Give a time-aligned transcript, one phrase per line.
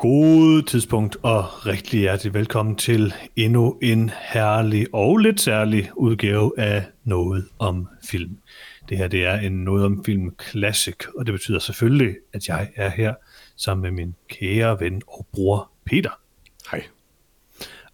[0.00, 6.84] God tidspunkt og rigtig hjertelig velkommen til endnu en herlig og lidt særlig udgave af
[7.04, 8.36] Noget om Film.
[8.88, 12.70] Det her det er en Noget om Film Classic, og det betyder selvfølgelig, at jeg
[12.76, 13.14] er her
[13.56, 16.10] sammen med min kære ven og bror Peter.
[16.70, 16.84] Hej.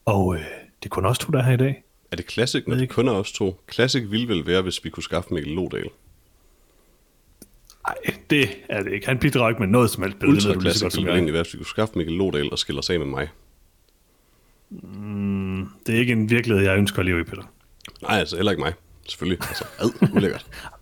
[0.04, 1.82] Og øh, det er kun os to, der er her i dag.
[2.12, 3.60] Er det Classic, når det kun er os to?
[3.72, 5.88] Classic ville vel være, hvis vi kunne skaffe Mikkel Lodal.
[7.86, 9.06] Nej, det er det ikke.
[9.06, 10.16] Han bidrager ikke med noget som helst.
[10.22, 12.98] Ultra Classic ville egentlig være, hvis vi kunne skaffe Mikkel Lodal og skille os af
[12.98, 13.28] med mig.
[14.70, 17.42] Mm, det er ikke en virkelighed, jeg ønsker at leve i, Peter.
[18.02, 18.72] Nej, altså heller ikke mig.
[19.08, 19.48] Selvfølgelig.
[19.48, 20.46] Altså, ad, ulækkert.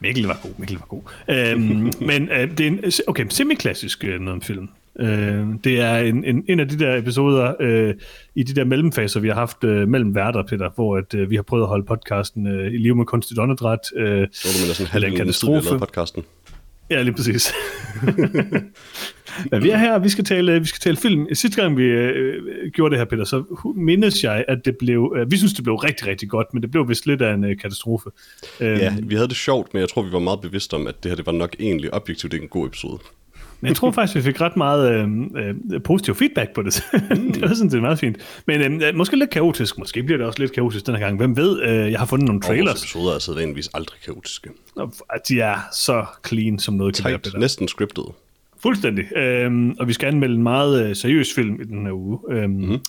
[0.00, 1.02] Mikkel var god, Mikkel var god.
[1.28, 4.68] Øhm, men øh, det er en okay, semi-klassisk øh, noget om film.
[5.00, 7.94] Øh, det er en, en, en af de der episoder øh,
[8.34, 11.36] i de der mellemfaser, vi har haft øh, mellem værter, Peter, hvor at, øh, vi
[11.36, 13.78] har prøvet at holde podcasten øh, i live med kunstigt åndedræt.
[13.96, 15.78] Øh, Så du mener sådan en halv katastrofe.
[15.78, 16.22] podcasten.
[16.90, 17.52] Ja, lige præcis.
[19.50, 21.34] Men vi er her, vi skal tale, vi skal tale film.
[21.34, 22.42] Sidste gang vi øh,
[22.74, 23.44] gjorde det her, Peter, så
[23.76, 26.70] mindes jeg, at det blev, øh, vi synes, det blev rigtig, rigtig godt, men det
[26.70, 28.10] blev vist lidt af en øh, katastrofe.
[28.60, 31.10] Ja, vi havde det sjovt, men jeg tror, vi var meget bevidste om, at det
[31.10, 32.98] her det var nok egentlig objektivt ikke en god episode.
[33.60, 35.08] Men jeg tror faktisk, vi fik ret meget øh,
[35.74, 36.84] øh, positiv feedback på det.
[37.10, 37.32] Mm.
[37.32, 38.16] det var sådan set meget fint.
[38.46, 39.78] Men øh, måske lidt kaotisk.
[39.78, 41.16] Måske bliver det også lidt kaotisk den her gang.
[41.16, 41.62] Hvem ved?
[41.62, 42.66] Øh, jeg har fundet nogle trailers.
[42.66, 44.50] Vores episoder er sædvanligvis aldrig kaotiske.
[45.10, 47.40] At de er så clean, som noget Tight, kan være.
[47.40, 48.04] Næsten scriptet.
[48.62, 49.16] Fuldstændig.
[49.16, 52.18] Øhm, og vi skal anmelde en meget øh, seriøs film i den her uge.
[52.30, 52.80] Øhm, mm-hmm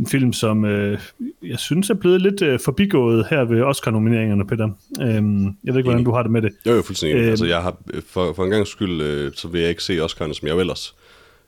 [0.00, 0.98] en film, som øh,
[1.42, 4.68] jeg synes er blevet lidt øh, forbigået her ved Oscar-nomineringerne, Peter.
[5.00, 6.52] Øhm, jeg ved ikke, hvordan du har det med det.
[6.66, 7.16] Jo, jo, fuldstændig.
[7.20, 10.04] Øhm, altså, jeg har, for, for en gang skyld, øh, så vil jeg ikke se
[10.04, 10.94] Oscar'erne, som jeg jo ellers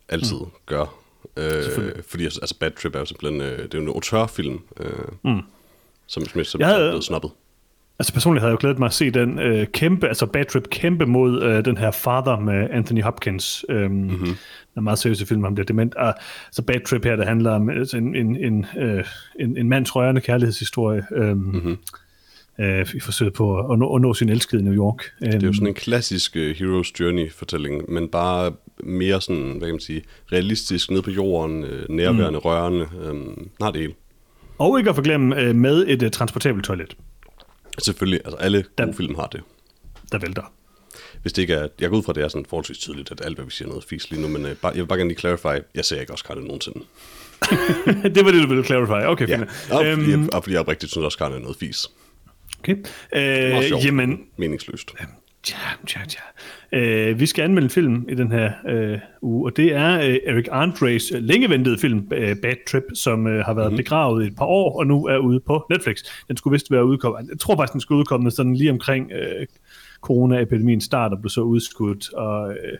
[0.09, 0.51] altid mm.
[0.67, 0.95] gør.
[1.37, 1.53] Øh,
[2.09, 4.91] fordi altså, Bad Trip er jo simpelthen, øh, det er jo en auteurfilm, øh,
[5.25, 5.41] mm.
[6.07, 7.31] som, som, som jeg havde, er blevet snappet.
[7.99, 10.69] Altså personligt havde jeg jo glædet mig at se den øh, kæmpe, altså Bad Trip
[10.71, 13.65] kæmpe mod øh, den her Father med Anthony Hopkins.
[13.69, 14.37] Øhm, mm-hmm.
[14.77, 15.95] En meget seriøs film, han bliver dement.
[15.95, 16.15] Og
[16.53, 19.05] så Bad Trip her, der handler om altså en, en, en, øh,
[19.41, 21.03] en, en mands rørende kærlighedshistorie.
[21.15, 21.77] Øhm, mm-hmm.
[22.61, 25.05] øh, i forsøget på at nå, at nå sin elskede i New York.
[25.21, 28.53] Det er jo sådan en klassisk uh, Hero's Journey-fortælling, men bare
[28.85, 32.45] mere sådan, hvad kan man sige, realistisk, ned på jorden, øh, nærværende, mm.
[32.45, 33.15] rørende, øh,
[33.61, 33.95] har det hele.
[34.59, 36.97] Og ikke at forglemme øh, med et uh, transportabelt toilet.
[37.79, 39.41] Selvfølgelig, altså alle der, gode film har det.
[40.13, 40.53] Der vælter.
[41.23, 43.21] Hvis det ikke er, jeg går ud fra, at det er sådan forholdsvis tydeligt, at
[43.25, 45.11] alt, hvad vi siger, noget fisk lige nu, men uh, bare, jeg vil bare gerne
[45.11, 46.81] lige clarify, jeg ser ikke Oscar det nogensinde.
[48.15, 49.07] det var det, du ville clarify.
[49.07, 49.37] Okay, ja.
[49.37, 49.51] fint.
[49.71, 51.91] Og, fordi, jeg, øhm, og fordi jeg oprigtigt synes, Oscar er noget fis.
[52.59, 52.77] Okay.
[53.15, 54.91] Øh, sjovt, jamen, meningsløst.
[55.43, 56.21] Tja, tja, tja.
[56.73, 60.19] Øh, vi skal anmelde en film i den her øh, uge, og det er øh,
[60.27, 63.77] Eric Andres længeventede film, øh, Bad Trip, som øh, har været mm-hmm.
[63.77, 65.97] begravet i et par år, og nu er ude på Netflix.
[66.29, 69.47] Den skulle vist være udkommet, jeg tror faktisk, den skulle udkomme sådan lige omkring øh,
[70.01, 72.79] corona-epidemien start og blev så udskudt, og øh,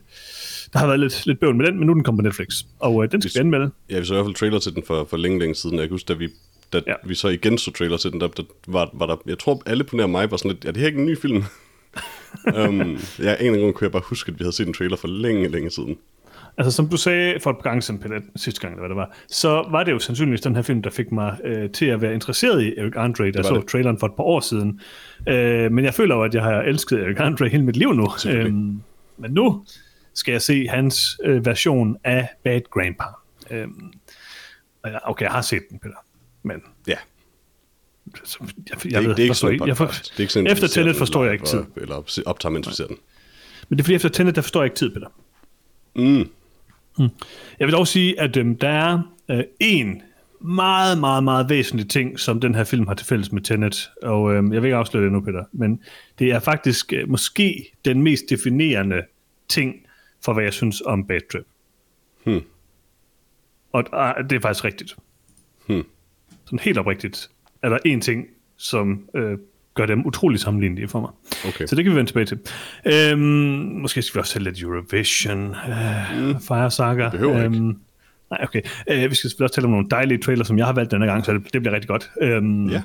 [0.73, 2.65] der har været lidt, lidt bøvl med den, men nu er den kommet på Netflix,
[2.79, 3.71] og øh, den skal vi, vi anmelde.
[3.91, 5.79] Ja, vi så i hvert fald trailer til den for, for længe, længe siden.
[5.79, 6.29] Jeg kan huske, da vi
[6.73, 6.95] da ja.
[7.05, 9.85] vi så igen så trailer til den, der, der var, var der, jeg tror alle
[9.85, 11.43] på nær mig var sådan lidt, ja, det her ikke en ny film?
[12.69, 15.09] Um, ja, en gang kunne jeg bare huske, at vi havde set en trailer for
[15.09, 15.97] længe, længe siden.
[16.59, 19.17] Altså som du sagde for et par gange siden, sidste gang, eller hvad det var,
[19.29, 22.15] så var det jo sandsynligvis den her film, der fik mig øh, til at være
[22.15, 23.67] interesseret i Eric Andre, da jeg så det.
[23.67, 24.81] traileren for et par år siden.
[25.29, 28.09] Øh, men jeg føler jo, at jeg har elsket Eric Andre hele mit liv nu.
[28.29, 28.55] Øh,
[29.17, 29.65] men nu
[30.15, 33.05] skal jeg se hans øh, version af Bad Grandpa.
[33.51, 33.69] Øh,
[35.05, 36.05] okay, jeg har set den, Peter.
[36.43, 36.97] Men ja.
[38.07, 40.67] Jeg, jeg, jeg ved, det er ikke sådan jeg, for, det er ikke sådan, efter
[40.67, 41.65] Tenet forstår jeg ikke tid.
[41.77, 42.97] Eller optager, mens vi ser den.
[43.69, 45.07] Men det er fordi, efter Tenet, der forstår jeg ikke tid, Peter.
[45.97, 46.29] Mm.
[46.99, 47.09] Mm.
[47.59, 50.03] Jeg vil dog sige, at øhm, der er øh, en
[50.41, 53.91] meget, meget, meget væsentlig ting, som den her film har til fælles med Tenet.
[54.03, 55.83] Og øhm, jeg vil ikke afsløre det nu, Peter, men
[56.19, 59.03] det er faktisk øh, måske den mest definerende
[59.49, 59.75] ting
[60.25, 61.47] for, hvad jeg synes om Bad Trip.
[62.25, 62.41] Hmm.
[63.73, 64.97] Og øh, det er faktisk rigtigt.
[65.67, 65.85] Hmm.
[66.45, 67.31] Sådan helt oprigtigt
[67.63, 68.27] er der en ting,
[68.57, 69.39] som øh,
[69.75, 71.11] gør dem utrolig sammenlignelige for mig.
[71.49, 71.67] Okay.
[71.67, 72.39] Så det kan vi vende tilbage til.
[72.87, 73.21] Øhm,
[73.83, 76.41] måske skal vi også have lidt Eurovision, øh, mm.
[76.41, 77.09] Fire Saga.
[77.09, 77.67] Behøver øhm, ikke.
[78.31, 78.63] Nej, okay.
[78.91, 81.25] Øh, vi skal også tale om nogle dejlige trailer, som jeg har valgt denne gang,
[81.25, 82.11] så det, det bliver rigtig godt.
[82.21, 82.83] Øhm, ja.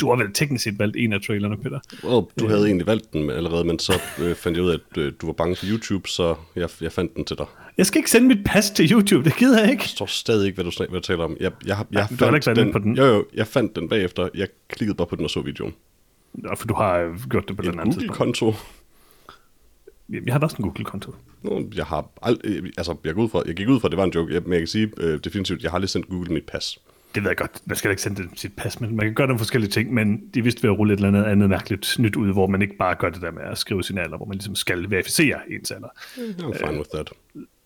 [0.00, 1.80] Du har vel teknisk set valgt en af trailerne, Peter?
[2.04, 2.66] Well, du havde øh.
[2.66, 3.92] egentlig valgt den allerede, men så
[4.22, 6.92] øh, fandt jeg ud af, at øh, du var bange for YouTube, så jeg, jeg
[6.92, 7.46] fandt den til dig.
[7.78, 9.80] Jeg skal ikke sende mit pas til YouTube, det gider jeg ikke.
[9.80, 11.36] Jeg forstår stadig ikke, hvad du, hvad du taler om.
[11.40, 12.96] Jeg, jeg, jeg, jeg ja, du har ikke den, på den?
[12.96, 14.28] Jo, jo, jeg fandt den bagefter.
[14.34, 15.74] Jeg klikkede bare på den og så videoen.
[16.44, 18.18] Ja, for du har gjort det på en den anden tidspunkt.
[18.18, 18.54] konto
[20.26, 21.14] Jeg har også en Google-konto.
[21.42, 23.98] Nå, jeg har ald- altså, jeg, går ud fra, jeg gik ud fra, at det
[23.98, 26.44] var en joke, men jeg kan sige øh, definitivt, jeg har lige sendt Google mit
[26.44, 26.78] pas.
[27.14, 27.50] Det ved jeg godt.
[27.64, 29.94] Man skal da ikke sende det sit pas, men man kan gøre nogle forskellige ting,
[29.94, 32.62] men de vist ved at rulle et eller andet, andet mærkeligt nyt ud, hvor man
[32.62, 35.38] ikke bare gør det der med at skrive sin alder, hvor man ligesom skal verificere
[35.50, 35.88] ens alder.
[36.16, 37.10] I'm fine with that.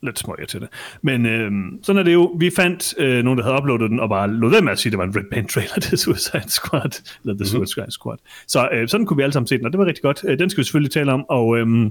[0.02, 0.69] Lidt smøger til det.
[1.02, 1.52] Men øh,
[1.82, 2.37] sådan er det jo.
[2.38, 4.93] Vi fandt øh, nogen, der havde uploadet den, og bare lod med at sige, at
[4.93, 8.19] det var en Red Band trailer til Suicide Squad, eller The Suicide Squad.
[8.46, 10.25] Så øh, sådan kunne vi alle sammen se den, og det var rigtig godt.
[10.28, 11.58] Øh, den skal vi selvfølgelig tale om, og...
[11.58, 11.90] Øh,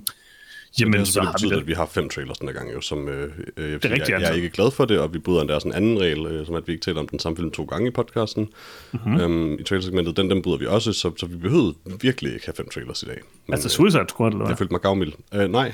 [0.79, 1.61] Jamen, det har så har vi betydet, det.
[1.61, 3.83] at vi har fem trailers den her gang, jo, som øh, øh, jeg, er rigtigt,
[3.99, 4.33] jeg, jeg er altså.
[4.33, 6.67] ikke glad for det, og vi bryder endda sådan en anden regel, øh, som at
[6.67, 8.49] vi ikke taler om den samme film to gange i podcasten.
[8.91, 9.01] Mhm.
[9.05, 9.21] Mm-hmm.
[9.21, 12.53] Øhm, I trailersegmentet, den, den bryder vi også, så, så vi behøvede virkelig ikke have
[12.57, 13.19] fem trailers i dag.
[13.47, 14.57] Men, Altså Suicide Squad, eller jeg hvad?
[14.57, 15.13] følte mig gavmild.
[15.33, 15.73] Øh, nej.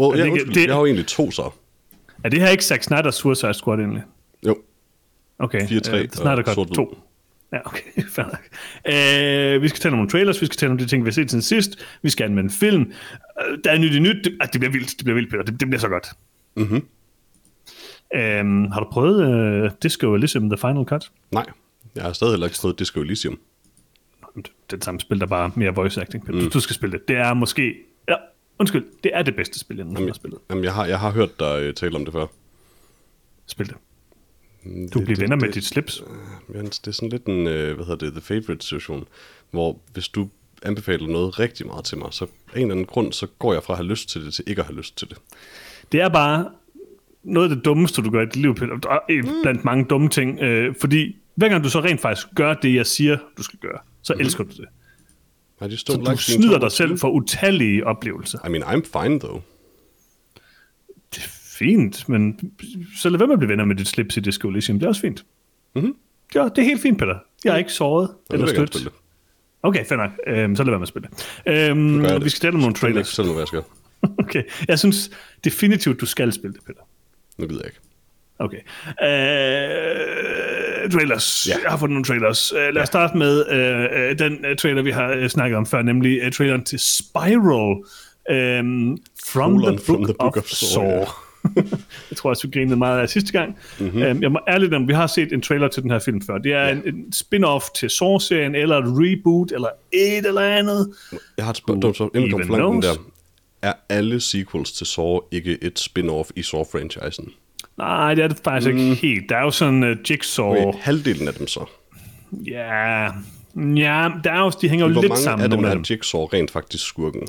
[0.00, 1.50] Well, det ja, undskyld, det- jeg har jo egentlig to så.
[2.24, 4.02] Er det her ikke Zack Snyder's Suicide Squad egentlig?
[4.46, 4.56] Jo,
[5.38, 5.60] Okay.
[5.60, 6.76] 4-3 øh, Snyder og Cut sort-hvid.
[6.76, 6.98] 2.
[7.52, 8.48] Ja, okay, fair nok.
[8.86, 11.12] Øh, vi skal tale om nogle trailers, vi skal tale om de ting, vi har
[11.12, 12.92] set siden sidst, vi skal anmelde en film.
[13.40, 15.42] Øh, der er nyt i nyt, det, ah, det bliver vildt, det bliver vildt, Peter,
[15.42, 16.06] det, det bliver så godt.
[16.56, 16.86] Mhm.
[18.14, 21.10] Øhm, har du prøvet uh, Disco Elysium The Final Cut?
[21.30, 21.46] nej.
[21.94, 23.38] Jeg har stadig heller ikke prøvet Disco Elysium.
[24.36, 26.26] Det er det samme spil, der bare er mere voice acting.
[26.26, 26.38] Peter.
[26.38, 26.44] Mm.
[26.44, 27.08] Du, du skal spille det.
[27.08, 27.74] Det er måske...
[28.08, 28.14] Ja,
[28.58, 30.38] undskyld, det er det bedste spil, jeg nogensinde har spillet.
[30.50, 32.26] Jamen, jeg har, jeg har hørt dig øh, tale om det før.
[33.46, 33.76] Spil det.
[34.64, 36.02] Du bliver venner med dit slips.
[36.48, 39.04] Men det er sådan lidt en, øh, hvad hedder det, the favorite situation,
[39.50, 40.28] hvor hvis du
[40.62, 43.62] anbefaler noget rigtig meget til mig, så af en eller anden grund, så går jeg
[43.62, 45.18] fra at have lyst til det, til ikke at have lyst til det.
[45.92, 46.50] Det er bare
[47.22, 48.50] noget af det dummeste, du gør i dit liv,
[49.08, 50.40] en Blandt mange dumme ting.
[50.40, 53.78] Øh, fordi hver gang du så rent faktisk gør det, jeg siger, du skal gøre,
[54.02, 54.24] så mm-hmm.
[54.24, 54.66] elsker du det.
[55.70, 58.38] Just Så du snyder dig selv for utallige oplevelser.
[58.46, 59.42] I mean, I'm fine though.
[61.62, 62.52] Fint, men
[62.96, 64.78] så lad være med at blive venner med dit slips i Disco Elysium.
[64.78, 65.24] Det er også fint.
[65.74, 65.94] Mhm.
[66.34, 67.14] Ja, det er helt fint, Peter.
[67.44, 68.88] Jeg er ikke såret Så eller stødt.
[69.62, 70.10] Okay, fair nok.
[70.26, 71.08] Øhm, så lad være med at spille.
[71.46, 72.24] Øhm, det.
[72.24, 73.08] vi skal tale om nogle er trailers.
[73.08, 73.62] selv, hvad jeg skal.
[74.24, 75.10] okay, jeg synes
[75.44, 76.80] definitivt, du skal spille det, Peter.
[77.38, 77.80] Nu gider jeg ikke.
[78.38, 78.58] Okay.
[79.02, 81.46] Øh, trailers.
[81.48, 81.54] Ja.
[81.62, 82.52] Jeg har fået nogle trailers.
[82.52, 85.66] Øh, lad os starte med øh, øh, den øh, trailer, vi har øh, snakket om
[85.66, 87.76] før, nemlig øh, traileren til Spiral.
[88.30, 88.64] Øh,
[89.26, 90.68] from, Colon the book, of, of Saw.
[90.68, 91.04] Saw, ja.
[92.10, 93.58] jeg tror også, vi grinede meget af sidste gang.
[93.80, 94.02] Mm-hmm.
[94.02, 96.38] Øh, jeg må ærligt om, vi har set en trailer til den her film før.
[96.38, 100.94] Det er en, en spin-off til Saw-serien, eller et reboot, eller et eller andet.
[101.36, 102.86] Jeg har et spørgsmål, inden den knows.
[102.86, 102.94] der.
[103.62, 107.30] Er alle sequels til Saw ikke et spin-off i Saw-franchisen?
[107.78, 108.78] Nej, det er det faktisk mm.
[108.78, 109.28] ikke helt.
[109.28, 110.46] Der er jo sådan uh, Jigsaw...
[110.46, 111.64] Okay, halvdelen af dem så.
[112.32, 113.04] Ja,
[113.56, 115.44] ja, der er jo, de hænger jo Hvor lidt mange sammen.
[115.44, 115.84] af dem nogle er af dem.
[115.90, 117.28] Jigsaw rent faktisk skurken?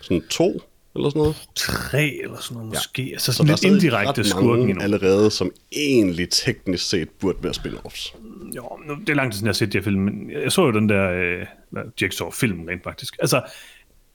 [0.00, 0.62] Sådan to,
[0.96, 1.48] eller sådan noget?
[1.56, 3.02] tre eller sådan noget måske.
[3.02, 3.12] Ja.
[3.12, 4.82] Altså Så sådan der er lidt indirekte skurken endnu.
[4.82, 8.16] allerede, som egentlig teknisk set burde være spin-offs.
[8.56, 10.52] Jo, nu, det er lang tid siden, jeg har set de her film, men jeg
[10.52, 11.46] så jo den der øh,
[12.02, 13.16] Jigsaw-film rent faktisk.
[13.20, 13.42] Altså,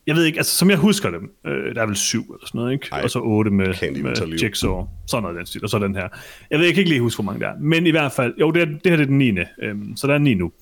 [0.06, 2.58] jeg ved ikke, altså som jeg husker dem, øh, der er vel syv eller sådan
[2.58, 2.88] noget, ikke?
[2.92, 3.66] Ej, og så otte med,
[4.02, 4.38] med.
[4.42, 6.08] Jigsaw, sådan noget den stil, og så den her.
[6.50, 8.34] Jeg ved jeg kan ikke lige huske, hvor mange der er, men i hvert fald,
[8.40, 9.32] jo, det, er, det her det er den 9.
[9.62, 10.52] Øhm, så der er ni nu.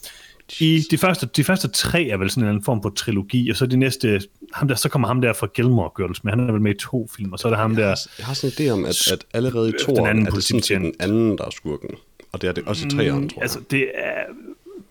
[0.90, 3.56] De første, de første tre er vel sådan en eller anden form for trilogi, og
[3.56, 4.20] så de næste,
[4.52, 6.78] ham der, så kommer ham der fra Gilmore Girls, men han er vel med i
[6.78, 8.72] to film, og så er der ham Jeg der, har, jeg har sådan en idé
[8.72, 11.50] om, at, at allerede i Den toeren anden er det sådan den anden, der er
[11.50, 11.90] skurken.
[12.32, 13.42] Og det er det også i treeren, tror jeg.
[13.42, 14.22] Altså, det er,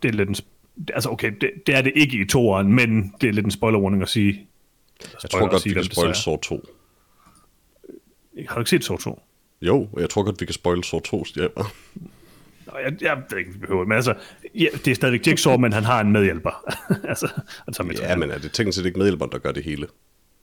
[0.02, 0.36] det er lidt en,
[0.94, 4.02] altså okay, det, det er det ikke i toeren, men det er lidt en spoiler-warning
[4.02, 4.48] at sige.
[5.24, 6.66] jeg tror godt, vi kan spoil Saw 2.
[8.48, 9.22] Har du ikke set Saw 2?
[9.62, 11.68] Jo, og jeg tror godt, vi kan spoil Saw 2, siger jeg bare.
[12.66, 14.14] Nå, jeg, jeg ved ikke, vi behøver, men altså,
[14.60, 16.72] ja, det er stadigvæk Jigsaw, men han har en medhjælper.
[17.12, 19.88] altså, med Ja, men er det teknisk set ikke medhjælperen, der gør det hele?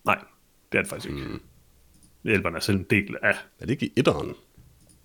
[0.04, 0.19] Nej,
[0.73, 1.28] det er det faktisk ikke.
[1.28, 1.40] Mm.
[2.23, 3.31] Medhjælperen er selv en del af...
[3.31, 4.35] Er det ikke i etteren?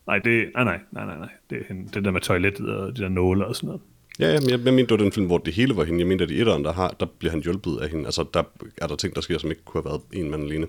[0.08, 1.30] Nej, det, nej, nej, nej, nej, nej.
[1.50, 3.82] Det er hende, det der med toilettet og de der nåle og sådan noget.
[4.20, 6.00] Ja, ja, men jeg, jeg mente, det var den film, hvor det hele var hende.
[6.00, 8.06] Jeg mente, at i etteren, der, har, der bliver han hjulpet af hende.
[8.06, 8.44] Altså, der
[8.78, 10.68] er der ting, der sker, som ikke kunne have været en mand alene.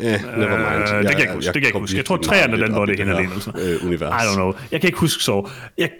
[0.00, 0.92] Eh, never mind.
[0.92, 1.46] Øh, det kan jeg ikke huske.
[1.46, 1.96] Det kan jeg ikke huske.
[1.96, 3.28] Jeg tror, træerne den, hvor det er hende alene.
[3.28, 3.60] her, Eller sådan.
[3.60, 4.22] Øh, univers.
[4.22, 4.52] I don't know.
[4.70, 5.48] Jeg kan ikke huske så.
[5.78, 5.90] Jeg,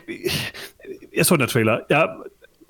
[1.16, 1.78] jeg så den her trailer.
[1.90, 2.08] Jeg,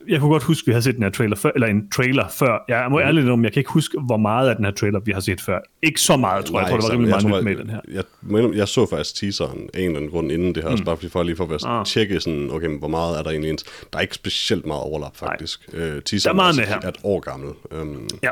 [0.09, 2.29] jeg kunne godt huske, at vi havde set den her trailer før, eller en trailer
[2.29, 2.65] før.
[2.69, 5.13] Jeg må ærligt om, jeg kan ikke huske, hvor meget af den her trailer, vi
[5.13, 5.59] har set før.
[5.83, 6.71] Ikke så meget, tror jeg.
[6.71, 7.81] Jeg tror, der var rimelig meget med den her.
[7.93, 10.73] Jeg, jeg, jeg så faktisk teaseren af en eller anden grund inden det her, mm.
[10.73, 11.87] også bare for lige for at Ah.
[11.87, 13.65] tjekke sådan, okay, hvor meget er der egentlig ens.
[13.93, 15.69] Der er ikke specielt meget overlap, faktisk.
[15.73, 16.81] Øh, teaseren Der er meget her.
[16.83, 17.51] er et år gammel.
[17.81, 18.31] Um, Ja.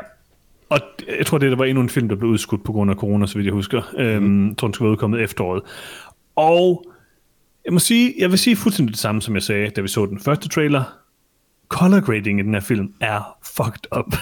[0.69, 0.79] Og
[1.19, 3.25] jeg tror, det der var endnu en film, der blev udskudt på grund af corona,
[3.27, 3.81] så vidt jeg husker.
[3.93, 3.99] Mm.
[3.99, 5.61] Øhm, jeg tror, den skulle være udkommet efteråret.
[6.35, 6.85] Og
[7.65, 10.05] jeg må sige, jeg vil sige fuldstændig det samme, som jeg sagde, da vi så
[10.05, 10.83] den første trailer.
[11.67, 14.15] Color grading i den her film er fucked up.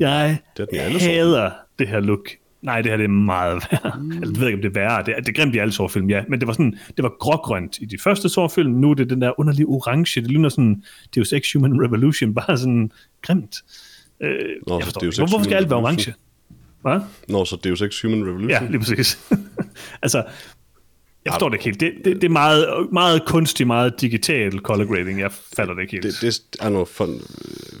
[0.00, 2.28] Jeg Det er den hader det her look.
[2.62, 3.98] Nej, det her det er meget værre.
[4.00, 4.12] Mm.
[4.12, 5.04] Altså, jeg ved ikke, om det er værre.
[5.04, 6.22] Det er, det er grimt i alle sårfilm, ja.
[6.28, 8.70] Men det var sådan, det var grågrønt i de første sårfilm.
[8.72, 10.20] Nu er det den der underlige orange.
[10.20, 10.82] Det ligner sådan
[11.14, 12.34] Deus Ex Human Revolution.
[12.40, 12.92] Bare sådan
[13.22, 13.56] grimt.
[14.20, 14.30] Øh,
[14.66, 15.30] Nå, jeg forstår Deus ikke.
[15.30, 16.14] Hvorfor skal alt være orange?
[16.82, 17.00] Hvad?
[17.28, 18.50] Når så Deus Ex Human Revolution?
[18.50, 19.30] Ja, lige præcis.
[20.02, 20.24] altså,
[21.24, 21.80] jeg forstår det ikke helt.
[21.80, 25.20] Det, det, det er meget, meget kunstig, meget digital color grading.
[25.20, 26.04] Jeg fatter det ikke helt.
[26.20, 27.08] Det, det er noget for,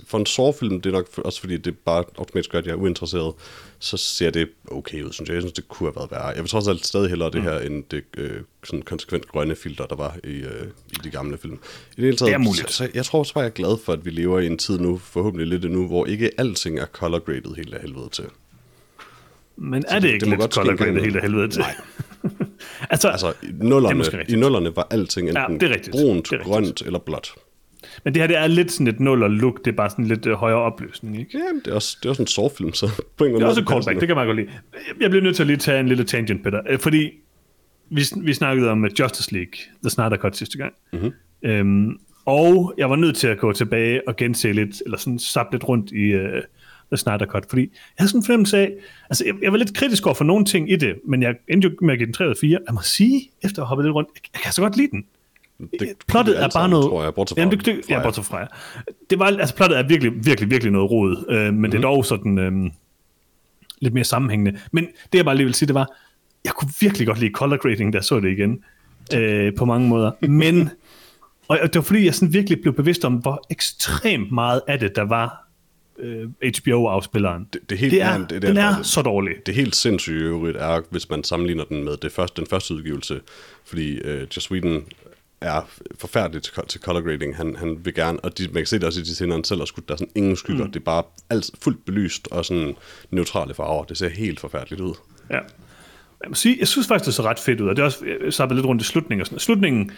[0.06, 2.76] for en sårfilm, det er nok også fordi, det bare automatisk gør, at jeg er
[2.76, 3.34] uinteresseret,
[3.78, 5.34] så ser det okay ud, synes jeg.
[5.34, 6.26] Jeg synes, det kunne have været værre.
[6.26, 7.46] Jeg vil trods alt stadig hellere det mm.
[7.46, 11.38] her, end det øh, sådan konsekvent grønne filter, der var i, øh, i de gamle
[11.38, 11.54] film.
[11.54, 11.56] I
[11.96, 12.70] det hele taget, det er muligt.
[12.70, 14.58] Så, så jeg tror også bare, jeg er glad for, at vi lever i en
[14.58, 18.24] tid nu, forhåbentlig lidt nu, hvor ikke alting er color graded helt af helvede til.
[19.56, 21.60] Men er det, det ikke det lidt color graded helt af helvede til?
[21.60, 21.74] Nej.
[22.90, 26.44] altså, altså i, nullerne, i nullerne var alting enten ja, det er brunt, det er
[26.44, 27.32] grønt eller blåt.
[28.04, 30.26] Men det her det er lidt sådan et nuller look, det er bare sådan lidt
[30.26, 31.38] uh, højere opløsning, ikke?
[31.38, 33.60] Ja, det er også, det er også en sårfilm, så på en Det er også
[33.60, 34.48] et callback, det kan man godt lide.
[35.00, 37.10] Jeg bliver nødt til at lige tage en lille tangent, Peter, øh, fordi
[37.90, 40.72] vi, vi snakkede om Justice League, The Snyder Cut sidste gang.
[40.92, 41.12] Mm-hmm.
[41.44, 45.54] Øhm, og jeg var nødt til at gå tilbage og gense lidt, eller sådan sappe
[45.54, 46.42] lidt rundt i The
[46.96, 48.72] Snyder Cut, fordi jeg havde sådan en fornemmelse af,
[49.10, 51.68] altså jeg, jeg var lidt kritisk over for nogle ting i det, men jeg endte
[51.68, 52.58] jo med at give den 3 eller 4.
[52.66, 54.90] Jeg må sige, efter at have hoppet lidt rundt, jeg, jeg kan så godt lide
[54.90, 55.04] den.
[55.80, 56.84] Det plottet er bare noget...
[56.84, 58.46] Tror jeg, bortset fra, jamen, det, det, ja, bortset fra, ja.
[59.10, 61.70] Det var, altså, plottet er virkelig, virkelig, virkelig noget rod, øh, men mm-hmm.
[61.70, 61.82] det er mhm.
[61.82, 62.70] dog sådan øh,
[63.80, 64.60] lidt mere sammenhængende.
[64.72, 65.96] Men det, jeg bare lige vil sige, det var,
[66.44, 68.64] jeg kunne virkelig godt lide color grading, da jeg så det igen,
[69.14, 70.10] øh, på mange måder.
[70.26, 70.70] Men,
[71.48, 74.96] og det var fordi, jeg sådan virkelig blev bevidst om, hvor ekstremt meget af det,
[74.96, 75.41] der var
[75.98, 77.48] øh, HBO-afspilleren.
[77.52, 79.34] Det, det, helt, det er, det, det den er, er så dårlig.
[79.46, 83.20] Det helt sindssyge øvrigt er, hvis man sammenligner den med det første, den første udgivelse,
[83.64, 84.84] fordi øh, Joss Whedon
[85.40, 85.62] er
[85.98, 87.36] forfærdeligt til, til color grading.
[87.36, 89.44] Han, han vil gerne, og de, man kan se det også i de scener, han
[89.44, 90.64] selv har skudt, der er sådan ingen skygger.
[90.64, 90.72] Mm.
[90.72, 92.74] Det er bare alt fuldt belyst og sådan
[93.10, 93.84] neutrale farver.
[93.84, 94.94] Det ser helt forfærdeligt ud.
[95.30, 95.38] Ja.
[96.22, 98.04] Jeg, må sige, jeg synes faktisk, det ser ret fedt ud, og det er også,
[98.24, 99.90] jeg sappede lidt rundt i slutningen og sådan Slutningen,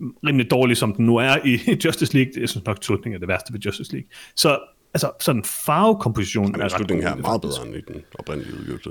[0.00, 2.32] rimelig dårlig, som den nu er i Justice League.
[2.40, 4.08] Jeg synes nok, slutningen er det værste ved Justice League.
[4.36, 4.58] Så
[4.96, 8.90] altså, sådan farvekompositionen Jamen, er slutningen her er meget bedre end i den oprindelige udgivelse.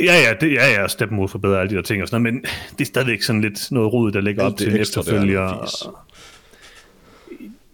[0.00, 2.44] Ja, ja, det, ja, ja, Steppenwolf forbedrer alle de der ting og sådan noget, men
[2.70, 5.70] det er stadigvæk sådan lidt noget rod, der ligger op til en efterfølger.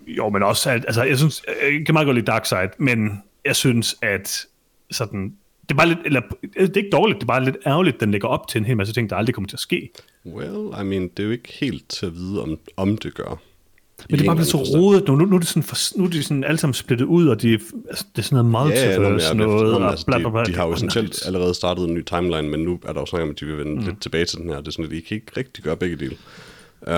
[0.07, 3.97] Jo, men også, altså, jeg synes, jeg kan meget godt lide Darkseid, men jeg synes,
[4.03, 4.47] at
[4.91, 8.01] sådan, det er bare lidt, eller, det er ikke dårligt, det er bare lidt ærgerligt,
[8.01, 9.91] den ligger op til en hel masse ting, der aldrig kommer til at ske.
[10.27, 13.41] Well, I mean, det er jo ikke helt til at vide, om, om det gør.
[14.09, 15.17] Men det er bare blevet så rodet nu.
[15.17, 17.43] Nu, nu, er det sådan, for, nu er de sådan alle sammen splittet ud, og
[17.43, 17.53] de,
[17.89, 20.41] altså, det er sådan noget multiverse ja, ja, noget, og altså, bla, bla, bla.
[20.41, 23.17] De, de har jo essentielt allerede startet en ny timeline, men nu er der også
[23.17, 23.87] om, at de vil vende mm.
[23.87, 24.57] lidt tilbage til den her.
[24.57, 26.17] Det er sådan, at de kan ikke rigtig gøre begge dele.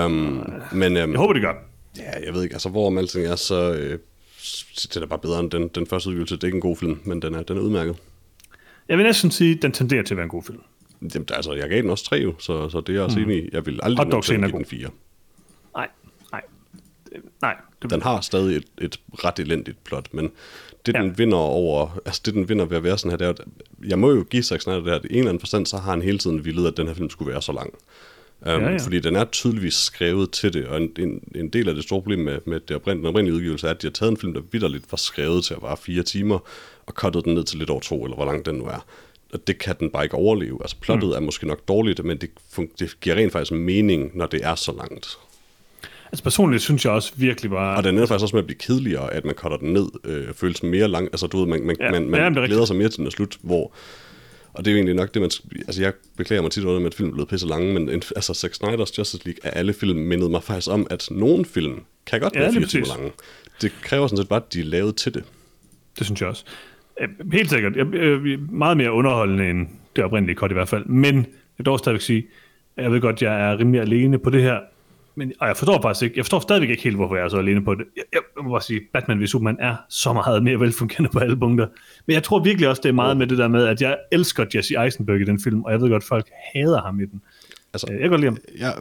[0.05, 1.53] Um, men, um, jeg håber, de gør.
[1.97, 3.99] Ja, jeg ved ikke, altså hvor alting er, så øh,
[4.93, 6.35] det er bare bedre end den, den første udgivelse.
[6.35, 7.95] Det er ikke en god film, men den er, den er udmærket.
[8.89, 10.59] Jeg vil næsten sige, at den tenderer til at være en god film.
[11.13, 13.25] Jamen, altså, jeg gav den også tre så, så det er jeg også mm.
[13.25, 13.49] enig i.
[13.53, 14.89] Jeg vil aldrig nogensinde give den fire.
[17.83, 17.91] Det...
[17.91, 20.31] Den har stadig et, et ret elendigt plot, men
[20.85, 21.01] det, ja.
[21.01, 23.41] den vinder over, altså det, den vinder ved at være sådan her, det er, at
[23.87, 25.91] jeg må jo give Zack Snyder det her, i en eller anden forstand, så har
[25.91, 27.73] han hele tiden villet, at den her film skulle være så lang.
[28.41, 28.77] Um, ja, ja.
[28.77, 32.01] Fordi den er tydeligvis skrevet til det, og en, en, en del af det store
[32.01, 34.33] problem med, med det oprindelige, den oprindelige udgivelse er, at de har taget en film,
[34.33, 36.39] der vidderligt var skrevet til at vare fire timer,
[36.85, 38.85] og kuttet den ned til lidt over to, eller hvor lang den nu er.
[39.33, 40.57] Og det kan den bare ikke overleve.
[40.61, 41.15] Altså plottet mm.
[41.15, 42.29] er måske nok dårligt, men det,
[42.79, 45.17] det giver rent faktisk mening, når det er så langt.
[46.13, 47.77] Altså personligt synes jeg også virkelig bare...
[47.77, 50.33] Og den er faktisk også med at blive kedeligere, at man cutter den ned, øh,
[50.33, 51.05] føles mere lang.
[51.05, 52.67] Altså du ved, man, man, ja, man, man ja, glæder rigtigt.
[52.67, 53.73] sig mere til den er slut, hvor...
[54.53, 55.31] Og det er jo egentlig nok det, man...
[55.67, 58.53] Altså jeg beklager mig tit over, at film er blevet pisse lange, men altså Zack
[58.53, 62.35] Snyder's Justice League af alle film mindede mig faktisk om, at nogle film kan godt
[62.35, 63.11] være ja, fire timer lange.
[63.61, 65.23] Det kræver sådan set bare, at de er lavet til det.
[65.99, 66.45] Det synes jeg også.
[67.31, 67.75] Helt sikkert.
[67.75, 70.85] Jeg, jeg, meget mere underholdende end det oprindelige kort i hvert fald.
[70.85, 71.25] Men jeg
[71.57, 72.25] vil dog stadigvæk sige,
[72.77, 74.59] jeg ved godt, jeg er rimelig alene på det her,
[75.15, 77.37] men, og jeg forstår faktisk ikke, jeg forstår stadigvæk ikke helt, hvorfor jeg er så
[77.37, 77.85] alene på det.
[77.95, 81.19] Jeg, jeg, jeg må bare sige, Batman v Superman er så meget mere velfungerende på
[81.19, 81.67] alle punkter.
[82.05, 84.45] Men jeg tror virkelig også, det er meget med det der med, at jeg elsker
[84.55, 87.21] Jesse Eisenberg i den film, og jeg ved godt, folk hader ham i den.
[87.73, 88.37] Altså, jeg kan godt lide ham.
[88.57, 88.73] Jeg,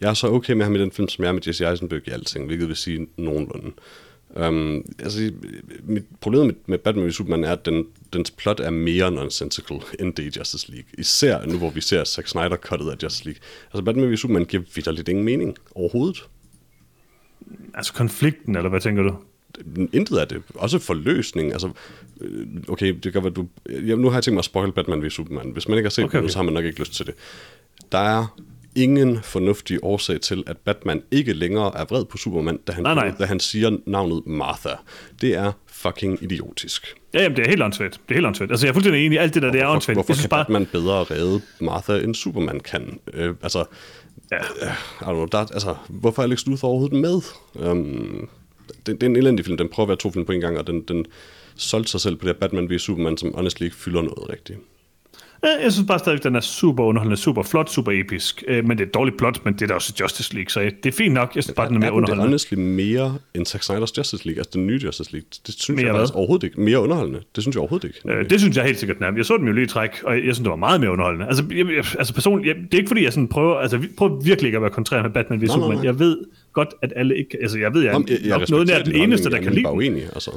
[0.00, 2.08] jeg er så okay med ham i den film, som jeg er med Jesse Eisenberg
[2.08, 3.72] i alting, hvilket vil sige nogenlunde.
[4.36, 5.32] Um, altså,
[5.82, 9.80] mit problem med, med Batman v Superman er, at den, dens plot er mere nonsensical
[10.00, 10.88] end det i Justice League.
[10.98, 13.40] Især nu, hvor vi ser Zack Snyder cuttet af Justice League.
[13.64, 16.24] Altså, Batman v Superman giver vidderligt ingen mening overhovedet.
[17.74, 19.16] Altså konflikten, eller hvad tænker du?
[19.92, 20.42] Intet af det.
[20.54, 21.52] Også forløsning.
[21.52, 21.70] Altså,
[22.20, 23.48] øh, okay, det kan være, du...
[23.70, 25.50] Ja, nu har jeg tænkt mig at spoil Batman v Superman.
[25.50, 26.24] Hvis man ikke har set okay, okay.
[26.24, 27.14] det, så har man nok ikke lyst til det.
[27.92, 28.36] Der er
[28.76, 32.94] ingen fornuftig årsag til, at Batman ikke længere er vred på Superman, da han, nej,
[32.94, 33.12] nej.
[33.18, 34.70] Da han siger navnet Martha.
[35.20, 36.94] Det er fucking idiotisk.
[37.14, 37.92] Ja, jamen, det er helt åndssvagt.
[37.92, 38.50] Det er helt åndssvagt.
[38.50, 39.96] Altså, jeg er fuldstændig enig i alt det der, det er åndssvagt.
[39.96, 40.44] Hvorfor, hvorfor kan bare...
[40.44, 42.98] Batman bedre redde Martha, end Superman kan?
[43.12, 43.64] Øh, altså,
[44.32, 44.38] ja.
[44.38, 47.20] øh, know, der, altså, hvorfor er Alex Luthor overhovedet med?
[47.70, 48.28] Um,
[48.86, 49.56] det, det, er en elendig film.
[49.56, 51.06] Den prøver at være to film på en gang, og den, den,
[51.56, 54.58] solgt sig selv på det her Batman v Superman, som honestly ikke fylder noget rigtigt.
[55.62, 58.44] Jeg synes bare stadig, at den er super underholdende, super flot, super episk.
[58.48, 60.60] Øh, men det er et dårligt plot, men det er da også Justice League, så
[60.60, 61.32] det er fint nok.
[61.34, 62.38] Jeg synes bare, den er mere underholdende.
[62.38, 65.26] Det er mere end Zack Snyder's Justice League, altså den nye Justice League.
[65.46, 66.60] Det synes mere jeg faktisk overhovedet ikke.
[66.60, 67.20] Mere underholdende.
[67.34, 68.18] Det synes jeg overhovedet ikke.
[68.18, 69.12] Øh, det synes jeg helt sikkert, den er.
[69.16, 71.26] Jeg så den jo lige i træk, og jeg synes, det var meget mere underholdende.
[71.26, 73.88] Altså, jeg, jeg, altså personligt, jeg, det er ikke fordi, jeg sådan prøver, altså, vi
[73.96, 75.84] prøver virkelig ikke at være kontrær med Batman v Superman.
[75.84, 76.16] Jeg ved
[76.52, 79.30] godt, at alle ikke, altså jeg ved, jeg, Jamen, jeg, jeg nok noget den eneste,
[79.30, 80.30] der kan lide bare uenig, altså.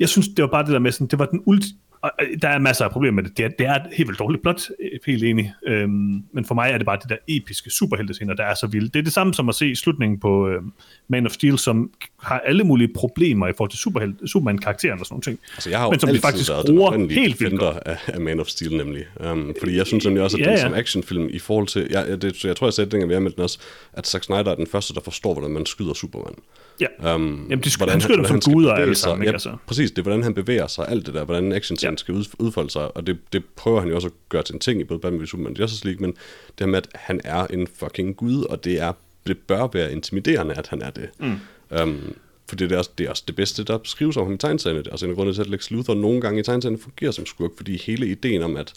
[0.00, 1.68] Jeg synes, det var bare det der med sådan, det var den ulti
[2.02, 2.10] og
[2.42, 3.36] der er masser af problemer med det.
[3.36, 4.62] Det er, det er et helt vildt dårligt plot,
[5.06, 5.52] helt enig.
[5.66, 8.94] Øhm, men for mig er det bare det der episke superheltescener, der er så vildt.
[8.94, 10.62] Det er det samme som at se slutningen på øh,
[11.08, 11.90] Man of Steel, som
[12.22, 15.40] har alle mulige problemer i forhold til superheld, Superman-karakteren og sådan noget.
[15.54, 17.76] Altså, jeg har men som de faktisk bruger helt vildt godt.
[17.86, 19.04] Af, af Man of Steel nemlig.
[19.30, 20.50] Um, fordi jeg synes nemlig også, at ja, ja.
[20.50, 21.86] den som actionfilm i forhold til...
[21.90, 23.58] Jeg, det, jeg tror, jeg sagde dengang vi med den også,
[23.92, 26.34] at Zack Snyder er den første, der forstår, hvordan man skyder Superman.
[26.82, 27.14] Ja.
[27.14, 29.32] Um, Jamen, de, hvordan, han skyder dem som guder alle sammen, ikke?
[29.32, 29.56] Altså.
[29.66, 31.96] præcis, det er, hvordan han bevæger sig, alt det der, hvordan action ja.
[31.96, 34.80] skal udfolde sig, og det, det prøver han jo også at gøre til en ting
[34.80, 37.46] i både Batman v Superman og Justice League, men det her med, at han er
[37.46, 38.92] en fucking gud, og det, er,
[39.26, 41.08] det bør være intimiderende, at han er det.
[41.18, 41.34] Mm.
[41.82, 42.14] Um,
[42.48, 44.82] for det er, også, det er også det bedste, der skrives om ham i tegneserierne.
[44.90, 47.76] Altså en grund til, at Lex Luthor nogle gange i tegneserierne fungerer som skurk, fordi
[47.76, 48.72] hele ideen om, at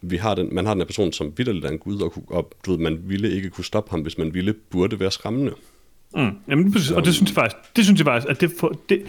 [0.00, 2.52] vi har den, man har den her person, som vidderligt er en gud, og, og
[2.66, 5.52] du ved, man ville ikke kunne stoppe ham, hvis man ville, burde være skræmmende.
[6.16, 6.30] Mm.
[6.48, 9.02] Jamen, præcis, og det synes jeg faktisk, det synes jeg faktisk, at det, for, det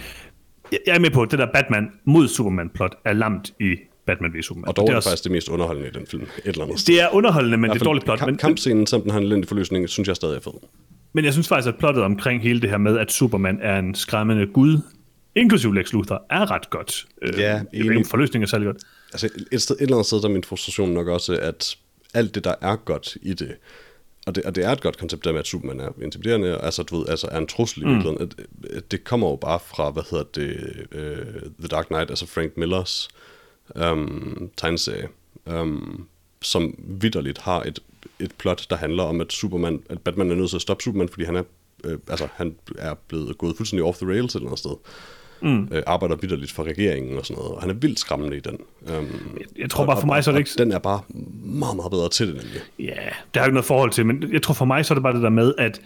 [0.71, 4.41] jeg er med på, at det der Batman mod Superman-plot er lamt i Batman v
[4.41, 4.67] Superman.
[4.67, 6.87] Og dog er det også, faktisk det mest underholdende i den film, et eller andet
[6.87, 8.19] Det er underholdende, men det er dårligt plot.
[8.19, 10.51] Kamp, men, kampscenen, som den har en elendig forløsning, synes jeg stadig er fed.
[11.13, 13.95] Men jeg synes faktisk, at plottet omkring hele det her med, at Superman er en
[13.95, 14.77] skræmmende gud,
[15.35, 17.05] inklusive Lex Luthor, er ret godt.
[17.37, 18.77] Ja, øh, en forløsning er særlig godt.
[19.13, 21.77] Altså et, sted, et eller andet sted, der er min frustration nok også, at
[22.13, 23.51] alt det, der er godt i det,
[24.27, 26.83] og det, og det er et godt koncept der med, at Superman er intimiderende, altså,
[26.83, 27.91] du ved, altså er en trussel i mm.
[27.91, 28.31] virkeligheden.
[28.69, 30.57] At, det kommer jo bare fra, hvad hedder det,
[30.91, 33.09] uh, The Dark Knight, altså Frank Millers
[33.75, 35.07] um, tegneserie,
[35.45, 36.07] um,
[36.41, 37.79] som vidderligt har et,
[38.19, 41.09] et plot, der handler om, at Superman, at Batman er nødt til at stoppe Superman,
[41.09, 41.43] fordi han er,
[41.83, 44.75] øh, altså, han er blevet gået fuldstændig off the rails et eller andet sted
[45.41, 45.67] mm.
[45.71, 48.57] øh, arbejder vidderligt for regeringen og sådan noget, og han er vildt skræmmende i den.
[48.81, 50.51] Um, jeg, jeg tror bare for mig, så er det ikke...
[50.57, 50.99] Den er bare
[51.43, 52.61] meget, meget bedre til det nemlig.
[52.79, 52.95] Ja, det
[53.35, 55.13] har jeg ikke noget forhold til, men jeg tror for mig, så er det bare
[55.13, 55.81] det der med, at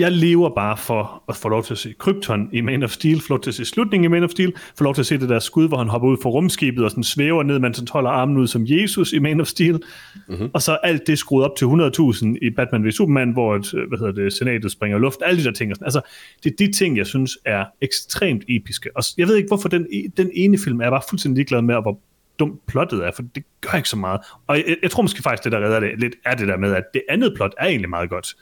[0.00, 3.20] jeg lever bare for at få lov til at se Krypton i Man of Steel,
[3.20, 5.18] få lov til at se slutningen i Man of Steel, få lov til at se
[5.18, 7.88] det der skud, hvor han hopper ud fra rumskibet og sådan svæver ned, mens han
[7.90, 9.80] holder armen ud som Jesus i Man of Steel.
[10.28, 10.50] Mm-hmm.
[10.54, 13.98] Og så alt det skruet op til 100.000 i Batman v Superman, hvor et, hvad
[13.98, 15.72] hedder det, senatet springer i luft, alle de der ting.
[15.82, 16.00] Altså,
[16.44, 18.90] det er de ting, jeg synes er ekstremt episke.
[18.96, 19.86] Og jeg ved ikke, hvorfor den,
[20.16, 22.00] den ene film er bare fuldstændig ligeglad med, hvor
[22.38, 24.20] dumt plottet er, for det gør ikke så meget.
[24.46, 26.74] Og jeg, jeg tror måske faktisk, det der redder det lidt, er det der med,
[26.74, 28.36] at det andet plot er egentlig meget godt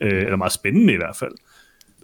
[0.00, 1.32] øh, eller meget spændende i hvert fald.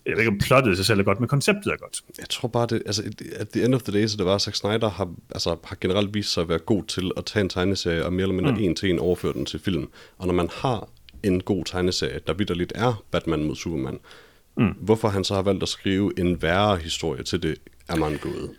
[0.06, 2.02] Jeg ved ikke, om plottet i sig selv er godt, men konceptet er godt.
[2.18, 3.02] Jeg tror bare, det, altså,
[3.36, 5.76] at the end of the day, så det var, at Zack Snyder har, altså, har
[5.80, 8.52] generelt vist sig at være god til at tage en tegneserie og mere eller mindre
[8.52, 8.58] mm.
[8.58, 9.88] en til en overføre den til film.
[10.18, 10.88] Og når man har
[11.22, 13.98] en god tegneserie, der vidderligt er Batman mod Superman,
[14.56, 14.74] mm.
[14.80, 18.50] hvorfor han så har valgt at skrive en værre historie til det, er man gået.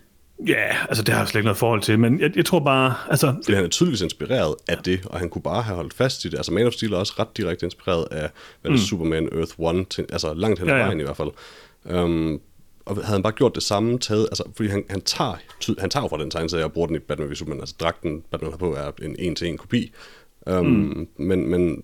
[0.46, 2.94] Ja, altså det har jeg slet ikke noget forhold til, men jeg, jeg tror bare...
[3.10, 6.24] Altså, Fordi han er tydeligvis inspireret af det, og han kunne bare have holdt fast
[6.24, 6.36] i det.
[6.36, 8.78] Altså Man of Steel er også ret direkte inspireret af hvad mm.
[8.78, 11.02] Superman Earth 1, til, altså langt hen ad ja, vejen ja.
[11.02, 11.30] i hvert fald.
[11.84, 12.40] Um,
[12.86, 15.34] og havde han bare gjort det samme, taget, altså, fordi han, han tager,
[15.78, 18.50] han tager fra den tegneserie og bruger den i Batman v Superman, altså dragten Batman
[18.50, 19.92] har på er en en-til-en kopi,
[20.46, 21.08] um, mm.
[21.16, 21.82] men, men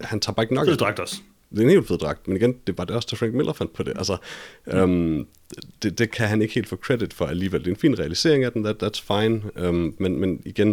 [0.00, 0.66] han tager bare ikke nok...
[0.66, 1.16] Det er dragt også
[1.52, 3.52] det er en helt fed dragt, men igen, det var det også, der Frank Miller
[3.52, 3.92] fandt på det.
[3.96, 4.16] Altså,
[4.66, 5.26] mm.
[5.82, 7.60] det, det kan han ikke helt få credit for alligevel.
[7.60, 10.68] Det er en fin realisering af den, that, that's fine, øhm, men, men igen,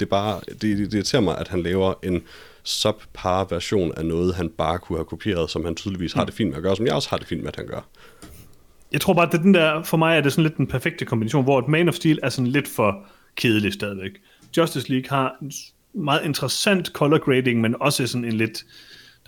[0.00, 2.22] det, er bare, det, det irriterer mig, at han laver en
[2.62, 6.48] subpar version af noget, han bare kunne have kopieret, som han tydeligvis har det fint
[6.48, 7.88] med at gøre, som jeg også har det fint med, at han gør.
[8.92, 11.04] Jeg tror bare, at det den der, for mig er det sådan lidt den perfekte
[11.04, 14.10] kombination, hvor et Man of Steel er sådan lidt for kedelig stadigvæk.
[14.56, 15.52] Justice League har en
[16.02, 18.64] meget interessant color grading, men også sådan en lidt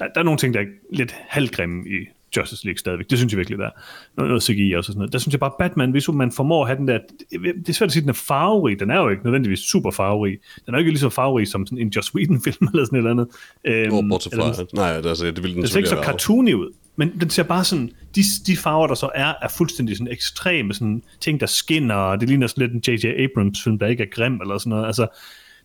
[0.01, 3.11] der, der er nogle ting, der er lidt halvgrimme i Justice League stadigvæk.
[3.11, 3.71] Det synes jeg virkelig, der er.
[4.17, 5.13] Noget, noget CGI og sådan noget.
[5.13, 6.99] Der synes jeg bare, Batman, hvis man formår at have den der...
[7.31, 8.81] Det er svært at sige, at den er farverig.
[8.81, 10.39] Den er jo ikke nødvendigvis super farverig.
[10.67, 12.99] Den er jo ikke lige så farverig som sådan en Joss Whedon-film eller sådan et
[12.99, 13.29] eller andet.
[13.65, 14.65] Øhm, oh, bortset fra...
[14.75, 16.73] Nej, altså, det vil den, den ser ikke så cartoony ud.
[16.97, 20.75] Men den ser bare sådan, de, de farver, der så er, er fuldstændig sådan ekstreme
[20.75, 23.07] sådan ting, der skinner, og det ligner sådan lidt en J.J.
[23.25, 24.87] Abrams film, der ikke er grim eller sådan noget.
[24.87, 25.07] Altså,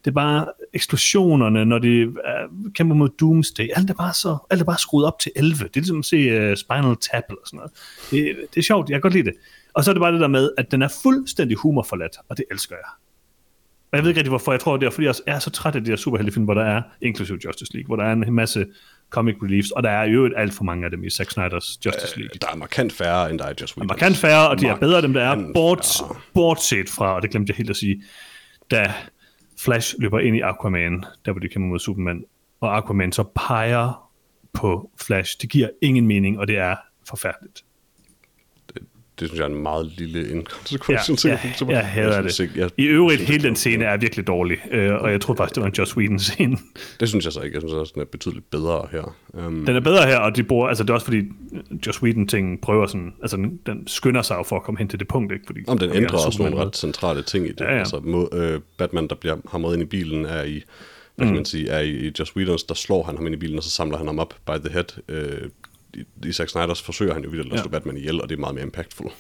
[0.06, 2.14] det er bare eksplosionerne, når de uh,
[2.74, 3.68] kæmper mod Doomsday.
[3.76, 5.52] Alt er bare så, alt er bare skruet op til 11.
[5.52, 7.72] Det er ligesom at se uh, Spinal Tap eller sådan noget.
[8.12, 9.34] Det, det er sjovt, jeg kan godt lide det.
[9.74, 12.46] Og så er det bare det der med, at den er fuldstændig humorforladt, og det
[12.52, 12.90] elsker jeg.
[13.92, 15.76] Og jeg ved ikke rigtig hvorfor, jeg tror det er, fordi jeg er så træt
[15.76, 18.66] af de her superheltefilm, hvor der er, inklusive Justice League, hvor der er en masse
[19.10, 22.18] comic reliefs, og der er jo alt for mange af dem i Zack Snyder's Justice
[22.18, 22.36] League.
[22.36, 23.86] Øh, der er markant færre, end der er Just Whedon's.
[23.86, 25.88] Markant færre, og de er bedre, dem der er, bort,
[26.34, 28.04] bortset fra, og det glemte jeg helt at sige,
[28.72, 28.94] da
[29.58, 32.24] Flash løber ind i Aquaman, der hvor de kæmper mod Superman,
[32.60, 34.12] og Aquaman så peger
[34.54, 35.42] på Flash.
[35.42, 36.76] Det giver ingen mening, og det er
[37.08, 37.65] forfærdeligt.
[39.20, 41.26] Det synes jeg er en meget lille Ja, inkonsekvens.
[41.26, 42.40] jeg, jeg hader det.
[42.56, 45.62] Jeg, I øvrigt, hele den scene er virkelig dårlig, øh, og jeg tror faktisk, det
[45.62, 46.58] var en Joss Whedon-scene.
[47.00, 47.56] det synes jeg så ikke.
[47.56, 49.16] Jeg synes også, den er betydeligt bedre her.
[49.34, 51.22] Um, Den er bedre her, og de bruger, altså det er også fordi,
[51.88, 55.08] Joss Whedon-ting prøver sådan, altså den, den skynder sig for at komme hen til det
[55.08, 55.44] punkt, ikke?
[55.46, 57.62] Fordi om den ændrer også nogle ret centrale ting i det.
[57.62, 57.80] Ja, ja.
[57.80, 60.64] Altså, må, øh, Batman, der bliver hamret ind i bilen, er i,
[61.16, 61.36] hvad kan Mm.
[61.36, 63.70] man sige, er i, Just Whedon's, der slår han ham ind i bilen, og så
[63.70, 65.00] samler han ham op by the head.
[65.10, 65.50] Øh,
[66.24, 68.56] i, Zack Snyder's forsøger han jo vildt at slå Batman ihjel, og det er meget
[68.56, 69.12] mere impactful.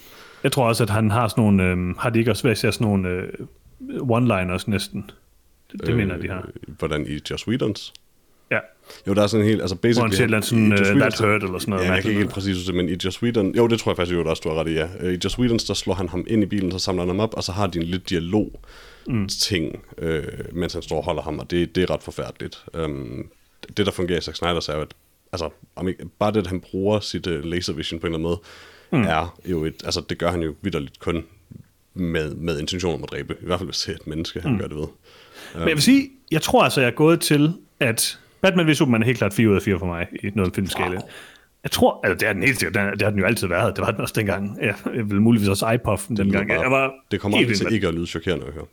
[0.43, 2.87] Jeg tror også, at han har sådan nogle, øh, har de ikke også været sådan
[2.87, 3.29] nogle øh,
[3.89, 5.11] one-liners næsten?
[5.71, 6.49] Det, det øh, mener de har.
[6.67, 7.93] Øh, hvordan i Just Whedon's?
[8.51, 8.59] Ja,
[9.07, 9.99] Jo, der er sådan en helt, altså basically...
[9.99, 11.85] hvor han siger andet sådan, Joss uh, that Whedon's- hurt, eller sådan noget.
[11.85, 13.55] Ja, jeg kan ikke helt præcis huske men i Joss Whedon...
[13.55, 14.87] Jo, det tror jeg faktisk jo du har ret i, ja.
[14.99, 17.19] Øh, I Joss Whedon's, der slår han ham ind i bilen, så samler han ham
[17.19, 18.59] op, og så har de en lidt dialog
[19.27, 22.65] ting, øh, mens han står og holder ham, og det, det er ret forfærdeligt.
[22.83, 23.29] Um,
[23.77, 24.93] det, der fungerer i Zack Snyder's, er at
[25.43, 28.29] altså, om ikke, bare det, at han bruger sit uh, laser vision på en eller
[28.29, 28.39] anden
[28.91, 29.09] måde, mm.
[29.09, 29.75] er jo et...
[29.85, 31.23] Altså, det gør han jo vidderligt kun
[31.93, 33.35] med, med intention om at dræbe.
[33.41, 34.59] I hvert fald hvis det er et menneske, han mm.
[34.59, 34.87] gør det ved.
[35.55, 39.01] Men jeg vil sige, jeg tror altså, jeg er gået til, at Batman v Superman
[39.01, 40.89] er helt klart 4 ud af 4 for mig i noget filmskala.
[40.89, 41.09] Wow.
[41.63, 43.81] Jeg tror, altså det er den helt sikkert, det har den jo altid været, det
[43.85, 44.57] var den også dengang.
[44.61, 46.47] Ja, jeg vil muligvis også iPuff dengang.
[46.47, 48.65] bare- Jeg var Det kommer aldrig til ikke at lyde chokerende at høre.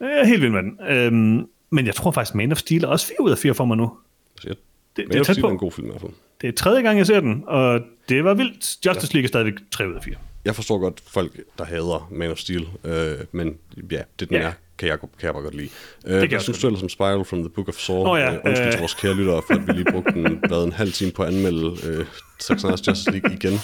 [0.00, 0.78] Jeg er helt vild med den.
[0.88, 3.64] Øhm, men jeg tror faktisk, Man of Steel er også 4 ud af 4 for
[3.64, 3.92] mig nu.
[4.40, 4.56] Så jeg,
[4.98, 5.50] Det, men det er jeg tæt det på.
[5.50, 6.12] en god film i hvert fald.
[6.40, 8.86] Det er tredje gang, jeg ser den, og det var vildt.
[8.86, 10.14] Justice League er stadigvæk 3 ud af 4.
[10.44, 13.54] Jeg forstår godt folk, der hader Man of Steel, øh, men
[13.90, 14.42] ja, det den Ja.
[14.42, 15.68] er, kan jeg, kan jeg bare godt lide.
[16.06, 18.04] Øh, jeg hvad også synes du ellers om Spiral from the Book of Saw?
[18.04, 18.72] Nå ja, øh, undskyld øh.
[18.72, 21.22] til vores kære lyttere, for at vi lige brugte en, hvad, en halv time på
[21.22, 22.06] at anmelde øh,
[22.40, 23.52] Zack Snyder's Justice League igen.
[23.52, 23.60] Jeg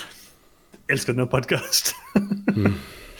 [0.95, 1.93] elsker den her podcast.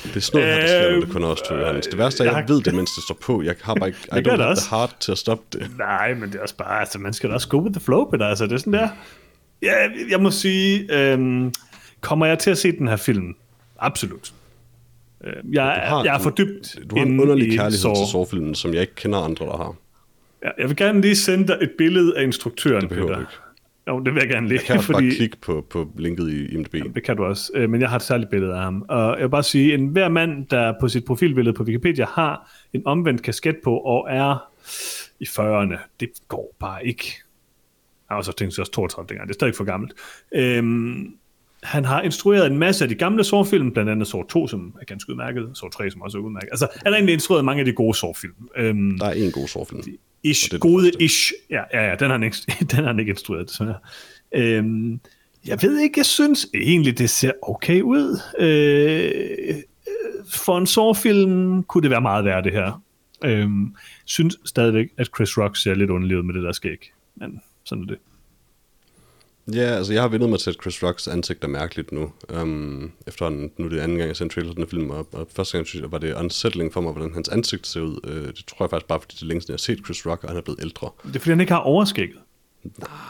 [0.05, 1.87] Det er sådan noget, her, der sker, det Øh, kun os to, Johannes.
[1.87, 3.43] Det værste er, at jeg jeg ved det, mens det står på.
[3.43, 4.63] Jeg har bare ikke, I don't have også.
[4.67, 5.71] the heart til at stoppe det.
[5.79, 8.05] Nej, men det er også bare, altså man skal da også go with the flow,
[8.11, 8.27] Peter.
[8.27, 8.89] Altså det er sådan der.
[9.63, 9.75] Ja,
[10.11, 11.53] jeg må sige, øhm,
[12.01, 13.35] kommer jeg til at se den her film?
[13.79, 14.33] Absolut.
[15.25, 17.95] Øh, Jeg, har jeg er for dybt Du har en underlig kærlighed Saw.
[17.95, 19.75] til Saw-filmen, som jeg ikke kender andre, der har.
[20.45, 23.03] Ja, jeg vil gerne lige sende dig et billede af instruktøren, Det Peter.
[23.03, 23.33] du ikke.
[23.89, 26.47] Jo, det vil jeg gerne lige, Jeg kan fordi bare klikke på, på linket i
[26.55, 26.95] IMDb.
[26.95, 27.51] det kan du også.
[27.55, 28.85] Øh, Men jeg har et særligt billede af ham.
[28.89, 32.51] Og jeg vil bare sige, en hver mand, der på sit profilbillede på Wikipedia har
[32.73, 34.51] en omvendt kasket på og er
[35.21, 37.05] i 40'erne, det går bare ikke.
[38.09, 39.93] Jeg har også tænkt sig også 32 dengang, det er stadig for gammelt.
[40.35, 41.15] Øhm,
[41.65, 44.85] han har instrueret en masse af de gamle Saw-film, blandt andet Saw 2, som er
[44.85, 46.49] ganske udmærket, Saw 3, som også er udmærket.
[46.51, 48.33] Altså, han har egentlig instrueret mange af de gode Saw-film.
[48.57, 49.83] Øhm, Der er en god Saw-film.
[50.23, 51.03] Ish, det gode første.
[51.05, 51.33] ish.
[51.51, 52.37] Ja, ja, ja den, har han ikke,
[52.71, 53.75] den har han ikke instrueret, desværre.
[54.35, 55.01] Øhm,
[55.47, 58.21] jeg ved ikke, jeg synes egentlig, det ser okay ud.
[58.39, 59.11] Øh,
[59.49, 59.55] øh,
[60.35, 62.83] for en sårfilm kunne det være meget værd, det her.
[63.25, 63.75] Øhm,
[64.05, 66.93] synes stadigvæk, at Chris Rock ser lidt underlig ud med det der skæg.
[67.17, 67.99] Men sådan er det.
[69.53, 72.13] Ja, altså jeg har vendt mig til, at Chris Rocks ansigt er mærkeligt nu.
[72.41, 75.29] Um, efter nu er det anden gang, jeg en trailer til den film, og, og
[75.37, 77.99] første gang synes jeg, var det unsettling for mig, hvordan hans ansigt ser ud.
[78.05, 80.07] Uh, det tror jeg faktisk bare, fordi det er længe siden, jeg har set Chris
[80.07, 80.91] Rock, og han er blevet ældre.
[81.05, 82.19] Det er fordi, han ikke har overskægget.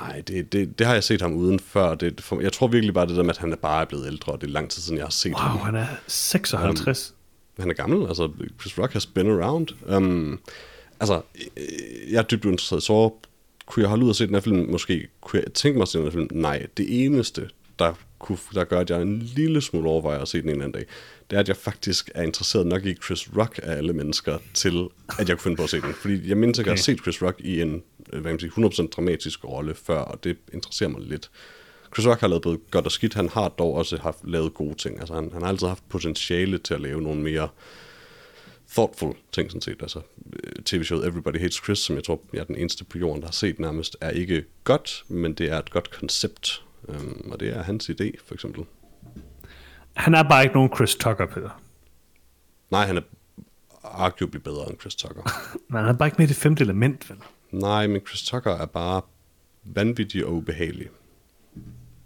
[0.01, 1.95] Nej, det, det, det har jeg set ham uden før.
[1.95, 4.07] Det, for, jeg tror virkelig bare det der med, at han er bare er blevet
[4.07, 5.59] ældre, og det er lang tid siden, jeg har set Wow, ham.
[5.59, 7.15] han er 56.
[7.59, 9.69] Han er gammel, altså Chris Rock has been around.
[9.97, 10.41] Um,
[11.01, 11.21] altså,
[11.57, 12.83] øh, jeg er dybt interesseret.
[12.83, 12.93] Så
[13.67, 14.71] kunne jeg holde ud og se den her film?
[14.71, 16.29] Måske kunne jeg tænke mig at se den her film?
[16.33, 17.49] Nej, det eneste,
[17.79, 20.65] der, kunne, der gør, at jeg en lille smule overvejer at se den en eller
[20.65, 20.89] anden dag,
[21.31, 24.89] det er, at jeg faktisk er interesseret nok i Chris Rock af alle mennesker, til
[25.19, 25.95] at jeg kunne finde på at se den.
[25.95, 28.51] Fordi jeg mindes ikke, at jeg har set Chris Rock i en øh, hvad kan
[28.57, 31.31] man sige, 100% dramatisk rolle før, og det interesserer mig lidt.
[31.95, 34.75] Chris Rock har lavet både godt og skidt, han har dog også haft lavet gode
[34.75, 35.01] ting.
[35.01, 37.49] Altså, han, han har altid haft potentiale til at lave nogle mere
[38.73, 39.77] thoughtful ting, sådan set.
[39.83, 40.01] Altså,
[40.33, 43.27] øh, tv-showet Everybody Hates Chris, som jeg tror, jeg er den eneste på jorden, der
[43.29, 46.63] har set nærmest, er ikke godt, men det er et godt koncept.
[46.89, 48.65] Um, og det er hans idé, for eksempel.
[49.95, 51.63] Han er bare ikke nogen Chris Tucker, Peter.
[52.71, 53.01] Nej, han er
[53.85, 55.23] arguably bedre end Chris Tucker.
[55.69, 57.19] Men han er bare ikke med i det femte element, vel?
[57.51, 59.03] Nej, men Chris Tucker er bare
[59.65, 60.89] vanvittig og ubehagelig.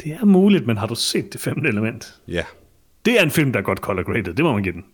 [0.03, 2.21] Det er muligt, men har du set det femte element?
[2.29, 2.45] Ja,
[3.05, 4.35] Det er en film, der er godt color graded.
[4.35, 4.85] Det må man give den.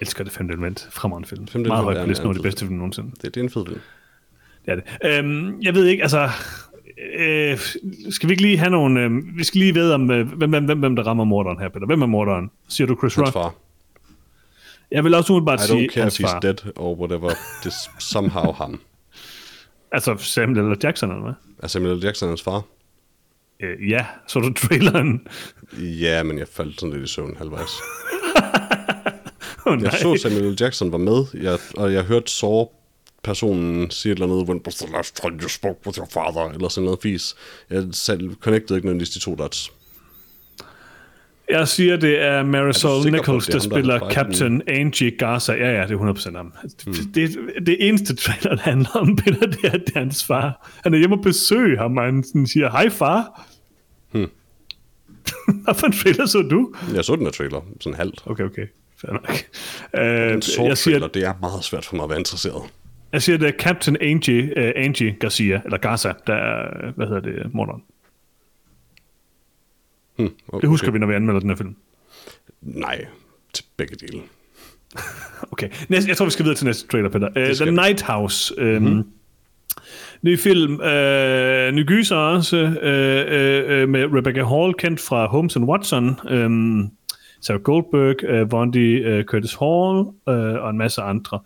[0.00, 0.88] Elsker det femte element.
[0.90, 1.46] Fremragende film.
[1.48, 3.10] Femte Meget højt er på en- listen er over de bedste film nogensinde.
[3.22, 3.80] det, det er en fed film.
[4.66, 5.18] Det er det.
[5.18, 6.28] Øhm, jeg ved ikke, altså...
[7.18, 7.58] Øh,
[8.10, 9.00] skal vi ikke lige have nogle...
[9.00, 11.68] Øh, vi skal lige vide om, øh, hvem, hvem, hvem, hvem der rammer morderen her,
[11.68, 11.86] Peter.
[11.86, 12.50] Hvem er morderen?
[12.68, 13.32] Siger du Chris Hans Rock?
[13.32, 13.54] far.
[14.90, 16.40] Jeg vil også umiddelbart I sige don't care hans if he's far.
[16.40, 17.28] dead or whatever.
[17.64, 18.80] Det er somehow ham.
[19.92, 20.76] Altså Samuel L.
[20.82, 21.32] Jackson, eller hvad?
[21.62, 22.04] Er Samuel L.
[22.04, 22.62] Jackson hans far?
[23.60, 25.26] Øh, ja, så du traileren?
[25.78, 27.70] Ja, men jeg faldt sådan lidt i søvn halvvejs.
[29.76, 30.56] oh, Jeg så Samuel.
[30.60, 32.64] Jackson var med, jeg, og jeg hørte Saw
[33.22, 36.50] personen sige et eller andet, when was the last time you spoke with your father,
[36.54, 37.34] eller sådan noget fis.
[37.70, 39.72] Jeg selv connectede ikke nødvendigvis de to dots.
[41.50, 45.10] Jeg siger, det er Marisol på, Nichols, er der ham, der spiller fejlet Captain Angie
[45.10, 45.52] Garza.
[45.52, 46.52] Ja, ja, det er 100% ham.
[46.84, 46.94] Hmm.
[47.14, 50.70] Det, det, eneste trailer, der handler om Peter, det er, det er hans far.
[50.84, 53.48] Han er hjemme og besøge ham, og han sådan siger, hej far.
[54.12, 54.30] Hmm.
[55.64, 56.74] Hvad for en trailer så du?
[56.94, 58.22] Jeg så den der trailer, sådan halvt.
[58.26, 58.66] Okay, okay.
[59.00, 59.30] Fair nok.
[60.60, 62.62] En jeg, siger, det er meget svært for mig at være interesseret.
[63.12, 67.06] jeg siger, det er Captain Angie, uh, Angie Garcia, eller Garza, der er, øh, hvad
[67.06, 67.82] hedder det, morderen.
[70.16, 71.76] Hmm, Det husker vi, når vi anmelder den her film.
[72.62, 73.06] Nej,
[73.52, 74.20] til begge dele.
[75.52, 77.28] Okay, næste, jeg tror, vi skal videre til næste trailer, Peter.
[77.28, 77.70] Uh, The.
[77.70, 78.62] Night House.
[78.62, 79.04] Um, mm-hmm.
[80.22, 82.72] Ny film, uh, ny gyser også, uh,
[83.82, 86.90] uh, med Rebecca Hall, kendt fra Holmes and Watson, um,
[87.40, 91.40] Sarah Goldberg, uh, Vondi uh, Curtis Hall uh, og en masse andre.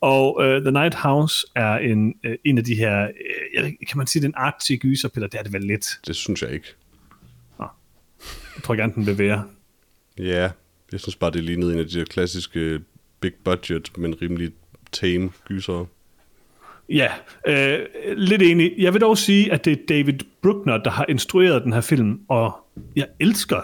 [0.00, 3.08] Og uh, The Night House er en, uh, en af de her,
[3.62, 5.26] uh, kan man sige, den artsy gyser, Peter?
[5.26, 5.86] Det er det vel lidt.
[6.06, 6.66] Det synes jeg ikke.
[8.58, 9.44] Jeg tror gerne, den være.
[10.18, 10.50] Ja,
[10.92, 12.80] jeg synes bare, det lignede en af de der klassiske
[13.20, 14.52] big budget, men rimelig
[14.92, 15.86] tame gyser.
[16.88, 17.12] Ja,
[17.46, 18.74] øh, lidt enig.
[18.78, 22.20] Jeg vil dog sige, at det er David Bruckner, der har instrueret den her film,
[22.28, 22.52] og
[22.96, 23.60] jeg elsker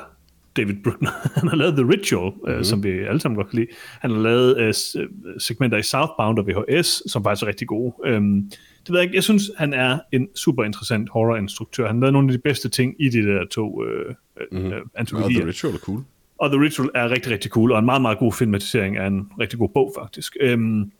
[0.56, 1.10] David Bruckner.
[1.40, 2.52] Han har lavet The Ritual, mm-hmm.
[2.52, 3.68] øh, som vi alle sammen godt kan lide.
[4.00, 7.94] Han har lavet øh, øh, segmenter i Southbound og VHS, som faktisk er rigtig gode.
[8.04, 8.50] Øhm,
[8.86, 9.14] det ved jeg ikke.
[9.14, 11.86] Jeg synes, han er en super interessant horror-instruktør.
[11.86, 14.14] Han har lavet nogle af de bedste ting i de der to øh,
[14.52, 14.72] mm-hmm.
[14.72, 15.40] øh, Og antologier.
[15.40, 16.04] The Ritual er cool.
[16.38, 19.28] Og The Ritual er rigtig, rigtig cool, og en meget, meget god filmatisering af en
[19.40, 20.36] rigtig god bog, faktisk.
[20.40, 20.92] Øhm,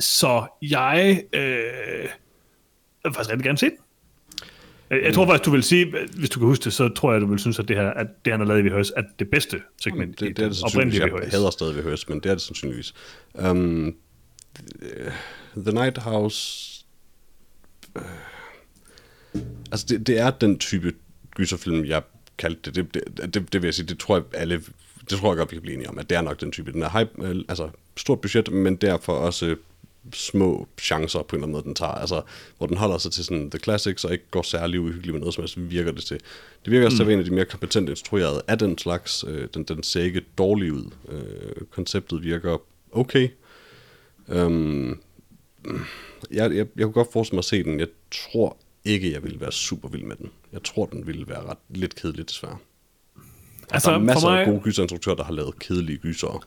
[0.00, 1.40] så jeg øh,
[3.04, 3.76] jeg vil faktisk rigtig gerne se den.
[4.90, 7.20] Jeg, jeg tror faktisk, du vil sige, hvis du kan huske det, så tror jeg,
[7.20, 9.30] du vil synes, at det, her, at det han har lavet i VHS, er det
[9.30, 11.32] bedste segment Det, det er det oprindelige Jeg VHS.
[11.34, 12.94] hader stadig VHS, men det er det sandsynligvis.
[13.34, 13.96] Um,
[15.56, 16.70] The Night House...
[17.96, 18.02] Uh,
[19.72, 20.92] altså, det, det er den type
[21.36, 22.02] gyserfilm, jeg
[22.38, 22.94] kaldte det.
[22.94, 24.62] Det, det, det, det vil jeg sige, det tror jeg alle...
[25.10, 26.72] Det tror jeg godt, vi kan blive enige om, at det er nok den type.
[26.72, 29.56] Den er hype, øh, altså stort budget, men derfor også
[30.12, 31.92] små chancer på en eller anden måde, den tager.
[31.92, 32.22] Altså,
[32.58, 35.34] hvor den holder sig til sådan the classics, og ikke går særlig uhyggeligt med noget
[35.34, 36.20] som helst, virker det til.
[36.64, 39.24] Det virker også til at være en af de mere kompetent instruerede af den slags.
[39.28, 40.90] Øh, den, den ser ikke dårlig ud.
[41.08, 43.28] Øh, konceptet virker okay.
[44.28, 44.98] Øhm,
[46.30, 47.80] jeg, jeg, jeg kunne godt forestille mig at se den.
[47.80, 50.30] Jeg tror ikke, jeg ville være super vild med den.
[50.52, 52.56] Jeg tror, den ville være ret lidt kedelig, desværre.
[53.70, 56.46] Altså, der er masser mig, af gode gyserinstruktører, der har lavet kedelige gyser.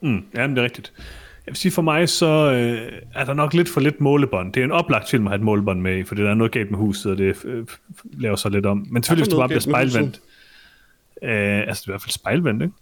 [0.00, 0.92] Mm, ja, men det er rigtigt.
[1.46, 4.52] Jeg vil sige, for mig så øh, er der nok lidt for lidt målebånd.
[4.52, 6.52] Det er en oplagt film at have et målebånd med i, for der er noget
[6.52, 7.66] galt med huset, og det øh,
[8.12, 8.86] laver sig lidt om.
[8.90, 10.20] Men selvfølgelig, hvis det bare bliver spejlvendt.
[11.22, 12.74] Øh, altså, det er i hvert fald spejlvendt, ikke?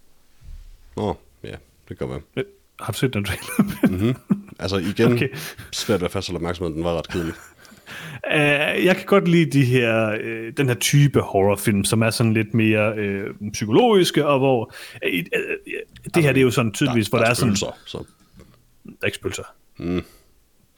[0.96, 1.54] Nå, ja,
[1.88, 2.20] det kan være.
[2.36, 2.44] Øh,
[2.80, 4.14] Har du set den trailer?
[4.58, 5.28] Altså igen, Okay.
[5.72, 7.34] svært at fastholde opmærksomheden, den var ret kedelig.
[8.26, 12.32] Uh, jeg kan godt lide de her, uh, den her type horrorfilm, som er sådan
[12.32, 14.74] lidt mere uh, psykologiske, og hvor
[15.06, 15.20] uh, uh,
[16.14, 18.04] det her det er jo sådan tydeligvis, hvor der, er sådan, spøgelser, så
[19.02, 19.42] er spøgelser.
[19.78, 20.02] Mm.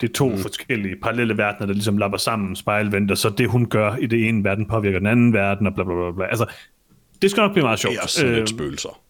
[0.01, 0.39] Det er to mm.
[0.39, 4.45] forskellige parallelle verdener, der ligesom lapper sammen, spejlventer, så det hun gør i det ene
[4.45, 6.25] verden påvirker den anden verden, og bla bla bla bla.
[6.27, 6.47] Altså,
[7.23, 7.95] det skal nok blive meget sjovt.
[7.95, 9.01] det er sådan Øh, lidt spøgelser.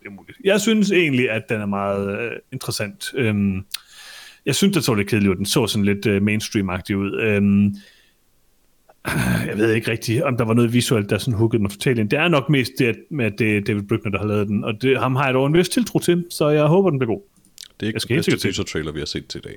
[0.00, 0.38] det er muligt.
[0.44, 3.12] Jeg synes egentlig, at den er meget øh, interessant.
[3.14, 3.64] Øhm,
[4.46, 5.36] jeg synes, det så lidt kedeligt ud.
[5.36, 7.20] Den så sådan lidt øh, mainstream-agtig ud.
[7.20, 7.74] Øhm,
[9.46, 12.10] jeg ved ikke rigtigt, om der var noget visuelt, der sådan huggede mig ind.
[12.10, 14.48] Det er nok mest det, at- med, at det er David Bruckner, der har lavet
[14.48, 16.98] den, og det, ham har jeg dog en vis tiltro til, så jeg håber, den
[16.98, 17.22] bliver god.
[17.80, 19.56] Det er ikke den bedste teaser-trailer, vi har set til i dag.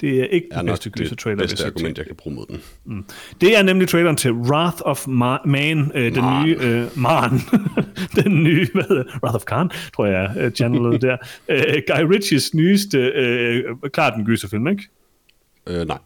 [0.00, 1.64] Det er ikke Er den bedste det gyser-trailer, vi har set.
[1.66, 2.46] argument, jeg kan bruge mod
[2.86, 3.06] den.
[3.40, 6.46] Det er nemlig traileren til Wrath of Ma- Man, øh, den Man.
[6.46, 7.30] nye, øh, Man,
[8.24, 9.12] den nye, hvad hedder det?
[9.22, 11.16] Wrath of Khan, tror jeg, øh, channelet der.
[11.48, 14.88] Øh, Guy Ritchies nyeste, øh, klart en gyserfilm, ikke?
[15.66, 15.98] Øh, nej.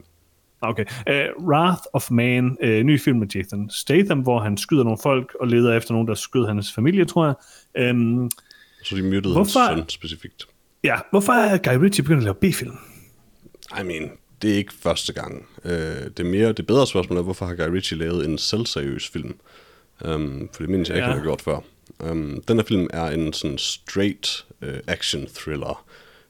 [0.60, 0.84] Okay.
[1.10, 5.36] Uh, Wrath of Man, uh, ny film med Jason Statham, hvor han skyder nogle folk
[5.40, 7.36] og leder efter nogen, der skød hans familie, tror
[7.74, 7.90] jeg.
[7.90, 8.30] Um,
[8.84, 10.46] Så de myrdede hans søn specifikt.
[10.86, 12.76] Ja, hvorfor er Guy Ritchie begyndt at lave B-film?
[13.80, 14.10] I mean,
[14.42, 15.46] det er ikke første gang.
[15.64, 19.08] Øh, det, er mere, det bedre spørgsmål er, hvorfor har Guy Ritchie lavet en selvseriøs
[19.08, 19.34] film?
[20.04, 21.10] Um, for det mindes jeg ikke, Ja.
[21.10, 21.58] han har gjort før.
[22.10, 25.84] Um, den her film er en sådan straight uh, action thriller,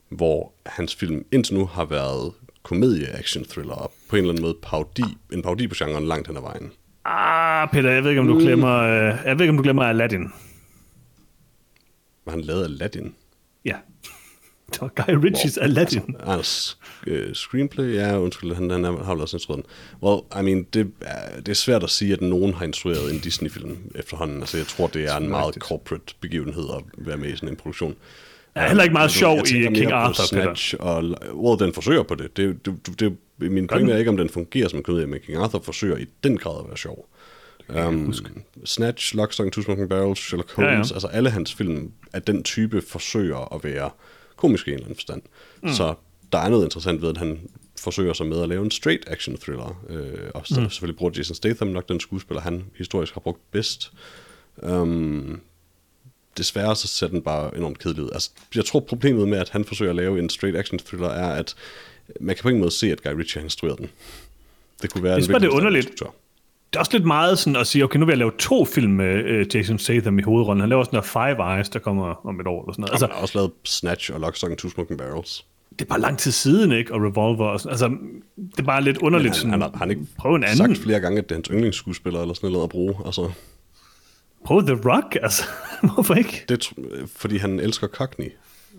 [0.09, 4.57] hvor hans film indtil nu har været komedie-action thriller, og på en eller anden måde
[4.61, 6.71] parodi, en parodi på genren langt hen ad vejen.
[7.05, 9.83] Ah, Peter, jeg ved ikke, om du glemmer, uh, jeg ved ikke, om du glemmer
[9.83, 10.27] Aladdin.
[12.25, 13.15] Var han lavet Aladdin?
[13.65, 13.75] Ja.
[14.71, 16.15] Det var Guy Ritchies Aladdin.
[16.23, 16.77] Hans
[17.07, 19.71] uh, screenplay, ja, undskyld, han, han har vel også instrueret den.
[20.03, 23.19] Well, I mean, det, er, det er svært at sige, at nogen har instrueret en
[23.19, 24.39] Disney-film efterhånden.
[24.39, 27.55] Altså, jeg tror, det er en meget corporate begivenhed at være med i sådan en
[27.55, 27.95] produktion.
[28.55, 30.43] Er heller ikke meget Jeg sjov i King Arthur, Peter.
[30.43, 31.03] Snatch, og,
[31.33, 32.37] well, den forsøger på det.
[32.37, 33.17] det, det, det, det
[33.51, 36.37] min pointe er ikke, om den fungerer som komedie, men King Arthur forsøger i den
[36.37, 37.09] grad at være sjov.
[37.87, 38.13] Um,
[38.65, 40.87] Snatch, Lock, Stock, Two Smoking Barrels, Sherlock Holmes, Ja, ja, ja.
[40.89, 40.93] ja.
[40.93, 43.89] altså alle hans film af den type forsøger at være
[44.37, 45.21] komiske i en eller anden forstand.
[45.63, 45.73] Mm.
[45.73, 45.93] Så
[46.31, 47.39] der er noget interessant ved, at han
[47.79, 49.83] forsøger sig med at lave en straight action thriller.
[49.89, 50.69] Øh, og så mm.
[50.69, 53.91] selvfølgelig bruger Jason Statham nok den skuespiller, han historisk har brugt bedst.
[54.57, 55.41] Um,
[56.37, 58.09] desværre så ser den bare enormt kedelig ud.
[58.13, 61.29] Altså, jeg tror problemet med, at han forsøger at lave en straight action thriller, er,
[61.33, 61.55] at
[62.19, 63.89] man kan på ingen måde se, at Guy Ritchie har instrueret den.
[64.81, 65.85] Det kunne være Jeg en det er underligt.
[65.85, 66.15] instruktør.
[66.69, 68.91] Det er også lidt meget sådan at sige, okay, nu vil jeg lave to film
[68.91, 70.59] med uh, Jason Statham i hovedrollen.
[70.61, 72.91] Han laver sådan noget Five Eyes, der kommer om et år eller sådan noget.
[72.91, 75.45] Altså, han har også lavet Snatch og Lock, Stock and Two Smoking Barrels.
[75.71, 76.93] det er bare lang tid siden, ikke?
[76.93, 77.71] Og Revolver og sådan.
[77.71, 77.87] Altså,
[78.37, 79.51] det er bare lidt underligt Han, sådan.
[79.51, 80.57] han, har, han ikke prøv en anden.
[80.57, 82.95] sagt flere gange, at det er hans yndlingsskuespiller eller sådan noget at bruge.
[83.05, 83.31] Altså,
[84.45, 85.43] Prøv The Rock, altså.
[85.93, 86.45] Hvorfor ikke?
[86.49, 88.31] det, tr- fordi han elsker Cockney,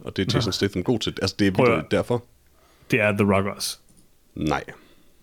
[0.05, 1.15] og det er Jason Statham god til.
[1.23, 2.25] Altså, det er Prøv derfor.
[2.91, 3.79] Det er The Rock også.
[4.35, 4.65] Nej.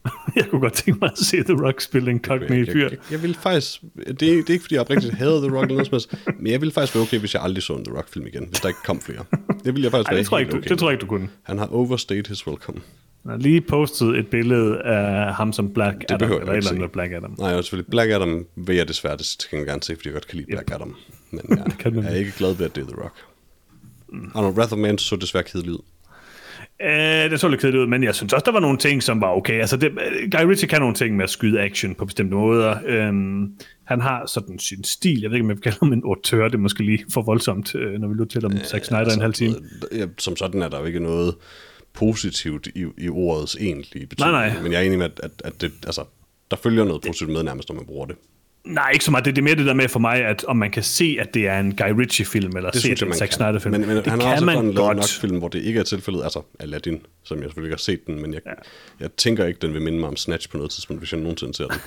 [0.36, 2.90] Jeg kunne godt tænke mig at se The Rock spille en cockney jeg, fyr.
[2.90, 5.70] jeg, jeg vil faktisk, det er, det er ikke fordi jeg oprigtigt hader The Rock
[5.70, 8.10] eller noget men jeg vil faktisk være okay, hvis jeg aldrig så en The Rock
[8.10, 9.26] film igen, hvis der ikke kom flere.
[9.66, 10.70] Det vil jeg faktisk Ej, være det tror jeg ikke, du, okay.
[10.70, 11.30] det tror jeg ikke, du kunne.
[11.44, 12.82] Han har overstayed his welcome.
[13.22, 16.68] Han har lige postet et billede af ham som Black Adam, behøver jeg eller et
[16.68, 17.36] eller med Black Adam.
[17.40, 20.14] Nej, og selvfølgelig Black Adam vil jeg desværre det til gengæld gerne se, fordi jeg
[20.14, 20.96] godt kan lide Black Adam.
[21.32, 21.42] Men
[21.86, 23.16] jeg, jeg er ikke glad ved, at det er The Rock.
[24.10, 24.32] Mm.
[24.34, 25.80] Og Wrath of Man så desværre kedelig ud.
[26.82, 29.22] Øh, det så lidt kedeligt ud, men jeg synes også, der var nogle ting, som
[29.22, 29.60] var okay.
[29.60, 29.92] Altså, det,
[30.32, 32.78] Guy Ritchie kan nogle ting med at skyde action på bestemte måder.
[32.86, 33.52] Øhm,
[33.84, 35.22] han har sådan sin stil.
[35.22, 36.48] Jeg ved ikke, om jeg vil kalde ham en autør.
[36.48, 39.18] Det er måske lige for voldsomt, øh, når vi lytter til om Zack Snyder altså,
[39.18, 39.56] en halv time.
[39.92, 41.36] Øh, ja, Som sådan er der jo ikke noget
[41.94, 44.32] positivt i, i ordets egentlige betydning.
[44.32, 44.62] Nej, nej.
[44.62, 46.04] Men jeg er enig med, at, at, at det, altså,
[46.52, 48.16] der følger noget positivt med nærmest, når man bruger det.
[48.66, 49.26] Nej, ikke så meget.
[49.26, 51.34] Det, det er mere det der med for mig, at om man kan se, at
[51.34, 53.32] det er en Guy Ritchie-film, eller Det se, at det er en Zack.
[53.32, 53.72] Snyder-film.
[53.72, 54.98] Men, men det han har også man lavet godt.
[54.98, 56.24] nok film, hvor det ikke er tilfældet.
[56.24, 58.52] Altså Aladdin, som jeg selvfølgelig ikke har set den, men jeg, ja.
[59.00, 61.54] jeg tænker ikke, den vil minde mig om Snatch på noget tidspunkt, hvis jeg nogensinde
[61.54, 61.78] ser den.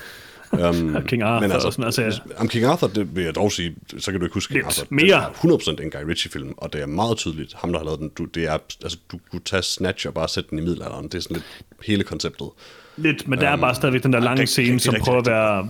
[0.52, 2.10] Um, King Arthur og sådan, altså, ja.
[2.36, 4.86] Om King Arthur, det vil jeg dog sige, så kan du ikke huske King Arthur.
[4.90, 5.24] mere.
[5.42, 8.00] Den er 100% en Guy Ritchie-film, og det er meget tydeligt, ham der har lavet
[8.00, 11.04] den, du, det er, altså, du kunne tage Snatch og bare sætte den i middelalderen.
[11.04, 11.46] Det er sådan lidt
[11.86, 12.46] hele konceptet.
[12.96, 15.04] Lidt, men der er bare stadigvæk den der lange det- scene, det- som det er
[15.04, 15.68] prøver at være...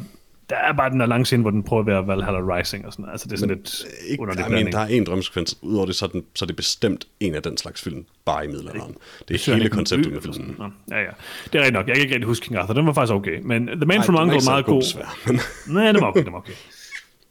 [0.51, 2.93] Der er bare den der lange scene, hvor den prøver at være Valhalla Rising og
[2.93, 3.13] sådan noget.
[3.13, 5.95] Altså, det er sådan lidt Ikke, underlig I mean, der er en drømsekvens, udover det,
[5.95, 8.95] så er, den, så er det bestemt en af den slags film, bare i middelalderen.
[9.29, 10.55] Det er hele det en konceptet med filmen.
[10.59, 11.11] Nå, ja, ja.
[11.45, 11.87] Det er rigtigt nok.
[11.89, 12.75] Jeg kan ikke rigtig huske King Arthur.
[12.75, 13.41] Den var faktisk okay.
[13.43, 14.83] Men The Man Ej, from Uncle var meget god.
[15.27, 15.41] men-
[15.77, 16.25] Nej, den var okay.
[16.25, 16.53] Den var okay.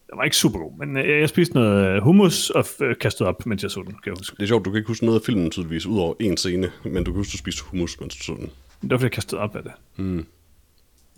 [0.10, 3.30] Den var ikke super god, men øh, jeg spiste noget øh, hummus og øh, kastede
[3.30, 4.36] op, mens jeg så den, kan jeg huske.
[4.36, 6.96] Det er sjovt, du kan ikke huske noget af filmen tydeligvis, udover en scene, men
[7.04, 8.50] du kan huske, du spiste hummus, mens du så den.
[8.82, 9.72] Det var fordi, jeg kastede op af det.
[9.98, 10.26] Mm.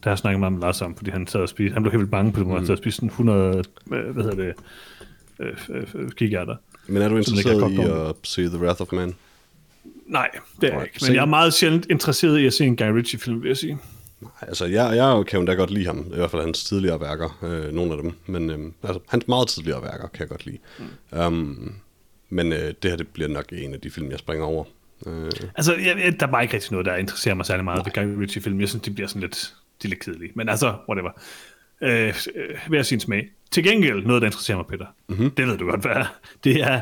[0.03, 1.73] Der har snakket meget med Lars om, fordi han sad og spiste.
[1.73, 2.59] Han blev helt vildt bange på det, måde, mm.
[2.59, 4.53] han sad og spiste sådan 100, øh, hvad hedder det,
[5.39, 6.55] øh, øh, kikærter.
[6.87, 9.15] Men er du interesseret i at se The Wrath of Man?
[10.05, 10.29] Nej,
[10.61, 11.05] det er jeg Nej, ikke.
[11.05, 13.77] Men jeg er meget sjældent interesseret i at se en Guy Ritchie-film, vil jeg sige.
[14.21, 17.01] Nej, Altså, jeg, jeg kan jo da godt lide ham, i hvert fald hans tidligere
[17.01, 18.13] værker, øh, nogle af dem.
[18.25, 20.57] Men øh, altså, hans meget tidligere værker kan jeg godt lide.
[21.11, 21.19] Mm.
[21.19, 21.73] Um,
[22.29, 24.63] men øh, det her, det bliver nok en af de film, jeg springer over.
[25.05, 27.85] Øh, Altså, jeg, jeg, der er bare ikke rigtig noget, der interesserer mig særlig meget
[27.85, 28.59] ved Guy Ritchie-film.
[28.59, 30.31] Jeg synes, de bliver sådan lidt, de er lidt kedelige.
[30.35, 31.11] Men altså, whatever.
[31.81, 33.29] Øh, øh, hver sin smag.
[33.51, 34.85] Til gengæld, noget, der interesserer mig, Peter.
[35.09, 35.31] Mm-hmm.
[35.31, 36.05] Det ved du godt, hvad er.
[36.43, 36.81] Det er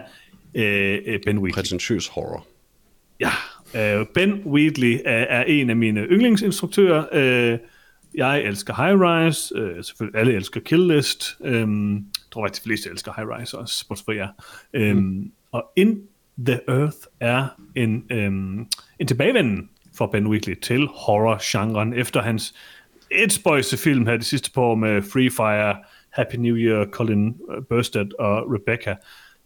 [0.56, 1.54] øh, øh, Ben Wheatley.
[1.54, 2.48] prætentiøs horror.
[3.20, 3.32] Ja,
[4.00, 7.06] øh, Ben Wheatley er, er en af mine yndlingsinstruktører.
[7.14, 7.60] Øh,
[8.16, 9.58] jeg elsker High Rise.
[9.58, 11.38] Øh, selvfølgelig alle elsker Kill List.
[11.46, 11.68] Øh, jeg
[12.32, 14.28] tror faktisk, de fleste elsker High Rise også, bortset fra jer.
[14.74, 15.32] Øh, mm.
[15.52, 16.02] Og In
[16.46, 18.32] the Earth er en, øh,
[19.00, 22.56] en tilbagevenden for Ben Wheatley til horror-genren efter hans
[23.12, 25.76] et spøjse film her de sidste par år med Free Fire,
[26.10, 28.96] Happy New Year, Colin øh, Burstead og Rebecca,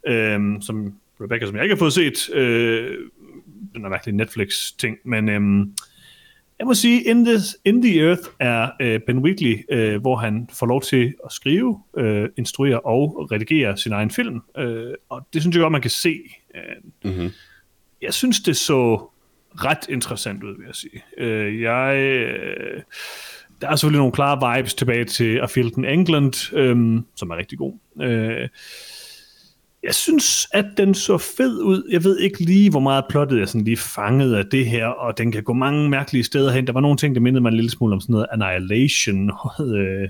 [0.07, 2.97] øhm, som Rebecca, som jeg ikke har fået set, øh,
[3.75, 5.73] den er virkelig Netflix-ting, men øhm,
[6.59, 10.49] jeg må sige, In, this, In the Earth er øh, Ben Wheatley, øh, hvor han
[10.53, 15.41] får lov til at skrive, øh, instruere og redigere sin egen film, øh, og det
[15.41, 16.19] synes jeg godt, man kan se.
[16.55, 16.61] Øh,
[17.03, 17.29] Mm-hmm.
[18.01, 19.09] jeg synes, det så
[19.55, 21.03] ret interessant ud, vil jeg sige.
[21.17, 22.81] Øh, jeg, øh,
[23.61, 27.37] der er selvfølgelig nogle klare vibes tilbage til A Field in England, øhm, som er
[27.37, 27.73] rigtig god.
[28.01, 28.49] Øh,
[29.83, 31.89] jeg synes, at den så fed ud.
[31.91, 35.17] Jeg ved ikke lige, hvor meget plottet jeg sådan lige fanget af det her, og
[35.17, 36.67] den kan gå mange mærkelige steder hen.
[36.67, 39.31] Der var nogle ting, der mindede mig en lille smule om sådan noget Annihilation,
[39.75, 40.09] øh,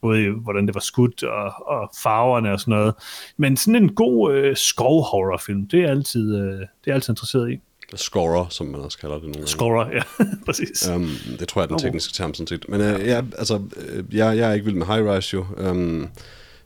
[0.00, 2.94] både hvordan det var skudt og, og farverne og sådan noget.
[3.36, 7.60] Men sådan en god øh, skovhorrorfilm, det er altid, øh, det er altid interesseret i.
[7.96, 9.48] Scorer, som man også kalder det nogle gange.
[9.48, 10.02] Scorer, ja,
[10.46, 10.88] præcis.
[10.88, 12.68] Um, det tror jeg er den tekniske term sådan set.
[12.68, 15.46] Men uh, ja, altså, uh, jeg, jeg er ikke vild med High Rise jo.
[15.70, 16.08] Um,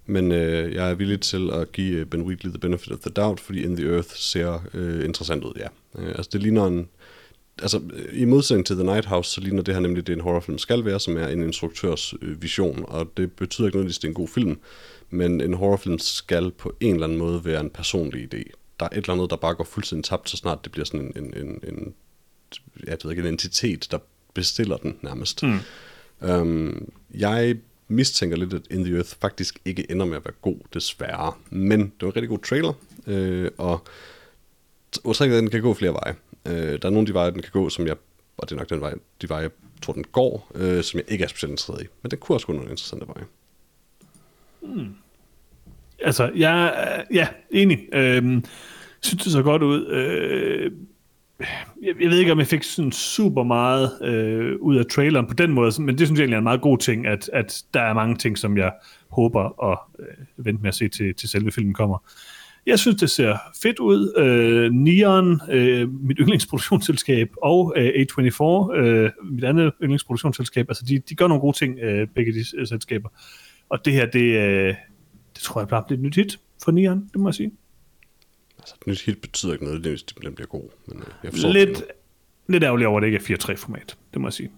[0.07, 3.41] men uh, jeg er villig til at give Ben Wheatley the benefit of the doubt,
[3.41, 5.67] fordi In the Earth ser uh, interessant ud, ja.
[6.03, 6.89] Uh, altså, det ligner en...
[7.63, 7.81] Altså,
[8.13, 10.85] i modsætning til The Night House, så ligner det her nemlig, det en horrorfilm skal
[10.85, 14.11] være, som er en instruktørs øh, vision, og det betyder ikke nødvendigvis, at det er
[14.11, 14.59] en god film,
[15.11, 18.99] men en horrorfilm skal på en eller anden måde være en personlig idé der er
[18.99, 21.35] et eller andet, der bare går fuldstændig tabt, så snart det bliver sådan en, en,
[21.37, 21.95] en, en
[22.87, 23.99] jeg ved ikke, en entitet, der
[24.35, 25.43] bestiller den nærmest.
[25.43, 25.59] Mm.
[26.21, 27.57] Um, jeg
[27.89, 31.33] mistænker lidt, at In the Earth faktisk ikke ender med at være god, desværre.
[31.51, 32.73] Men det var en rigtig god trailer,
[33.07, 33.87] øh, og
[35.09, 36.15] at den kan gå flere veje.
[36.47, 37.97] Øh, der er nogle af de veje, den kan gå, som jeg,
[38.37, 39.51] og det er nok den vej, de veje, jeg
[39.83, 41.87] tror, den går, øh, som jeg ikke er specielt interesseret i.
[42.03, 43.25] Men den kunne også gå nogle interessante veje.
[44.63, 44.95] Mm.
[46.03, 47.89] Altså, jeg ja, enig.
[47.93, 48.45] Øhm,
[49.03, 49.87] synes, det så godt ud.
[49.87, 50.73] Øh,
[51.83, 55.35] jeg, jeg ved ikke, om jeg fik sådan super meget øh, ud af traileren på
[55.35, 57.81] den måde, men det synes jeg egentlig er en meget god ting, at, at der
[57.81, 58.73] er mange ting, som jeg
[59.09, 61.99] håber at øh, vente med at se til, til selve filmen kommer.
[62.67, 64.13] Jeg synes, det ser fedt ud.
[64.17, 71.15] Øh, Neon, øh, mit yndlingsproduktionsselskab, og øh, A24, øh, mit andet yndlingsproduktionsselskab, altså de, de
[71.15, 73.09] gør nogle gode ting, øh, begge de øh, selskaber.
[73.69, 74.75] Og det her, det, øh,
[75.35, 77.53] det tror jeg bare bliver et nyt hit for Neon, det må jeg sige.
[78.63, 80.69] Altså, et nyt hit betyder ikke noget, hvis den bliver god.
[80.87, 81.85] Men øh, jeg forstår lidt, det
[82.47, 84.51] lidt ærgerligt over, at det ikke er 4-3-format, det må jeg sige.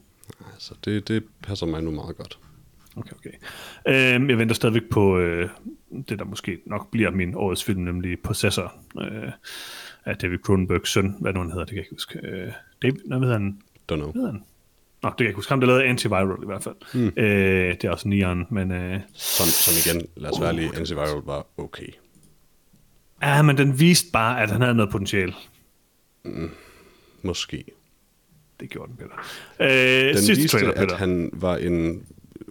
[0.53, 2.39] Altså, det, det passer mig nu meget godt.
[2.97, 3.31] Okay, okay.
[3.89, 5.49] Øhm, jeg venter stadigvæk på øh,
[6.09, 9.33] det, der måske nok bliver min årets film, nemlig Possessor øh,
[10.05, 11.17] af David Cronenbergs søn.
[11.21, 12.19] Hvad nu han hedder, det kan jeg ikke huske.
[12.23, 12.53] Øh,
[12.83, 13.59] David, hvad hedder han?
[13.93, 14.13] Don't know.
[14.13, 14.43] Hedder han?
[15.03, 15.53] Nå, det kan jeg ikke huske.
[15.53, 16.75] Han der lavede Antiviral i hvert fald.
[16.95, 17.13] Mm.
[17.17, 18.71] Øh, det er også Neon, men...
[18.71, 21.89] Øh, som, som igen, lad os være lige, Antiviral var okay.
[23.25, 25.33] Ja, men den viste bare, at han havde noget potentiale.
[26.25, 26.51] Mm,
[27.23, 27.65] måske.
[28.61, 29.15] Det gjorde den, Peter.
[29.61, 30.95] Øh, den viste, trailer, Peter.
[30.95, 32.03] at han var en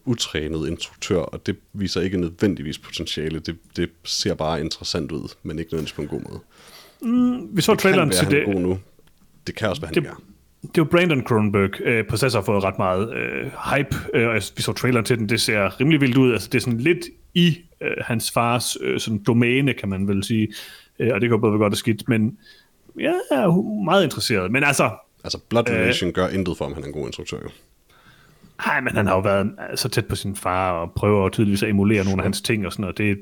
[0.05, 3.39] utrænet instruktør, og det viser ikke nødvendigvis potentiale.
[3.39, 6.39] Det, det ser bare interessant ud, men ikke nødvendigvis på en god måde.
[7.01, 8.45] Mm, vi så det traileren til det.
[8.45, 8.79] God nu.
[9.47, 10.15] Det kan også være, det, han
[10.75, 11.81] det var Brandon Cronenberg.
[11.81, 15.29] Øh, Processor har fået ret meget øh, hype, øh, og vi så traileren til den,
[15.29, 16.31] det ser rimelig vildt ud.
[16.33, 20.23] Altså, det er sådan lidt i øh, hans fars øh, sådan domæne, kan man vel
[20.23, 20.47] sige.
[20.99, 22.37] Øh, og det kan både være godt og skidt, men
[22.99, 24.51] jeg er meget interesseret.
[24.51, 24.89] Men altså...
[25.23, 27.49] Altså, Blood Relation øh, gør intet for, om han er en god instruktør, jo.
[28.65, 31.69] Nej, men han har jo været så tæt på sin far, og prøver tydeligvis at
[31.69, 32.97] emulere nogle af hans ting og sådan noget.
[32.97, 33.17] Det,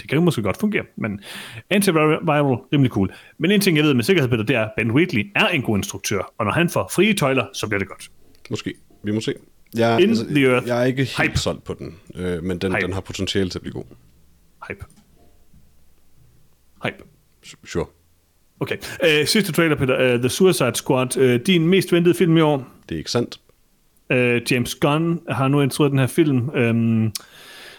[0.00, 1.20] det kan jo måske godt fungere, men
[1.70, 3.12] Antiviral, rimelig cool.
[3.38, 5.62] Men en ting, jeg ved med sikkerhed, Peter, det er, at Ben Wheatley er en
[5.62, 8.10] god instruktør, og når han får frie tøjler, så bliver det godt.
[8.50, 8.74] Måske.
[9.04, 9.34] Vi må se.
[9.76, 10.66] Jeg, In altså, the earth.
[10.68, 11.38] jeg er ikke helt Hype.
[11.38, 13.84] solgt på den, øh, men den, den har potentiale til at blive god.
[14.68, 14.84] Hype.
[16.84, 17.04] Hype.
[17.64, 17.86] Sure.
[18.60, 18.76] Okay.
[18.76, 20.14] Uh, sidste trailer, Peter.
[20.14, 21.16] Uh, The Suicide Squad.
[21.16, 22.68] Uh, din mest ventede film i år.
[22.88, 23.40] Det er ikke sandt.
[24.10, 27.12] Uh, James Gunn har nu instrueret den her film, um,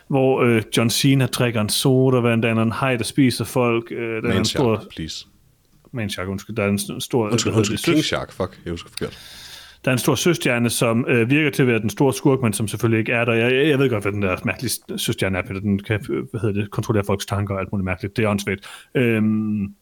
[0.08, 3.92] hvor uh, John Cena trækker en soda, hvad der er en hej, der spiser folk.
[3.92, 4.84] Uh, der er en stor...
[4.96, 5.26] please.
[5.92, 6.56] Man Shark, undskyld.
[6.56, 7.30] Der er en stor...
[7.30, 9.20] Undskyld, undskyld King Shark, fuck, jeg husker forkert.
[9.86, 12.54] Der er en stor søstjerne, som øh, virker til at være den store skurk, men
[12.54, 13.34] som selvfølgelig ikke er der.
[13.34, 15.60] Jeg, jeg ved godt, hvad den der mærkelige søstjerne er, Peter.
[15.60, 18.18] Den kan hvad hedder det, kontrollere folks tanker og alt muligt mærkeligt.
[18.18, 18.70] Det er åndssvagt.
[18.96, 19.74] Øhm,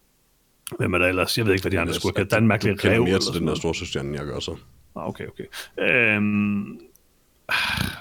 [0.78, 1.38] hvem er der ellers?
[1.38, 2.24] Jeg ved ikke, hvad de andre skurke er.
[2.24, 3.04] Der er en mærkelig rev.
[3.04, 4.56] mere til den der store søstjerne, jeg gør så.
[4.96, 5.44] Ah, okay, okay.
[5.80, 6.80] Øhm,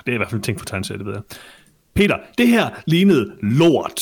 [0.06, 1.22] det er i hvert fald en ting for tegneserie, det ved jeg.
[1.94, 4.00] Peter, det her lignede lort.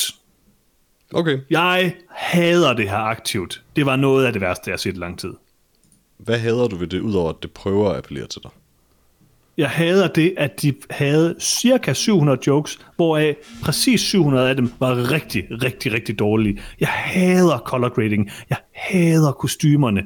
[1.14, 1.38] Okay.
[1.50, 3.62] Jeg hader det her aktivt.
[3.76, 5.32] Det var noget af det værste, jeg har set i lang tid.
[6.18, 8.50] Hvad hader du ved det, udover at det prøver at appellere til dig?
[9.56, 15.12] Jeg hader det, at de havde cirka 700 jokes, hvoraf præcis 700 af dem var
[15.12, 16.60] rigtig, rigtig, rigtig dårlige.
[16.80, 18.30] Jeg hader color grading.
[18.50, 20.02] Jeg hader kostymerne.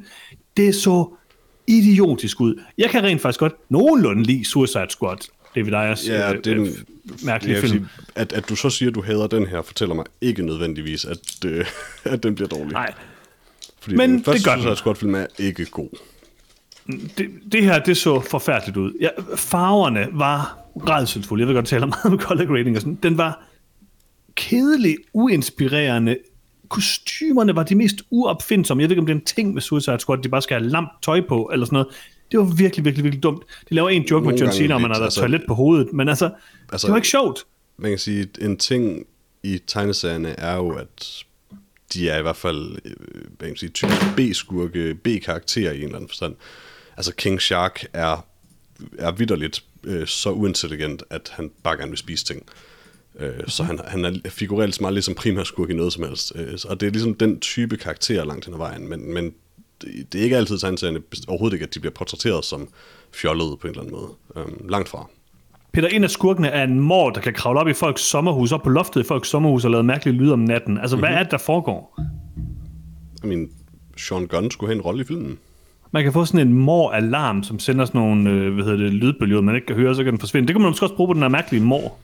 [0.56, 1.14] Det så
[1.66, 2.60] idiotisk ud.
[2.78, 5.16] Jeg kan rent faktisk godt nogenlunde lide Suicide Squad.
[5.54, 6.68] David Ayers ja, øh, den,
[7.24, 7.72] mærkelige film.
[7.72, 11.04] Sige, at, at du så siger, at du hader den her, fortæller mig ikke nødvendigvis,
[11.04, 11.66] at, øh,
[12.12, 12.72] at den bliver dårlig.
[12.72, 12.94] Nej.
[13.82, 15.88] Fordi Men den første det gør Suicide Squad-film er ikke god.
[17.18, 18.92] Det, det her, det så forfærdeligt ud.
[19.00, 21.42] Ja, farverne var redselsfulde.
[21.42, 22.98] Jeg vil godt tale meget om color grading og sådan.
[23.02, 23.44] Den var
[24.34, 26.16] kedelig, uinspirerende,
[26.68, 28.82] kostymerne var de mest uopfindsomme.
[28.82, 30.70] Jeg ved ikke, om det er en ting med Suicide Squad, de bare skal have
[30.70, 31.88] lamp tøj på, eller sådan noget.
[32.30, 33.42] Det var virkelig, virkelig, virkelig dumt.
[33.68, 35.92] De laver en joke Nogle med John Cena, om man har altså, toilet på hovedet,
[35.92, 36.30] men altså,
[36.72, 37.44] altså, det var ikke sjovt.
[37.76, 39.06] Man kan sige, en ting
[39.42, 41.24] i tegneserierne er jo, at
[41.94, 45.82] de er i hvert fald, øh, hvad kan man sige, typisk B-skurke, B-karakterer i en
[45.82, 46.34] eller anden forstand.
[46.96, 48.26] Altså King Shark er,
[48.98, 52.42] er vidderligt øh, så uintelligent, at han bare gerne vil spise ting.
[53.18, 56.32] Øh, så han, han er, figurerer ligesom primærskurk som primær skurk i noget som helst.
[56.34, 59.34] Øh, og det er ligesom den type karakter langt hen ad vejen, men, men
[60.12, 62.68] det, er ikke altid tegneserierne, overhovedet ikke, at de bliver portrætteret som
[63.12, 64.10] fjollede på en eller anden måde.
[64.36, 65.06] Øh, langt fra.
[65.72, 68.62] Peter, en af skurkene er en mor, der kan kravle op i folks sommerhus, op
[68.62, 70.78] på loftet i folks sommerhus og lave mærkelige lyde om natten.
[70.78, 71.08] Altså, mm-hmm.
[71.08, 72.00] hvad er det, der foregår?
[73.24, 73.50] I mean,
[73.96, 75.38] Sean Gunn skulle have en rolle i filmen.
[75.90, 79.40] Man kan få sådan en mor-alarm, som sender sådan nogle øh, hvad hedder det, lydbølger,
[79.40, 80.48] man ikke kan høre, så kan den forsvinde.
[80.48, 81.96] Det kan man måske også bruge på den her mærkelige mor.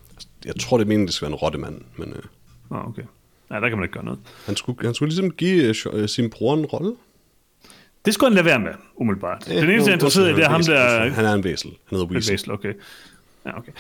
[0.45, 2.09] Jeg tror, det er meningen, det skal være en rottemand, men...
[2.09, 3.03] Øh, ah, okay.
[3.51, 4.21] Ja, der kan man ikke gøre noget.
[4.47, 6.93] Han skulle, han skulle ligesom give øh, sin bror en rolle.
[8.05, 9.49] Det skulle han lade være med, umiddelbart.
[9.49, 11.11] Ja, den eneste, jeg er interesseret i, det er ham, der...
[11.11, 11.71] Han er en væsel.
[11.71, 12.31] Han hedder Weasel.
[12.31, 12.73] En væsel, okay.
[13.49, 13.73] Ja, okay.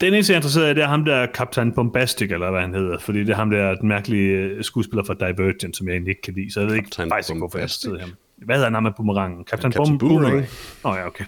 [0.00, 2.74] Den eneste, jeg er interesseret i, det er ham der Captain Bombastic, eller hvad han
[2.74, 6.10] hedder, fordi det er ham der, den mærkelige øh, skuespiller fra Divergent, som jeg egentlig
[6.10, 8.10] ikke kan lide, så jeg ved ikke Captain faktisk ikke, hvorfor jeg sidder ham.
[8.36, 9.44] Hvad hedder han ham med boomerangen?
[9.44, 10.36] Captain, Captain Bom Boomerang?
[10.36, 11.24] Åh oh, ja, okay.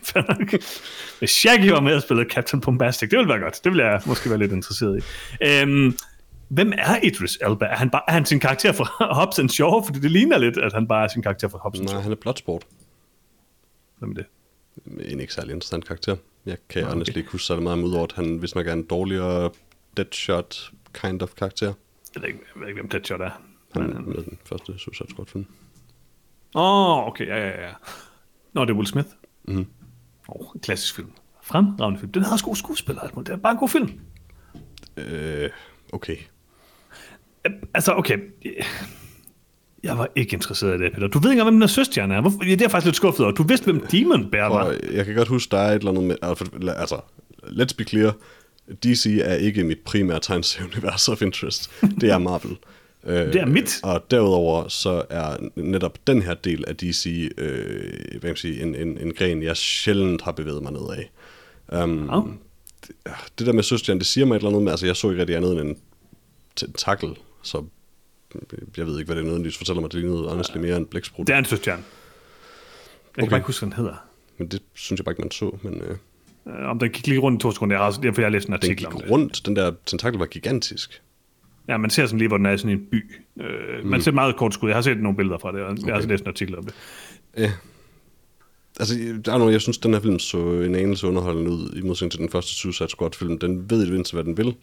[1.18, 3.60] Hvis Shaggy var med og spillede Captain Bombastic, det ville være godt.
[3.64, 5.02] Det ville jeg måske være lidt interesseret i.
[5.46, 5.96] Øhm,
[6.48, 7.64] hvem er Idris Elba?
[7.64, 9.82] Er han, bare, er han sin karakter fra Hobbs and Shaw?
[9.84, 11.98] Fordi det ligner lidt, at han bare er sin karakter fra Hobbs and Shaw.
[11.98, 12.64] Nej, han er Bloodsport.
[13.98, 14.26] Hvem er det?
[15.12, 16.16] En ikke særlig interessant karakter.
[16.48, 16.92] Jeg kan okay.
[16.92, 19.50] honestly ikke huske så meget ud over, at han, hvis man gerne en dårligere
[19.96, 21.72] Deadshot kind of karakter.
[22.14, 23.30] Jeg ved ikke, jeg ved ikke hvem Deadshot er.
[23.72, 25.46] Han er med den første Suicide Squad film.
[26.54, 27.72] Åh, oh, okay, ja, ja, ja.
[28.52, 29.08] Nå, det er Will Smith.
[29.44, 29.66] Mm.
[30.28, 31.12] Oh, en klassisk film.
[31.42, 32.12] Fremragende film.
[32.12, 33.10] Den har også gode skuespillere.
[33.16, 34.00] Det er bare en god film.
[34.96, 35.50] Øh,
[35.92, 36.16] okay.
[37.74, 38.18] Altså, okay.
[39.82, 41.06] Jeg var ikke interesseret i det, Peter.
[41.06, 42.20] Du ved ikke hvem den her søstjerne er.
[42.20, 42.38] Hvorfor?
[42.38, 43.34] Det er faktisk lidt skuffet over.
[43.34, 44.76] Du vidste, hvem Demon Bear var.
[44.92, 46.16] Jeg kan godt huske, der er et eller andet med...
[46.76, 47.00] Altså,
[47.42, 48.14] let's be clear.
[48.84, 51.70] DC er ikke mit primære tegneserieunivers of interest.
[52.00, 52.56] Det er Marvel.
[53.06, 53.80] det er mit.
[53.84, 58.62] Øh, og derudover så er netop den her del af DC øh, hvad kan sige,
[58.62, 61.10] en, en, en gren, jeg sjældent har bevæget mig ned af.
[61.82, 62.24] Um, oh.
[62.86, 65.10] det, det der med søstjerne, det siger mig et eller andet med, altså jeg så
[65.10, 65.76] ikke rigtig andet end en
[66.56, 67.64] tentakel, så
[68.76, 71.26] jeg ved ikke, hvad det er nødvendigvis fortæller mig, det lignede honestly mere en blæksprut.
[71.26, 71.82] Det er en søstjerne.
[71.82, 73.22] Jeg okay.
[73.22, 74.08] kan bare ikke huske, hvad den hedder.
[74.38, 75.58] Men det synes jeg bare ikke, man så.
[75.62, 75.96] Men, øh...
[76.46, 78.48] øh om den gik lige rundt i to sekunder, jeg har, for jeg har læst
[78.48, 81.02] en artikel den gik rundt, den der tentakel var gigantisk.
[81.68, 83.04] Ja, man ser sådan lige, hvor den er i sådan en by.
[83.40, 83.90] Øh, mm.
[83.90, 84.68] Man ser meget kort skud.
[84.68, 85.86] Jeg har set nogle billeder fra det, og okay.
[85.86, 86.74] jeg har læst en artikel om det.
[87.36, 87.52] Ja.
[88.80, 91.80] Altså, der er noget, jeg synes, den her film så en anelse underholdende ud, i
[91.80, 93.38] modsætning til den første Suicide Squad-film.
[93.38, 94.54] Den ved i det mindste, hvad den vil.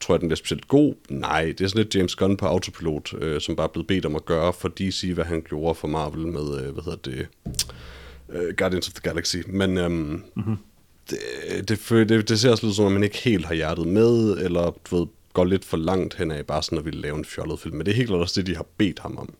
[0.00, 0.94] Tror jeg, den bliver specielt god?
[1.08, 4.06] Nej, det er sådan lidt James Gunn på autopilot, øh, som bare er blevet bedt
[4.06, 7.26] om at gøre for DC, hvad han gjorde for Marvel med, øh, hvad hedder det,
[8.28, 9.36] øh, Guardians of the Galaxy.
[9.46, 10.56] Men øhm, mm-hmm.
[11.10, 11.18] det,
[11.68, 14.76] det, det, det ser også lidt som, at man ikke helt har hjertet med, eller
[14.90, 17.60] du ved, går lidt for langt hen af bare sådan at ville lave en fjollet
[17.60, 17.76] film.
[17.76, 19.34] Men det er helt klart også det, de har bedt ham om.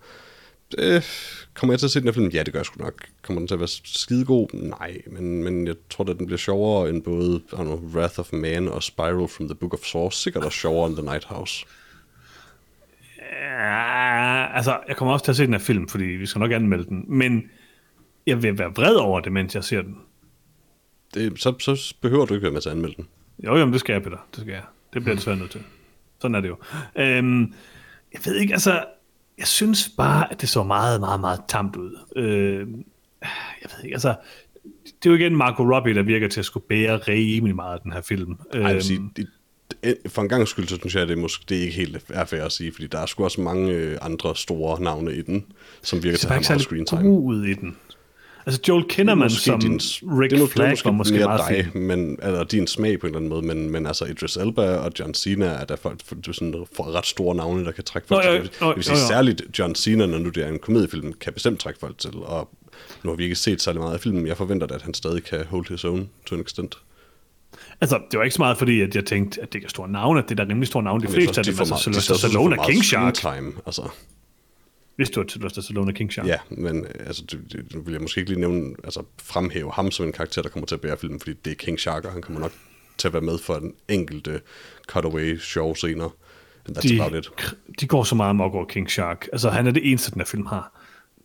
[0.78, 1.02] Øh,
[1.54, 2.28] kommer jeg til at se den her film?
[2.28, 3.06] Ja, det gør jeg sgu nok.
[3.22, 4.48] Kommer den til at være skidegod?
[4.52, 8.32] Nej, men, men jeg tror, at den bliver sjovere end både I know, Wrath of
[8.32, 10.10] Man og Spiral from the Book of Saw.
[10.10, 11.66] Sikkert også sjovere end The Night House.
[13.42, 16.52] Ja, altså, jeg kommer også til at se den her film, fordi vi skal nok
[16.52, 17.04] anmelde den.
[17.08, 17.50] Men
[18.26, 19.96] jeg vil være vred over det, mens jeg ser den.
[21.14, 23.08] Det, så, så behøver du ikke være med til at anmelde den.
[23.44, 24.26] Jo, jo, det skal jeg, Peter.
[24.34, 24.62] Det skal jeg.
[24.92, 25.62] Det bliver jeg desværre nødt til.
[26.20, 26.56] Sådan er det jo.
[26.96, 27.40] Øhm,
[28.12, 28.84] jeg ved ikke, altså,
[29.38, 31.98] jeg synes bare, at det så meget, meget, meget tamt ud.
[32.16, 32.58] Øh,
[33.62, 34.14] jeg ved ikke, altså,
[35.02, 37.80] det er jo igen Marco Robbie, der virker til at skulle bære rimelig meget af
[37.80, 38.36] den her film.
[38.52, 39.28] Ej, vil sige, øhm, det,
[40.06, 42.42] for en gang skyld, så synes jeg, det, måske, det er ikke helt er fair
[42.42, 45.46] at sige, fordi der er sgu også mange øh, andre store navne i den,
[45.82, 47.10] som virker til at have meget screen time.
[47.10, 47.76] Ud i den.
[48.46, 51.70] Altså Joel Kinnaman som din, Rick det er, Flag det er var måske mere meget
[51.72, 54.76] dig, men, eller din smag på en eller anden måde, men, men altså Idris Elba
[54.76, 58.08] og John Cena er der for, for, sådan, for ret store navne, der kan trække
[58.08, 58.50] folk til.
[58.60, 61.80] Jeg vil sige, særligt John Cena, når nu det er en komediefilm, kan bestemt trække
[61.80, 62.50] folk til, og
[63.02, 65.44] nu har vi ikke set særlig meget af filmen, jeg forventer at han stadig kan
[65.50, 66.74] hold his own to an extent.
[67.80, 70.22] Altså, det var ikke så meget fordi, at jeg tænkte, at det er store navne,
[70.22, 72.84] det er der rimelig store navne, de fleste af dem, altså Sylvester Stallone og King
[72.84, 73.14] Shark.
[73.14, 73.82] Time, altså.
[74.96, 76.26] Hvis du har Sylvester Stallone King Shark.
[76.26, 79.90] Ja, men øh, altså, det, det, vil jeg måske ikke lige nævne, altså fremhæve ham
[79.90, 82.12] som en karakter, der kommer til at bære filmen, fordi det er King Shark, og
[82.12, 82.52] han kommer nok
[82.98, 84.40] til at være med for en enkelte
[84.88, 86.10] cutaway show senere.
[86.82, 87.30] de, about it.
[87.80, 89.28] de går så meget amok over King Shark.
[89.32, 90.80] Altså, han er det eneste, den her film har.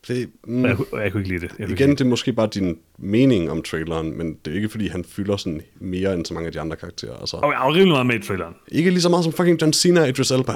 [0.08, 1.54] Det, mm, jeg, jeg kunne ikke lide det.
[1.58, 4.88] Jeg igen, det er måske bare din mening om traileren, men det er ikke, fordi
[4.88, 7.16] han fylder sådan mere end så mange af de andre karakterer.
[7.16, 8.54] Altså, og jeg har rimelig meget med i traileren.
[8.68, 10.52] Ikke lige så meget som fucking John Cena og Idris Elba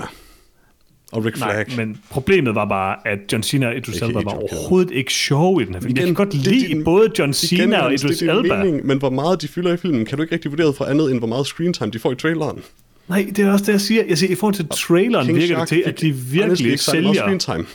[1.13, 1.67] og Rick Flag.
[1.69, 5.61] Nej, men problemet var bare, at John Cena og Idris Elba var overhovedet ikke sjov
[5.61, 5.91] i den her film.
[5.91, 8.65] Igen, jeg kan godt lide din, både John Cena igen, og Idris Elba.
[8.65, 11.11] Mening, men hvor meget de fylder i filmen, kan du ikke rigtig vurdere fra andet,
[11.11, 12.63] end hvor meget screen time de får i traileren.
[13.09, 14.05] Nej, det er også det, jeg siger.
[14.09, 17.13] Jeg siger, i forhold til traileren King virker det til, at de virkelig sælger...
[17.13, 17.67] Screen time.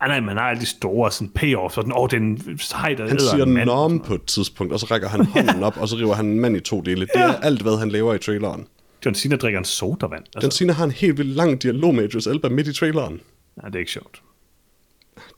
[0.00, 3.08] Ah, nej, man har alle de store sådan payoffs, sådan, åh, oh, den sej, der
[3.08, 6.14] Han siger norm på et tidspunkt, og så rækker han hånden op, og så river
[6.14, 7.00] han en mand i to dele.
[7.00, 8.66] Det er alt, hvad han laver i traileren.
[9.04, 10.24] John Cena drikker en sodavand.
[10.34, 10.46] Altså.
[10.46, 13.20] John Cena har en helt vildt lang dialog med Idris Elba midt i traileren.
[13.56, 14.22] Nej, det er ikke sjovt.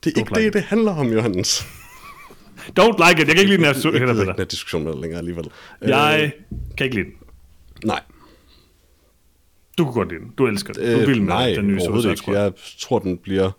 [0.03, 1.65] Det er ikke like det, det handler om, Johannes.
[2.79, 3.27] Don't like it.
[3.27, 5.45] Jeg kan ikke lide den her, jeg ikke den diskussion med længere alligevel.
[5.81, 7.15] Jeg øh, kan ikke lide den.
[7.85, 8.01] Nej.
[9.77, 10.33] Du kunne godt lide den.
[10.37, 10.83] Du elsker den.
[10.83, 12.31] Du øh, vil med nej, den nye overhovedet ikke.
[12.31, 13.51] Jeg tror, den bliver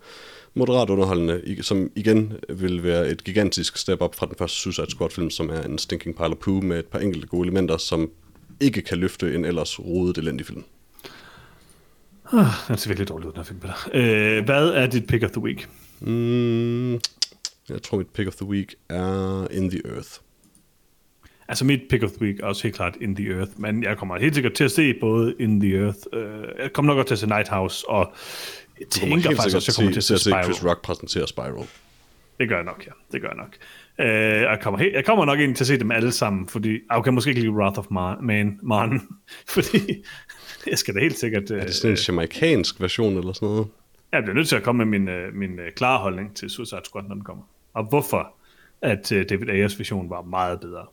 [0.53, 5.29] moderat underholdende, som igen vil være et gigantisk step up fra den første Suicide Squad-film,
[5.29, 8.09] som er en stinking pile of poo med et par enkelte gode elementer, som
[8.59, 10.63] ikke kan løfte en ellers rodet elendig film.
[12.33, 13.59] Ah, den ser virkelig dårlig ud, den her film.
[13.93, 15.69] Øh, hvad er dit pick of the week?
[15.99, 16.93] Mm,
[17.69, 20.09] jeg tror, mit pick of the week er In the Earth.
[21.47, 23.97] Altså mit pick of the week er også helt klart In the Earth, men jeg
[23.97, 27.07] kommer helt sikkert til at se både In the Earth, øh, jeg kommer nok også
[27.07, 28.13] til at se Night House, og
[28.79, 30.43] jeg tænker faktisk også, jeg kommer til at se, se Spiral.
[30.43, 31.67] Chris Rock præsentere Spiral.
[32.39, 32.91] Det gør jeg nok, ja.
[33.11, 33.55] Det gør jeg nok.
[33.99, 34.07] Øh,
[34.41, 37.03] jeg, kommer helt, jeg kommer nok ind til at se dem alle sammen, fordi jeg
[37.03, 37.85] kan måske ikke lide Wrath of
[38.21, 39.01] Man, Man
[39.55, 40.03] fordi
[40.67, 41.51] jeg skal da helt sikkert...
[41.51, 43.67] Er det sådan en øh, jamaikansk version eller sådan noget?
[44.11, 46.81] Jeg bliver nødt til at komme med min, øh, min øh, klare holdning til Suicide
[46.85, 47.43] Squad, når den kommer.
[47.73, 48.35] Og hvorfor
[48.81, 50.85] at øh, David Ayers version var meget bedre.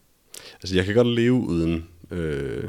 [0.54, 2.64] Altså, jeg kan godt leve uden øh,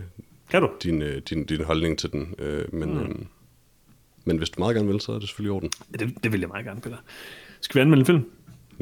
[0.52, 0.70] kan du?
[0.84, 3.00] Din, øh, din, din holdning til den, øh, men, mm.
[3.00, 3.16] øh,
[4.26, 5.70] men hvis du meget gerne vil, så er det selvfølgelig i orden.
[6.00, 6.98] Det, det vil jeg meget gerne, Peter.
[7.62, 8.26] Skal vi anmelde en film?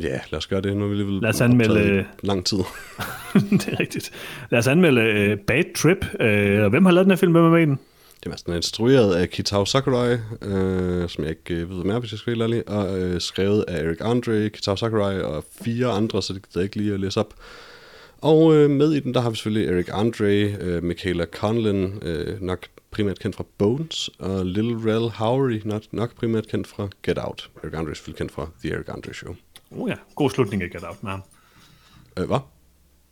[0.01, 2.57] Ja, lad os gøre det, nu vi vil lad os anmelde lang tid.
[3.51, 4.11] det er rigtigt.
[4.51, 6.05] Lad os anmelde uh, Bad Trip.
[6.13, 7.31] Uh, hvem har lavet den her film?
[7.31, 7.79] Hvem er med i den?
[8.23, 12.19] Det er instrueret af Kitao Sakurai, øh, som jeg ikke øh, ved mere, hvis jeg
[12.19, 16.33] skal være ærlig, og øh, skrevet af Eric Andre, Kitao Sakurai og fire andre, så
[16.33, 17.33] det gider jeg ikke lige at læse op.
[18.21, 22.41] Og øh, med i den, der har vi selvfølgelig Eric Andre, øh, Michaela Conlin, øh,
[22.41, 27.17] nok primært kendt fra Bones, og Little Rel Howery, nok, nok primært kendt fra Get
[27.17, 27.49] Out.
[27.63, 29.35] Eric Andre er selvfølgelig kendt fra The Eric Andre Show.
[29.71, 31.21] Oh ja, god slutning i Get Out med ham.
[32.19, 32.39] Øh, hvad?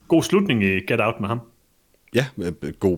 [0.08, 1.42] God slutning i Get Out med ham.
[2.14, 2.98] Ja, øh, god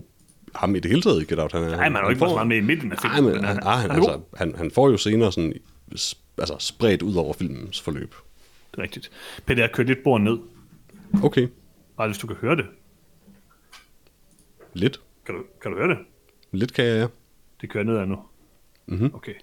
[0.56, 1.52] ham i det hele taget i Get Out.
[1.52, 3.24] Han, Nej, man er jo ikke får, med i midten af filmen.
[3.24, 5.54] Nej, men, han, han, han, altså, han, han får jo senere sådan,
[6.38, 8.16] altså, spredt ud over filmens forløb.
[8.72, 9.12] Det er rigtigt.
[9.46, 10.38] Peter, jeg kørt lidt bord ned.
[11.24, 11.48] Okay.
[11.98, 12.66] Bare hvis du kan høre det.
[14.74, 15.02] Lidt.
[15.26, 15.98] Kan du, kan du høre det?
[16.52, 17.08] Lidt kan jeg, ja.
[17.62, 18.20] Det kører nedad nu.
[18.86, 19.12] Mm-hmm.
[19.14, 19.34] Okay.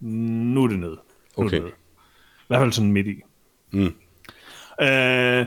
[0.00, 0.90] Nu er det ned.
[0.90, 0.96] Nu
[1.36, 1.56] okay.
[1.56, 1.70] Det ned.
[1.70, 3.22] I hvert fald sådan midt i.
[3.70, 3.94] Mm.
[4.82, 5.46] Øh,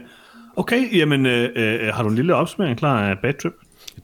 [0.56, 3.54] okay, jamen, øh, øh, har du en lille opsummering klar af Bad Trip?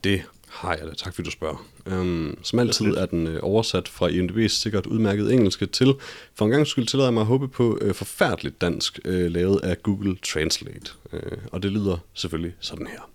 [0.04, 0.94] Det har jeg da.
[0.94, 1.66] Tak fordi du spørger.
[1.86, 5.94] Um, som altid er den øh, oversat fra IMDb's sikkert udmærket engelske til,
[6.34, 9.60] for en gang skyld tillader jeg mig at håbe på øh, forfærdeligt dansk, øh, lavet
[9.62, 10.92] af Google Translate.
[11.12, 13.10] Øh, og det lyder selvfølgelig sådan her.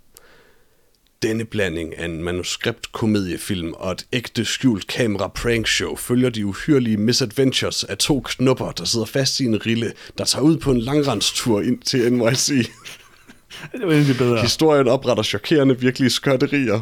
[1.23, 6.97] Denne blanding af en manuskript-komediefilm og et ægte skjult kamera prank show følger de uhyrlige
[6.97, 10.79] misadventures af to knupper, der sidder fast i en rille, der tager ud på en
[10.79, 12.47] langrenstur ind til NYC.
[13.71, 14.41] Det var egentlig bedre.
[14.41, 16.81] Historien opretter chokerende virkelige skørterier.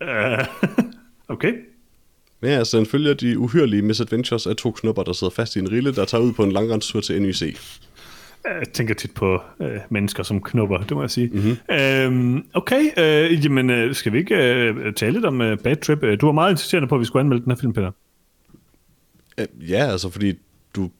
[0.00, 0.68] Uh,
[1.34, 1.52] okay.
[2.42, 5.70] Ja, altså den følger de uhyrlige misadventures af to knupper, der sidder fast i en
[5.70, 7.58] rille, der tager ud på en langrenstur til NYC.
[8.44, 11.30] Jeg tænker tit på øh, mennesker som knupper, det må jeg sige.
[11.32, 11.56] Mm-hmm.
[11.76, 16.20] Øhm, okay, øh, jamen øh, skal vi ikke øh, tale lidt om øh, Bad Trip?
[16.20, 17.90] Du var meget insisterende på, at vi skulle anmelde den her film, Peter.
[19.68, 20.34] Ja, altså fordi
[20.76, 20.90] du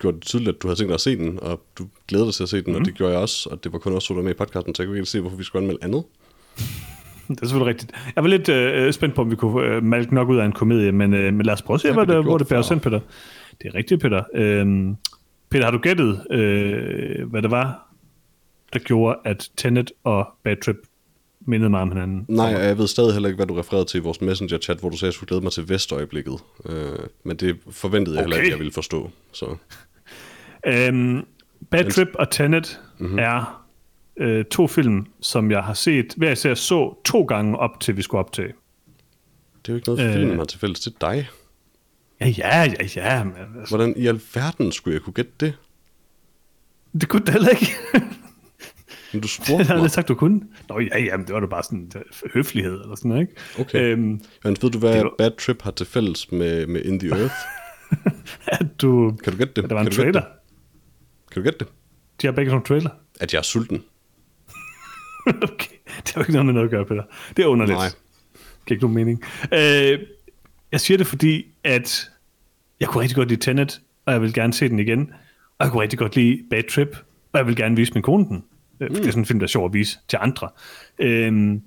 [0.00, 2.34] gjorde det tydeligt, at du havde tænkt dig at se den, og du glæder dig
[2.34, 2.74] til at se den, mm.
[2.74, 2.84] og mhm.
[2.84, 4.82] det gjorde jeg også, og det var kun også, så du med i podcasten, så
[4.82, 6.04] jeg kunne ikke se, hvorfor vi skulle anmelde andet.
[7.28, 7.92] Det er selvfølgelig rigtigt.
[8.16, 10.52] Jeg var lidt øh, spændt på, om vi kunne øh, malke nok ud af en
[10.52, 12.70] komedie, men, øh, men lad os prøve at se, hvad det, hvor det bærer os
[12.70, 13.00] ind, Peter.
[13.62, 14.22] Det er rigtigt, Peter.
[14.34, 14.96] Øhm,
[15.50, 17.92] Peter, har du gættet, øh, hvad det var,
[18.72, 20.76] der gjorde, at Tenet og Bad Trip
[21.40, 22.26] mindede mig om hinanden?
[22.28, 24.96] Nej, jeg ved stadig heller ikke, hvad du refererede til i vores Messenger-chat, hvor du
[24.96, 26.40] sagde, at jeg skulle glæde mig til vestøjeblikket.
[26.66, 28.32] Øh, men det forventede jeg okay.
[28.32, 29.10] heller ikke, jeg ville forstå.
[29.32, 29.56] Så.
[30.66, 31.26] Øhm,
[31.70, 33.18] Bad Trip og Tenet mm-hmm.
[33.18, 33.66] er
[34.16, 38.02] øh, to film, som jeg har set, hver især så to gange op til, vi
[38.02, 38.52] skulle optage.
[39.62, 41.28] Det er jo ikke noget, øh, filmen har til fælles til dig.
[42.20, 43.24] Ja, ja, ja, ja.
[43.24, 43.76] Men, altså.
[43.76, 45.58] Hvordan i alverden skulle jeg kunne gætte det?
[47.00, 47.66] Det kunne du heller ikke.
[49.12, 49.68] men du spurgte mig.
[49.68, 50.40] Det havde sagt, du kunne.
[50.68, 51.92] Nå ja, ja, men det var da bare sådan
[52.34, 53.34] høflighed eller sådan noget, ikke?
[53.60, 53.82] Okay.
[53.82, 55.14] Øhm, men ved du, hvad var...
[55.18, 57.34] Bad Trip har til fælles med, med In the Earth?
[58.46, 59.16] at du...
[59.24, 59.62] Kan du gætte det?
[59.64, 60.22] At der var en trailer.
[61.32, 61.68] Kan du gætte det?
[62.22, 62.90] De har begge nogle trailer.
[63.20, 63.84] At jeg er sulten.
[65.42, 67.02] okay, det har jo ikke noget med noget at gøre, Peter.
[67.36, 67.78] Det er underligt.
[67.78, 67.88] Nej.
[67.88, 69.22] Det giver ikke nogen mening.
[69.52, 69.98] Øh,
[70.72, 72.09] jeg siger det, fordi at
[72.80, 75.12] jeg kunne rigtig godt lide Tenet, og jeg vil gerne se den igen.
[75.58, 76.96] Og jeg kunne rigtig godt lide Bad Trip,
[77.32, 78.44] og jeg vil gerne vise min kone den.
[78.80, 78.88] Mm.
[78.88, 80.48] Det er sådan en film, der er sjov at vise til andre.
[80.98, 81.62] Øhm,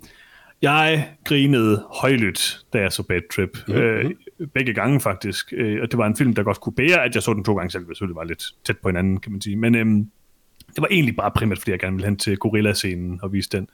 [0.62, 3.58] jeg grinede højlydt, da jeg så Bad Trip.
[3.68, 3.84] Mm-hmm.
[3.84, 4.12] Øh,
[4.54, 7.24] begge gange faktisk, øh, og det var en film, der godt kunne bære, at jeg
[7.24, 9.56] så den to gange selv, hvis det var lidt tæt på hinanden, kan man sige.
[9.56, 9.86] Men øh,
[10.76, 13.68] det var egentlig bare primært, fordi jeg gerne ville hen til Gorilla-scenen og vise den.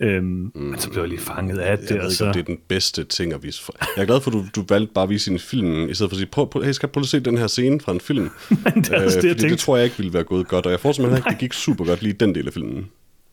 [0.00, 1.90] Øhm, mm, men så blev jeg lige fanget af det.
[1.90, 2.24] Jeg ved altså.
[2.24, 3.62] ikke, om det er den bedste ting at vise.
[3.96, 6.10] Jeg er glad for, at du, du valgte bare at vise en film, i stedet
[6.10, 8.00] for at sige, prøv, prøv, hey, skal prøve at se den her scene fra en
[8.00, 8.30] film.
[8.64, 10.66] men det er også Øh, det, jeg det tror jeg ikke ville være gået godt,
[10.66, 12.86] og jeg forestiller mig ikke, det gik super godt lige den del af filmen.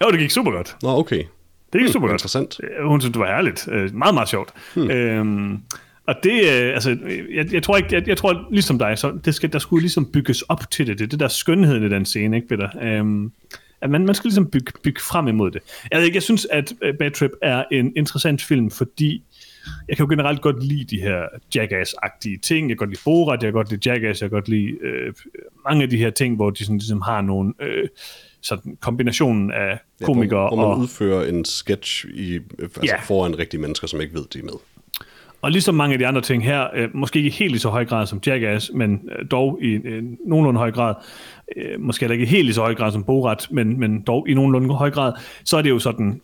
[0.03, 0.75] Jo, det gik super godt.
[0.83, 1.23] Nå, okay.
[1.73, 2.21] Det gik super godt.
[2.21, 2.59] Interessant.
[2.79, 3.67] Øh, Hun synes, det var herligt.
[3.71, 4.53] Øh, Meget, meget sjovt.
[4.75, 4.89] Hmm.
[4.91, 5.57] Øhm,
[6.07, 6.97] og det, øh, altså,
[7.33, 10.05] jeg, jeg tror ikke, jeg, jeg tror ligesom dig, så det skal, der skulle ligesom
[10.11, 10.99] bygges op til det.
[10.99, 12.69] Det er det der skønheden i den scene, ikke, Peter?
[12.81, 13.31] Øhm,
[13.83, 15.61] at man, man skal ligesom bygge, bygge frem imod det.
[15.91, 19.23] Jeg, ved ikke, jeg synes, at øh, Bad Trip er en interessant film, fordi
[19.87, 21.23] jeg kan jo generelt godt lide de her
[21.55, 22.69] Jackass-agtige ting.
[22.69, 25.13] Jeg kan godt lide Borat, jeg kan godt lide Jackass, jeg kan godt lide øh,
[25.69, 27.87] mange af de her ting, hvor de sådan, ligesom har nogle øh,
[28.41, 30.79] sådan kombinationen af komikere ja, hvor, hvor man og...
[30.79, 32.99] udfører en sketch i, altså Ja.
[32.99, 34.53] foran rigtige mennesker, som ikke ved, de er med.
[35.43, 37.85] Og ligesom mange af de andre ting her, øh, måske ikke helt i så høj
[37.85, 40.95] grad som Jackass, men øh, dog i øh, nogenlunde høj grad,
[41.57, 44.33] øh, måske heller ikke helt i så høj grad som Borat, men, men dog i
[44.33, 45.13] nogenlunde høj grad,
[45.45, 46.21] så er det jo sådan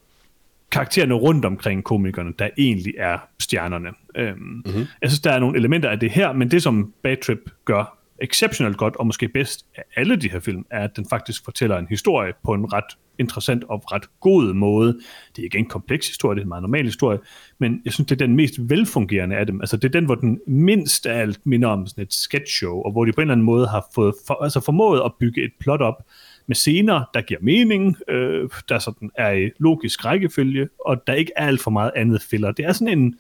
[0.72, 3.90] karaktererne rundt omkring komikerne, der egentlig er stjernerne.
[4.16, 4.86] Øhm, mm-hmm.
[5.02, 7.99] Jeg synes, der er nogle elementer af det her, men det som Bad Trip gør
[8.22, 11.78] exceptionelt godt, og måske bedst af alle de her film, er, at den faktisk fortæller
[11.78, 15.00] en historie på en ret interessant og ret god måde.
[15.36, 17.20] Det er ikke en kompleks historie, det er en meget normal historie,
[17.60, 19.62] men jeg synes, det er den mest velfungerende af dem.
[19.62, 22.92] Altså, det er den, hvor den mindst af alt minder om sådan et sketch-show, og
[22.92, 25.52] hvor de på en eller anden måde har fået for, altså formået at bygge et
[25.60, 26.04] plot op
[26.48, 31.32] med scener, der giver mening, øh, der sådan er i logisk rækkefølge, og der ikke
[31.38, 32.52] er alt for meget andet filler.
[32.52, 33.16] Det er sådan en,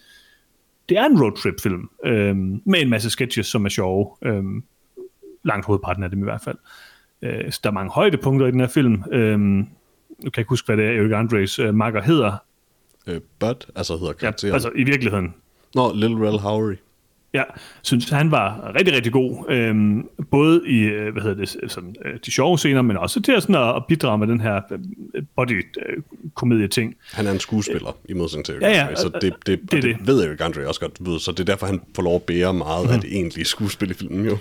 [0.89, 2.35] det er en roadtrip-film, øh,
[2.65, 4.07] med en masse sketches, som er sjove.
[4.25, 4.43] Øh,
[5.43, 6.57] langt hovedparten af dem i hvert fald.
[7.21, 9.03] Øh, så der er mange højdepunkter i den her film.
[9.11, 9.65] Øh, nu
[10.23, 12.37] kan jeg ikke huske, hvad det er, Eric Andres øh, makker hedder.
[13.07, 14.53] Øh, Bud, altså hedder Ja, karakteren.
[14.53, 15.33] altså i virkeligheden.
[15.75, 16.75] Nå, Little Rel Howery.
[17.33, 17.43] Ja,
[17.81, 19.45] synes han var rigtig, rigtig god.
[19.49, 23.31] Øhm, både i, øh, hvad hedder det, sådan, øh, de sjove scener, men også til
[23.31, 26.95] at, sådan, at, bidrage med den her øh, body-komedie-ting.
[27.11, 29.83] Han er en skuespiller, i modsætning til Ja, ja, så det, det, det er det,
[29.83, 30.07] det.
[30.07, 32.53] ved Eric Andre også godt, ved, så det er derfor, han får lov at bære
[32.53, 32.93] meget mm.
[32.93, 34.37] af det egentlige skuespil i filmen, jo.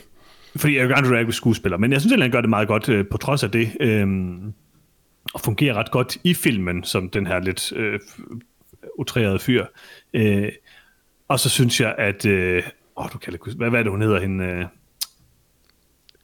[0.57, 3.07] Fordi Eric Andre er skuespiller, men jeg synes, at han gør det meget godt øh,
[3.11, 3.73] på trods af det.
[3.81, 4.53] Øhm,
[5.35, 8.01] og fungerer ret godt i filmen, som den her lidt øh,
[8.99, 9.65] utrerede fyr.
[10.15, 10.49] Øh,
[11.29, 12.27] og så synes jeg, at...
[12.27, 12.63] Øh,
[12.97, 14.65] åh, du kan huske, hvad, hvad er det, hun hedder, hende, øh,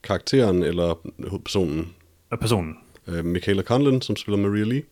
[0.03, 1.89] Karakteren eller hovedpersonen,
[2.41, 2.75] personen?
[3.09, 4.83] øh, Michaela Conlon, som spiller Maria Lee.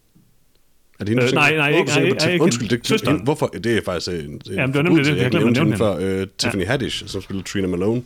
[1.00, 3.24] Er det hende, Øh, nej, nej, ikke- nej, Ti- ikke Undskyld, det, Søsteren.
[3.24, 3.46] hvorfor?
[3.46, 5.16] Det er faktisk en, en Jamen, det var nemlig det.
[5.16, 6.20] Jeg glemte at nævne hende før.
[6.20, 8.02] Øh, Tiffany Haddish, som spiller Trina Malone,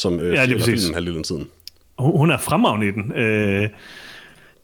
[0.00, 0.64] som øh, ja, præcis.
[0.64, 1.48] filmen halvdelen af tiden.
[1.98, 3.12] Hun, er fremragende i den.
[3.12, 3.68] Øh,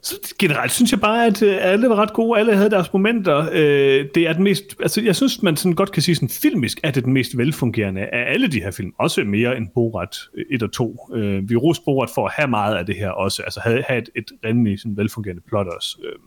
[0.03, 2.39] så generelt synes jeg bare, at øh, alle var ret gode.
[2.39, 3.49] Alle havde deres momenter.
[3.53, 6.81] Øh, det er den mest, altså jeg synes, man sådan godt kan sige, sådan filmisk
[6.83, 8.93] er det den mest velfungerende af alle de her film.
[8.99, 10.17] Også mere end Borat
[10.51, 11.11] 1 og 2.
[11.15, 13.43] Øh, vi roste Borat for at have meget af det her også.
[13.43, 15.99] Altså have, have et, et rimelig sådan velfungerende plot også.
[16.05, 16.19] Øh,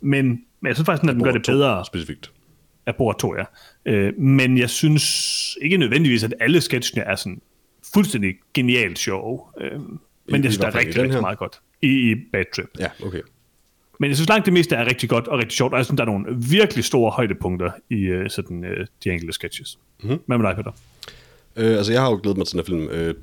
[0.00, 0.26] men,
[0.60, 2.32] men jeg synes faktisk, at den gør det bedre Specifikt.
[2.86, 3.44] af Borat 2, ja.
[3.86, 7.40] Øh, men jeg synes ikke nødvendigvis, at alle sketchene er sådan
[7.94, 9.40] fuldstændig genialt sjove.
[9.60, 9.80] Øh, men
[10.28, 12.68] I jeg synes, der hvert er i rigtig, rigtig meget godt i, i Bad Trip.
[12.78, 13.20] Ja, okay.
[14.00, 15.96] Men jeg synes langt det meste er rigtig godt og rigtig sjovt, og jeg synes,
[15.98, 19.78] der er nogle virkelig store højdepunkter i uh, sådan, uh, de enkelte sketches.
[20.02, 20.08] Mhm.
[20.10, 20.22] Mm-hmm.
[20.26, 20.72] Hvad med dig, Peter?
[21.56, 23.14] Øh, altså, jeg har jo glædet mig til den her film, øh,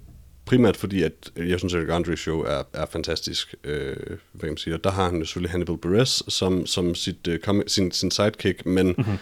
[0.45, 3.55] primært fordi, at jeg synes, at Andre's show er, er fantastisk.
[3.63, 3.95] Øh,
[4.31, 4.73] hvad kan man sige?
[4.73, 8.11] Og der har han jo selvfølgelig Hannibal Buress som, som sit, øh, kom, sin, sin
[8.11, 8.95] sidekick, men Mhm.
[8.97, 9.17] mm-hmm.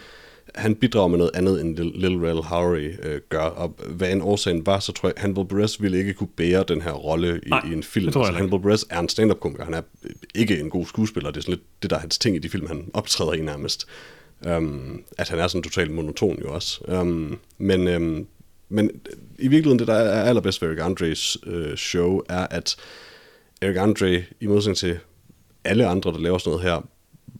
[0.54, 3.38] Han bidrager med noget andet, end Lil- Rel Howery øh, gør.
[3.40, 6.82] Og hvad en årsagen var, så tror jeg, Hannibal Buress ville ikke kunne bære den
[6.82, 8.04] her rolle i, Nej, i en film.
[8.04, 8.38] det tror jeg altså.
[8.38, 9.64] Hannibal Buress er en stand-up-komiker.
[9.64, 11.30] Han er øh, ikke en god skuespiller.
[11.30, 13.40] Det er sådan lidt det, der er hans ting i de film, han optræder i
[13.40, 13.86] nærmest.
[14.56, 16.80] Um, at han er sådan totalt monoton jo også.
[17.00, 18.26] Um, men, um,
[18.68, 18.90] men
[19.38, 22.76] i virkeligheden, det der er allerbedst ved Eric Andres øh, show, er, at
[23.62, 24.98] Eric Andre, i modsætning til
[25.64, 26.88] alle andre, der laver sådan noget her,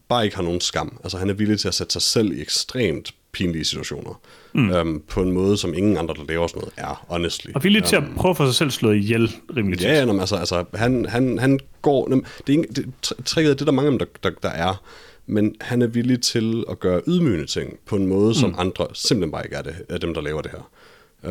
[0.07, 0.99] bare ikke har nogen skam.
[1.03, 4.21] Altså han er villig til at sætte sig selv i ekstremt pinlige situationer.
[4.53, 4.69] Mm.
[4.69, 7.51] Um, på en måde, som ingen andre, der laver sådan noget, er, honestly.
[7.55, 10.35] Og villig til at prøve at få sig selv slået ihjel rimelig Ja, ja altså,
[10.35, 12.07] altså han, han, han går...
[12.07, 14.29] men Det er ikke, det, tr- tricket er det, der er mange af dem, der,
[14.29, 14.83] der, der er.
[15.25, 18.55] Men han er villig til at gøre ydmygende ting på en måde, som mm.
[18.57, 20.69] andre simpelthen bare ikke er det, af dem, der laver det her.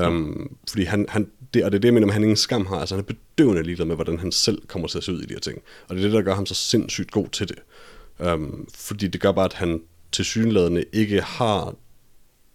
[0.07, 2.67] Um, fordi han, han, det, og det er det, jeg mener, at han ingen skam
[2.67, 2.77] har.
[2.77, 5.27] Altså, han er bedøvende ligeglad med, hvordan han selv kommer til at se ud i
[5.27, 5.59] de her ting.
[5.89, 7.59] Og det er det, der gør ham så sindssygt god til det.
[8.21, 11.75] Øhm, fordi det gør bare, at han til synlædende ikke har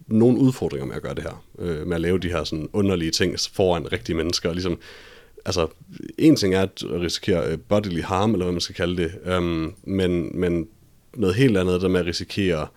[0.07, 1.43] nogen udfordringer med at gøre det her.
[1.59, 4.49] Øh, med at lave de her sådan underlige ting foran rigtige mennesker.
[4.49, 4.79] Og ligesom,
[5.45, 5.67] altså,
[6.17, 9.73] en ting er at risikere øh, bodily harm, eller hvad man skal kalde det, øhm,
[9.83, 10.67] men, men
[11.13, 12.67] noget helt andet, der med at risikere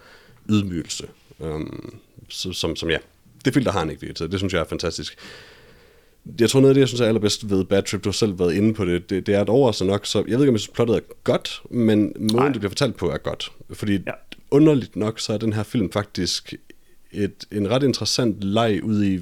[0.51, 1.07] ydmygelse.
[1.41, 1.95] Øhm,
[2.29, 2.99] så, som, som ja,
[3.45, 5.19] det filter har han ikke, det, det synes jeg er fantastisk.
[6.41, 8.39] Jeg tror noget af det, jeg synes er allerbedst ved Bad Trip, du har selv
[8.39, 10.55] været inde på det, det, det er et overraskende nok, så jeg ved ikke, om
[10.55, 12.49] jeg synes, plottet er godt, men måden, Nej.
[12.49, 13.53] det bliver fortalt på, er godt.
[13.73, 14.13] Fordi ja.
[14.51, 16.55] underligt nok, så er den her film faktisk
[17.13, 19.21] et, en ret interessant leg ud i,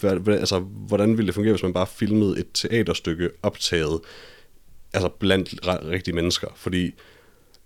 [0.00, 4.00] hvad, hvad, altså, hvordan ville det fungere, hvis man bare filmede et teaterstykke optaget
[4.92, 6.48] altså blandt rigtige mennesker.
[6.56, 6.94] Fordi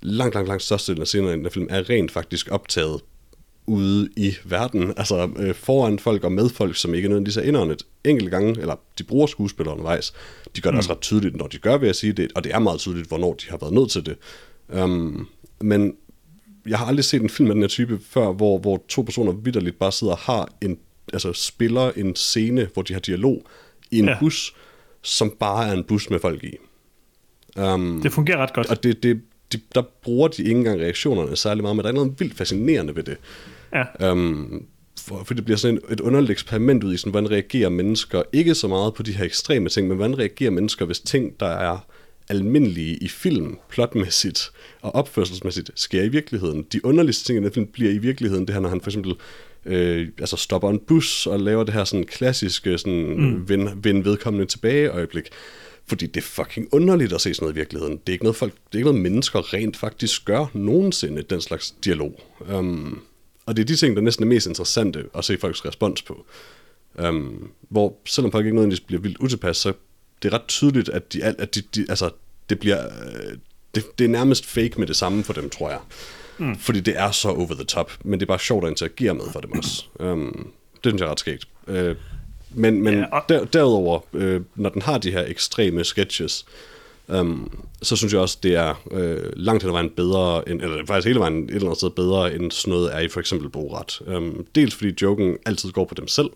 [0.02, 3.00] langt, langt, langt størstedelen af scenerne i den film er rent faktisk optaget
[3.66, 7.86] ude i verden, altså øh, foran folk og med folk, som ikke nødvendigvis er indåndet
[8.04, 10.12] enkelte gange, eller de bruger skuespillere undervejs.
[10.56, 10.78] De gør det mm.
[10.78, 13.08] også ret tydeligt, når de gør, vil jeg sige det, og det er meget tydeligt,
[13.08, 14.16] hvornår de har været nødt til det.
[14.82, 15.28] Um,
[15.60, 15.94] men
[16.66, 19.32] jeg har aldrig set en film af den her type før, hvor, hvor to personer
[19.32, 20.78] vidderligt bare sidder og har en,
[21.12, 23.42] altså spiller en scene, hvor de har dialog
[23.90, 24.18] i en ja.
[24.20, 24.54] bus,
[25.02, 26.56] som bare er en bus med folk i.
[27.60, 28.70] Um, det fungerer ret godt.
[28.70, 29.20] Og det, det,
[29.52, 32.96] de, der bruger de ikke engang reaktionerne særlig meget, men der er noget vildt fascinerende
[32.96, 33.16] ved det.
[33.76, 34.12] Ja.
[34.12, 34.66] Um,
[35.00, 38.54] for, for det bliver sådan et, underligt eksperiment ud i, sådan, hvordan reagerer mennesker, ikke
[38.54, 41.78] så meget på de her ekstreme ting, men hvordan reagerer mennesker, hvis ting, der er
[42.28, 44.50] almindelige i film, plotmæssigt
[44.82, 46.66] og opførselsmæssigt, sker i virkeligheden.
[46.72, 49.14] De underligste ting i den film bliver i virkeligheden det her, når han for eksempel
[49.66, 53.48] øh, altså stopper en bus og laver det her sådan klassiske sådan, mm.
[53.48, 55.28] vind, vind vedkommende tilbage øjeblik.
[55.88, 57.96] Fordi det er fucking underligt at se sådan noget i virkeligheden.
[57.96, 61.40] Det er ikke noget, folk, det er ikke noget mennesker rent faktisk gør nogensinde, den
[61.40, 62.20] slags dialog.
[62.54, 63.02] Um,
[63.46, 66.26] og det er de ting, der næsten er mest interessante at se folks respons på.
[66.94, 69.72] Um, hvor selvom folk ikke nødvendigvis bliver vildt utilpas, så
[70.22, 72.10] det er ret tydeligt, at, de, at de, de, altså,
[72.48, 72.88] det bliver...
[73.74, 75.78] Det, det er nærmest fake med det samme for dem, tror jeg.
[76.38, 76.58] Mm.
[76.58, 79.24] Fordi det er så over the top, men det er bare sjovt at interagere med
[79.32, 79.84] for dem også.
[79.94, 81.48] Um, det synes jeg er ret skægt.
[81.66, 81.96] Uh,
[82.50, 83.22] men, men ja, og...
[83.28, 86.44] der, derudover, øh, når den har de her ekstreme sketches,
[87.08, 90.86] um, så synes jeg også, det er øh, langt hen ad vejen bedre, end, eller
[90.86, 93.48] faktisk hele vejen et eller andet sted bedre, end sådan noget er i for eksempel
[93.48, 94.00] Borat.
[94.16, 96.30] Um, dels fordi joken altid går på dem selv,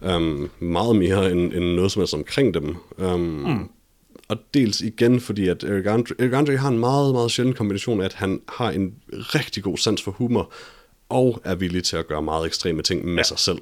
[0.00, 2.76] um, meget mere end, end noget som helst omkring dem.
[2.98, 3.68] Um, mm.
[4.28, 8.00] Og dels igen, fordi at Eric Andre, Eric Andre har en meget, meget sjælden kombination
[8.00, 10.52] af, at han har en rigtig god sans for humor,
[11.08, 13.22] og er villig til at gøre meget ekstreme ting med ja.
[13.22, 13.58] sig selv.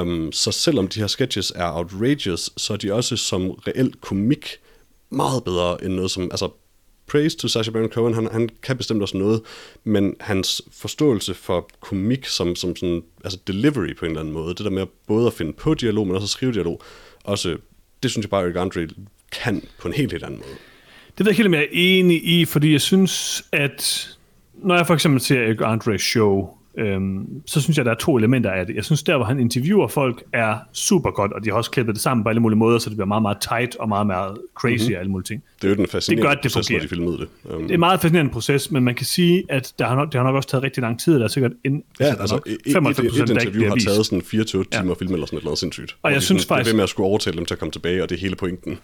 [0.00, 4.58] Um, så selvom de her sketches er outrageous, så er de også som reelt komik
[5.10, 6.50] meget bedre end noget som, altså
[7.06, 9.42] praise to Sacha Baron Cohen, han, han kan bestemt også noget,
[9.84, 14.48] men hans forståelse for komik som, som sådan, altså delivery på en eller anden måde,
[14.48, 16.82] det der med at både at finde på dialog, men også at skrive dialog,
[17.24, 17.56] også,
[18.02, 18.88] det synes jeg bare, Eric Andre
[19.32, 20.56] kan på en helt, helt anden måde.
[21.18, 24.08] Det ved jeg helt mere enig i, fordi jeg synes, at
[24.54, 26.48] når jeg for eksempel ser Eric Andre's show,
[26.78, 28.76] øhm, så synes jeg, der er to elementer af det.
[28.76, 31.94] Jeg synes, der hvor han interviewer folk, er super godt, og de har også klippet
[31.94, 34.36] det sammen på alle mulige måder, så det bliver meget, meget tight og meget, meget
[34.54, 34.94] crazy mm-hmm.
[34.94, 35.42] og alle mulige ting.
[35.62, 37.28] Det er jo den fascinerende det gør, det proces, når de filmede det.
[37.44, 37.62] Um...
[37.62, 40.14] Det er en meget fascinerende proces, men man kan sige, at der har nok, det
[40.14, 41.18] har nok også taget rigtig lang tid.
[41.18, 44.64] Der er sikkert en, ja, altså, et, et, et, et interview har taget sådan 24
[44.64, 44.94] timer ja.
[44.94, 45.96] film eller sådan noget sindssygt.
[46.02, 46.64] Og jeg synes sådan, faktisk...
[46.64, 48.20] Det er ved med at skulle overtale dem til at komme tilbage, og det er
[48.20, 48.78] hele pointen.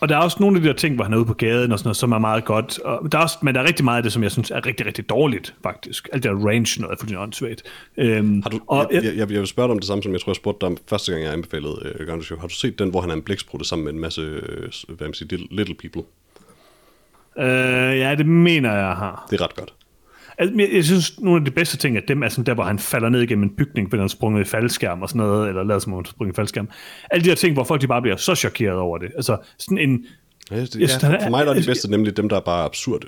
[0.00, 1.72] Og der er også nogle af de der ting, hvor han er ude på gaden
[1.72, 2.78] og sådan noget, som er meget godt.
[2.78, 4.66] Og der er også, men der er rigtig meget af det, som jeg synes er
[4.66, 6.08] rigtig, rigtig dårligt, faktisk.
[6.12, 7.62] Alt det der range noget er fuldstændig åndssvagt.
[7.96, 10.20] Øhm, har du, og, jeg, jeg, jeg, vil spørge dig om det samme, som jeg
[10.20, 12.38] tror, jeg spurgte dig om første gang, jeg anbefalede uh, Gun Show.
[12.38, 15.06] Har du set den, hvor han er en blæksprutte sammen med en masse, uh, hvad
[15.06, 16.02] man siger, little people?
[17.36, 19.26] Uh, ja, det mener jeg har.
[19.30, 19.72] Det er ret godt.
[20.38, 22.64] Altså, jeg, jeg synes, nogle af de bedste ting af dem er sådan der, hvor
[22.64, 25.64] han falder ned igennem en bygning, fordi han sprunget i faldskærm og sådan noget, eller
[25.64, 26.68] lavet som om han sprunget i faldskærm.
[27.10, 29.08] Alle de her ting, hvor folk de bare bliver så chokeret over det.
[29.16, 30.04] Altså sådan en,
[30.50, 33.06] Ja, det, ja, for mig er de bedste nemlig dem, der er bare absurde.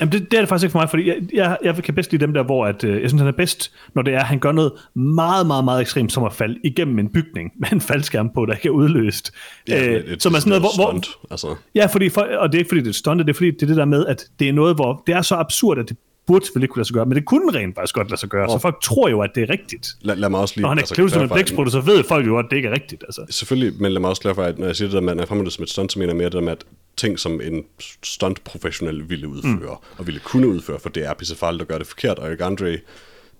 [0.00, 2.12] Jamen det, det er det faktisk ikke for mig, fordi jeg, jeg, jeg kan bedst
[2.12, 4.26] lide dem der, hvor at, øh, jeg synes, han er bedst, når det er, at
[4.26, 7.80] han gør noget meget, meget, meget ekstremt, som at falde igennem en bygning med en
[7.80, 9.32] faldskærm på, der ikke er udløst.
[9.68, 11.56] Ja, øh, det, som er sådan noget, hvor, hvor, stunt, altså.
[11.74, 13.62] Ja, fordi for, og det er ikke fordi, det er stunt, det er fordi, det
[13.62, 15.96] er det der med, at det er noget, hvor det er så absurd, at det
[16.26, 18.28] burde selvfølgelig ikke kunne lade sig gøre, men det kunne rent faktisk godt lade sig
[18.28, 18.54] gøre, oh.
[18.54, 19.88] så folk tror jo, at det er rigtigt.
[20.00, 20.62] Lad, lad mig også lige...
[20.62, 22.72] Når han er altså, som en blæksprutte, så ved folk jo, at det ikke er
[22.72, 23.04] rigtigt.
[23.08, 23.26] Altså.
[23.30, 25.52] Selvfølgelig, men lad mig også klare at når jeg siger det der, man er fremhævet
[25.52, 26.64] som et stunt, så mener jeg mere det der med, at
[26.96, 27.64] ting, som en
[28.02, 29.98] stunt-professionel ville udføre, mm.
[29.98, 32.78] og ville kunne udføre, for det er pissefarligt at gøre det forkert, og Eric Andre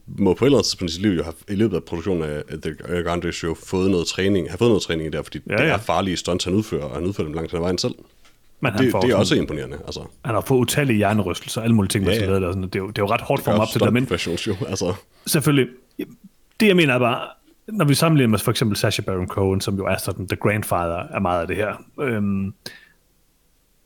[0.06, 2.22] må på et eller andet tidspunkt i sit liv jo have, i løbet af produktionen
[2.22, 5.52] af The Eric Andre Show fået noget træning, have fået noget træning der, fordi ja,
[5.52, 5.64] ja.
[5.64, 7.94] det er farlige stunts, han udfører, og han udfører dem langt hen ad vejen selv.
[8.62, 9.76] Men det, det er også imponerende.
[9.86, 10.00] Altså.
[10.24, 12.40] Han har fået utallige hjernerystelser og alle mulige ting, ja, ja.
[12.40, 12.62] Der, sådan.
[12.62, 13.92] Det, er jo, det er jo ret hårdt for ham op til det.
[13.92, 14.08] Men
[14.68, 14.94] altså.
[15.26, 15.68] Selvfølgelig.
[16.60, 17.20] Det jeg mener er bare,
[17.68, 20.96] når vi sammenligner med for eksempel Sacha Baron Cohen, som jo er sådan the grandfather
[20.96, 22.54] af meget af det her, øhm,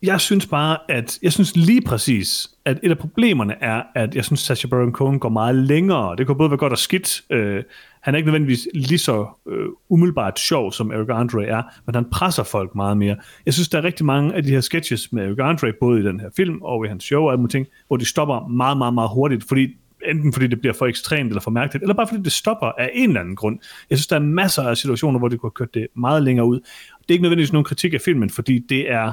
[0.02, 4.24] jeg synes bare, at jeg synes lige præcis, at et af problemerne er, at jeg
[4.24, 6.16] synes, Sacha Baron Cohen går meget længere.
[6.16, 7.22] Det kan både være godt og skidt.
[7.30, 7.62] Øh,
[8.06, 12.04] han er ikke nødvendigvis lige så øh, umiddelbart sjov, som Eric Andre er, men han
[12.12, 13.16] presser folk meget mere.
[13.46, 16.04] Jeg synes, der er rigtig mange af de her sketches med Eric Andre, både i
[16.04, 18.94] den her film og i hans show og alle ting, hvor de stopper meget, meget,
[18.94, 22.22] meget hurtigt, fordi enten fordi det bliver for ekstremt eller for mærkeligt, eller bare fordi
[22.22, 23.58] det stopper af en eller anden grund.
[23.90, 26.46] Jeg synes, der er masser af situationer, hvor det kunne have kørt det meget længere
[26.46, 26.56] ud.
[26.56, 29.12] Det er ikke nødvendigvis nogen kritik af filmen, fordi det er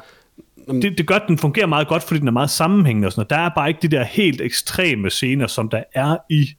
[0.68, 3.20] det, det gør, at den fungerer meget godt, fordi den er meget sammenhængende og sådan
[3.20, 3.30] noget.
[3.30, 6.50] Der er bare ikke de der helt ekstreme scener, som der er i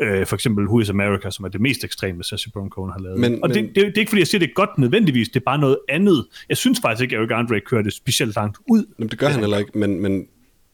[0.00, 2.98] øh, for eksempel Who is America, som er det mest ekstreme, Sacha Baron Cohen har
[2.98, 3.20] lavet.
[3.20, 5.28] Men, og men, det, det, det, er ikke fordi, jeg siger, det er godt nødvendigvis,
[5.28, 6.26] det er bare noget andet.
[6.48, 8.84] Jeg synes faktisk ikke, at Eric Andre kører det specielt langt ud.
[8.98, 10.26] Jamen, det gør han heller ikke, men, men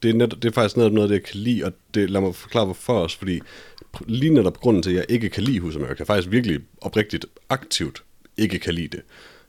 [0.03, 2.21] det, er net, det er faktisk noget, noget, det jeg kan lide, og det, lad
[2.21, 3.41] mig forklare hvorfor os, fordi
[4.07, 7.27] lige netop grunden til, at jeg ikke kan lide Who is America, faktisk virkelig oprigtigt
[7.49, 8.03] aktivt
[8.37, 9.03] ikke kan lide det,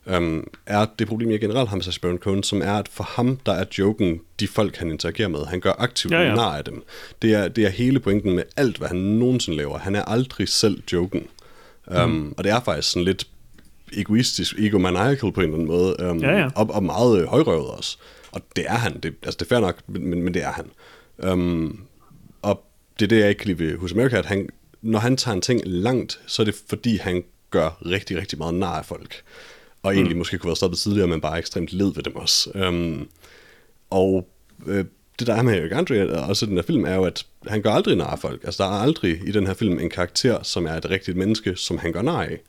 [0.06, 3.04] um, er det problem, jeg generelt har med Sacha Baron Cohen, som er, at for
[3.04, 5.46] ham, der er joken de folk, han interagerer med.
[5.46, 6.36] Han gør aktivt ja, ja.
[6.36, 6.84] nar af dem.
[7.22, 9.78] Det er, det er hele pointen med alt, hvad han nogensinde laver.
[9.78, 11.28] Han er aldrig selv joken.
[12.04, 12.34] Um, mm.
[12.38, 13.28] Og det er faktisk sådan lidt
[13.94, 16.50] egoistisk, egomaniacal på en eller anden måde, um, ja, ja.
[16.56, 17.98] Og, og meget øh, højrøvet også.
[18.32, 19.00] Og det er han.
[19.00, 20.66] Det, altså, det er fair nok, men, men det er han.
[21.32, 21.80] Um,
[22.42, 22.64] og
[23.00, 24.50] det er det, jeg ikke kan lide ved Hus America, at han,
[24.82, 28.54] når han tager en ting langt, så er det fordi, han gør rigtig, rigtig meget
[28.54, 29.24] nar af folk
[29.84, 29.98] og mm.
[29.98, 32.68] egentlig måske kunne være stoppet tidligere, men bare ekstremt led ved dem også.
[32.68, 33.08] Um,
[33.90, 34.28] og
[34.66, 34.86] øh,
[35.20, 37.72] det der er med Eric Andre, også den her film, er jo, at han gør
[37.72, 38.44] aldrig nar af folk.
[38.44, 41.56] Altså, der er aldrig i den her film en karakter, som er et rigtigt menneske,
[41.56, 42.40] som han gør nar af.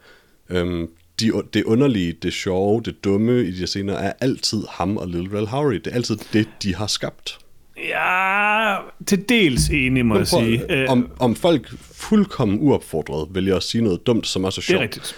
[0.60, 0.88] Um,
[1.20, 5.38] de, det underlige, det sjove, det dumme i de scener, er altid ham og Little
[5.38, 5.74] Rel Howery.
[5.74, 7.38] Det er altid det, de har skabt.
[7.76, 8.76] Ja,
[9.06, 10.88] til dels enig, må jeg sige.
[10.88, 14.78] Om, om folk fuldkommen uopfordret vælger at sige noget dumt, som også er sjovt.
[14.78, 15.14] Det er rigtigt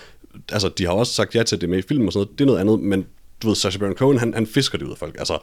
[0.53, 2.44] altså, de har også sagt ja til det med i filmen og sådan noget, det
[2.44, 3.07] er noget andet, men
[3.42, 5.14] du ved, Sacha Baron Cohen, han, han fisker det ud af folk.
[5.18, 5.38] Altså,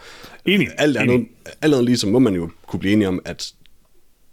[0.46, 0.68] enig.
[0.78, 1.28] Alt andet,
[1.62, 3.54] alt andet ligesom må man jo kunne blive enige om, at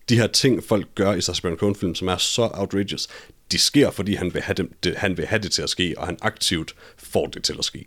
[0.09, 3.09] de her ting, folk gør i Sacha Baron Cohen-film, som er så outrageous,
[3.53, 5.95] de sker, fordi han vil, have det, det, han vil have det til at ske,
[5.99, 7.85] og han aktivt får det til at ske.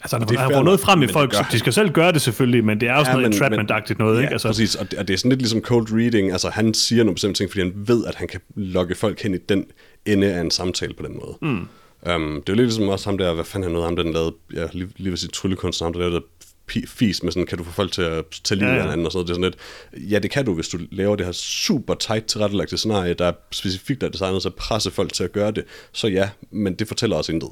[0.00, 2.80] Altså, der har noget frem i folk, så de skal selv gøre det selvfølgelig, men
[2.80, 4.32] det er også ja, noget entrapment-agtigt noget, ja, ikke?
[4.32, 4.48] Altså.
[4.48, 7.14] præcis, og det, og det er sådan lidt ligesom cold reading, altså han siger nogle
[7.14, 9.64] bestemte ting, fordi han ved, at han kan lokke folk hen i den
[10.06, 11.36] ende af en samtale på den måde.
[11.42, 11.68] Mm.
[12.10, 14.12] Um, det er jo lidt ligesom også ham der, hvad fanden han noget, ham den
[14.12, 16.22] lavede, ja, lige, lige ved sit tryllekunstner, ham der lavede
[16.86, 18.80] fis med sådan, kan du få folk til at tage livet ja, ja.
[18.80, 19.28] af hinanden og sådan noget.
[19.28, 22.26] Det er sådan lidt, ja, det kan du, hvis du laver det her super tight
[22.26, 25.64] tilrettelagte scenarie, der er specifikt er designet til at presse folk til at gøre det.
[25.92, 27.50] Så ja, men det fortæller også intet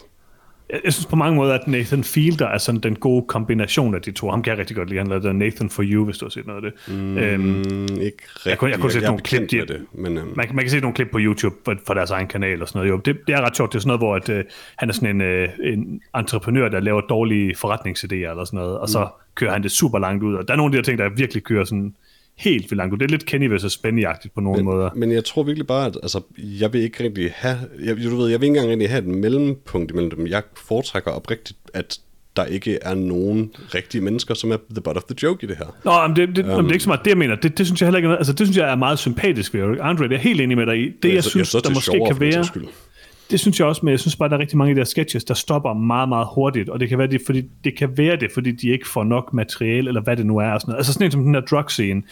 [0.72, 4.02] jeg, jeg synes på mange måder, at Nathan Fielder er sådan den gode kombination af
[4.02, 4.30] de to.
[4.30, 4.98] Ham kan jeg rigtig godt lide.
[4.98, 6.94] Han lavede Nathan for You, hvis du har set noget af det.
[6.94, 8.16] Mm, øhm, ikke rigtig.
[8.46, 9.50] Jeg kunne, jeg kunne se nogle klip.
[9.50, 10.32] De, det, men, um...
[10.36, 12.78] man, man, kan se nogle klip på YouTube for, for deres egen kanal og sådan
[12.78, 12.90] noget.
[12.90, 13.72] Jo, det, det er ret sjovt.
[13.72, 16.80] Det er sådan noget, hvor at, uh, han er sådan en, uh, en entreprenør, der
[16.80, 19.10] laver dårlige forretningsidéer eller sådan noget, og så mm.
[19.34, 20.34] kører han det super langt ud.
[20.34, 21.94] Og der er nogle af de her ting, der virkelig kører sådan
[22.44, 22.98] helt vildt langt ud.
[22.98, 23.76] Det er lidt Kenny vs.
[23.76, 24.90] benny på nogle men, måder.
[24.94, 28.30] Men jeg tror virkelig bare, at altså, jeg vil ikke rigtig have, jeg, du ved,
[28.30, 30.26] jeg vil ikke engang rigtig have et mellempunkt imellem dem.
[30.26, 31.98] Jeg foretrækker oprigtigt, at
[32.36, 35.56] der ikke er nogen rigtige mennesker, som er the butt of the joke i det
[35.56, 35.76] her.
[35.84, 37.34] Nå, men det, det, um, det er ikke så meget det, jeg mener.
[37.34, 40.04] Det, det synes jeg heller ikke, altså det synes jeg er meget sympatisk ved Andre.
[40.04, 40.88] Jeg er helt enig med dig i.
[41.02, 42.44] Det, jeg, jeg synes, jeg, der måske kan være...
[43.30, 44.84] Det synes jeg også, men jeg synes bare, der er rigtig mange af de der
[44.84, 48.16] sketches, der stopper meget, meget hurtigt, og det kan være det, fordi, det, kan være
[48.16, 50.46] det, fordi de ikke får nok materiale, eller hvad det nu er.
[50.46, 50.78] Og sådan noget.
[50.78, 52.02] Altså sådan en som den der drug scene,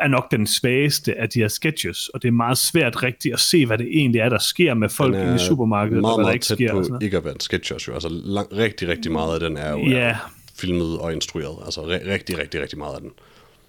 [0.00, 3.40] er nok den svageste af de her sketches, og det er meget svært rigtigt at
[3.40, 6.32] se, hvad det egentlig er, der sker med folk i supermarkedet, meget, og hvad der
[6.32, 6.72] ikke sker.
[6.72, 7.94] Meget tæt ikke at være en sketch jo.
[7.94, 10.10] Altså lang, rigtig, rigtig meget af den er jo yeah.
[10.10, 11.56] er filmet og instrueret.
[11.64, 13.10] Altså ri- rigtig, rigtig, rigtig meget af den.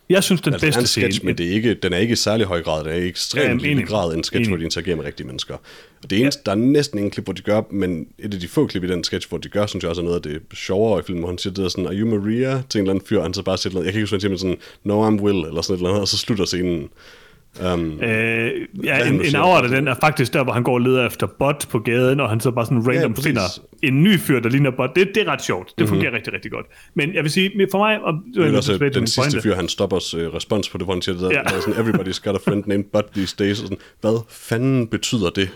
[0.09, 1.25] Jeg synes, den altså, bedste sketch, scene...
[1.25, 2.83] Men det er ikke, den er ikke i særlig høj grad.
[2.83, 4.49] Den er i ekstremt ja, lille grad en sketch, enig.
[4.49, 5.53] hvor de interagerer med rigtige mennesker.
[6.03, 6.51] Og det eneste, ja.
[6.51, 8.87] der er næsten ingen klip, hvor de gør, men et af de få klip i
[8.87, 11.21] den sketch, hvor de gør, synes jeg også er noget af det sjovere i filmen,
[11.21, 12.63] hvor han siger det der sådan, are you Maria?
[12.69, 14.21] Til en eller anden fyr, han så bare siger noget, jeg kan ikke huske, han
[14.21, 16.89] siger, men sådan, no, I'm Will, eller sådan et eller andet, og så slutter scenen.
[17.61, 18.51] Um, øh,
[18.83, 21.27] ja, en, en afart af den er faktisk der, hvor han går og leder efter
[21.27, 23.41] bot på gaden, og han så bare sådan random ja, finder
[23.83, 24.95] en ny fyr, der ligner bot.
[24.95, 25.67] Det, det er ret sjovt.
[25.67, 25.89] Det mm-hmm.
[25.89, 26.65] fungerer rigtig, rigtig godt.
[26.93, 27.99] Men jeg vil sige, for mig...
[28.01, 29.41] Og, det er også den sidste pointe.
[29.41, 31.29] fyr, han stopper os uh, respons på det, hvor han siger, ja.
[31.29, 33.61] der, sådan, everybody's got a friend named Bud these days.
[33.61, 35.49] Og sådan, hvad fanden betyder det?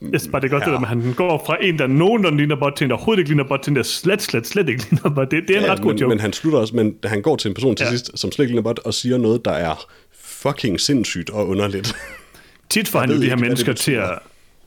[0.00, 0.72] Jeg synes bare, det er godt, ja.
[0.72, 3.20] det der, han går fra en, der nogen, der ligner bot, til en, der overhovedet
[3.20, 5.30] ikke ligner bot, til en, der slet, slet, slet ikke ligner bot.
[5.30, 6.08] Det, det er en ja, ret god men, joke.
[6.08, 7.90] Men han slutter også, men han går til en person til ja.
[7.90, 9.86] sidst, som slet ikke ligner bot, og siger noget, der er
[10.46, 11.96] fucking sindssygt og underligt.
[12.70, 14.18] Tit får han jo de her mennesker til at...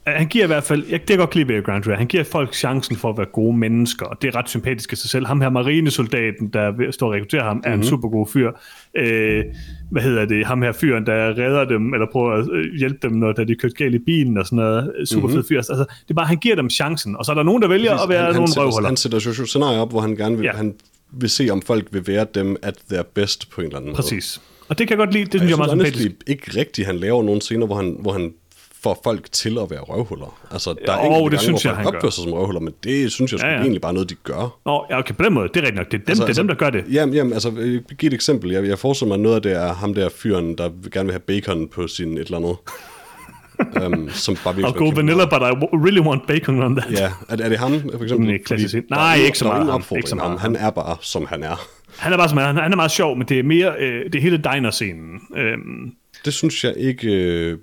[0.07, 2.95] Han giver i hvert fald, jeg, det er godt ved Grant han giver folk chancen
[2.95, 5.25] for at være gode mennesker, og det er ret sympatisk af sig selv.
[5.25, 7.73] Ham her marinesoldaten, der står og rekrutterer ham, er mm-hmm.
[7.73, 7.87] en mhm.
[7.87, 8.51] super god fyr.
[8.97, 9.43] Øh,
[9.91, 10.45] hvad hedder det?
[10.45, 13.75] Ham her fyren, der redder dem, eller prøver at øh, hjælpe dem, når de kørt
[13.75, 15.09] galt i bilen og sådan noget.
[15.09, 15.41] Super mm-hmm.
[15.41, 15.57] fed fyr.
[15.57, 17.91] Altså, det er bare, han giver dem chancen, og så er der nogen, der vælger
[17.91, 18.89] Præcis, at være han, nogle han røvholder.
[18.89, 20.51] Han sætter jo scenarier op, hvor han gerne vil, ja.
[20.51, 20.73] han
[21.11, 24.39] vil se, om folk vil være dem at their best på en eller anden Præcis.
[24.41, 24.58] måde.
[24.69, 26.23] Og det kan jeg godt lide, det synes jeg, jeg er meget sympatisk.
[26.27, 28.33] ikke rigtigt, han laver nogle scener, hvor han, hvor han
[28.83, 30.39] får folk til at være røvhuller.
[30.51, 32.61] Altså, der er Jo, enkelte det gange, synes hvor jeg, folk opfører sig som røvhuller,
[32.61, 34.59] men det synes jeg, ja, Ja, egentlig bare noget, de gør.
[34.65, 35.91] Nå, ja, okay, på den måde, det er rigtigt nok.
[35.91, 36.83] Det er dem, altså, det er dem der gør det.
[36.91, 38.51] Jamen, jamen altså, jeg kan give et eksempel.
[38.51, 41.19] Jeg, jeg forestiller mig, noget af det er ham der fyren, der gerne vil have
[41.41, 42.55] bacon på sin et eller andet.
[43.85, 45.51] um, som bare I'll go vanilla, but I
[45.85, 46.91] really want bacon on that.
[46.91, 48.27] Ja, er, er det ham, for eksempel?
[48.27, 48.39] Nej.
[48.47, 49.83] Fordi Nej, ikke så meget ham.
[49.95, 50.31] Ikke så med ham.
[50.31, 51.67] meget Han er bare, som han er.
[51.99, 54.15] Han er bare som han, han er meget sjov, men det er mere øh, det
[54.15, 55.19] er hele diner-scenen.
[55.37, 55.91] Øhm,
[56.25, 57.07] Det synes jeg ikke...
[57.13, 57.57] Øh,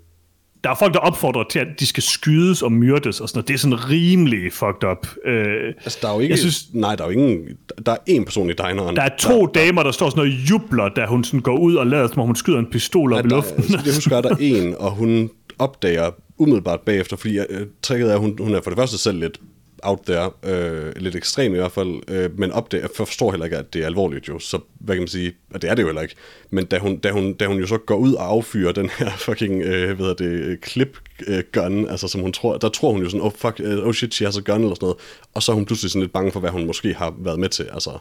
[0.65, 3.49] der er folk, der opfordrer til, at de skal skydes og myrdes og sådan noget.
[3.49, 5.07] Det er sådan rimelig fucked up.
[5.27, 6.33] Øh, altså, der er jo ikke...
[6.33, 7.47] Jeg synes- nej, der er jo ingen...
[7.87, 8.97] Der er én person i dineren.
[8.97, 11.75] der er to der, damer, der står sådan noget jubler, da hun sådan går ud
[11.75, 13.63] og lader, som om hun skyder en pistol op i der, luften.
[13.63, 18.11] så jeg husker, at der er en, og hun opdager umiddelbart bagefter, fordi øh, tricket
[18.11, 19.41] er, at hun, hun er for det første selv lidt
[19.87, 23.75] out there, øh, lidt ekstrem i hvert fald, øh, men opdager, forstår heller ikke, at
[23.75, 26.03] det er alvorligt jo, så hvad kan man sige, og det er det jo heller
[26.03, 26.15] ikke,
[26.51, 29.11] men da hun, da hun, da hun jo så går ud og affyrer den her
[29.27, 33.09] fucking, øh, hvad det, clip øh, gun, altså som hun tror, der tror hun jo
[33.09, 34.99] sådan, oh fuck, øh, oh shit, she has a gun, eller sådan noget,
[35.35, 37.49] og så er hun pludselig sådan lidt bange for, hvad hun måske har været med
[37.49, 37.99] til, altså,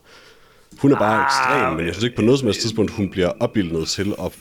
[0.78, 3.10] hun er bare Ah, ekstrem, men jeg synes ikke på noget som helst tidspunkt, hun
[3.10, 4.32] bliver opbildet til at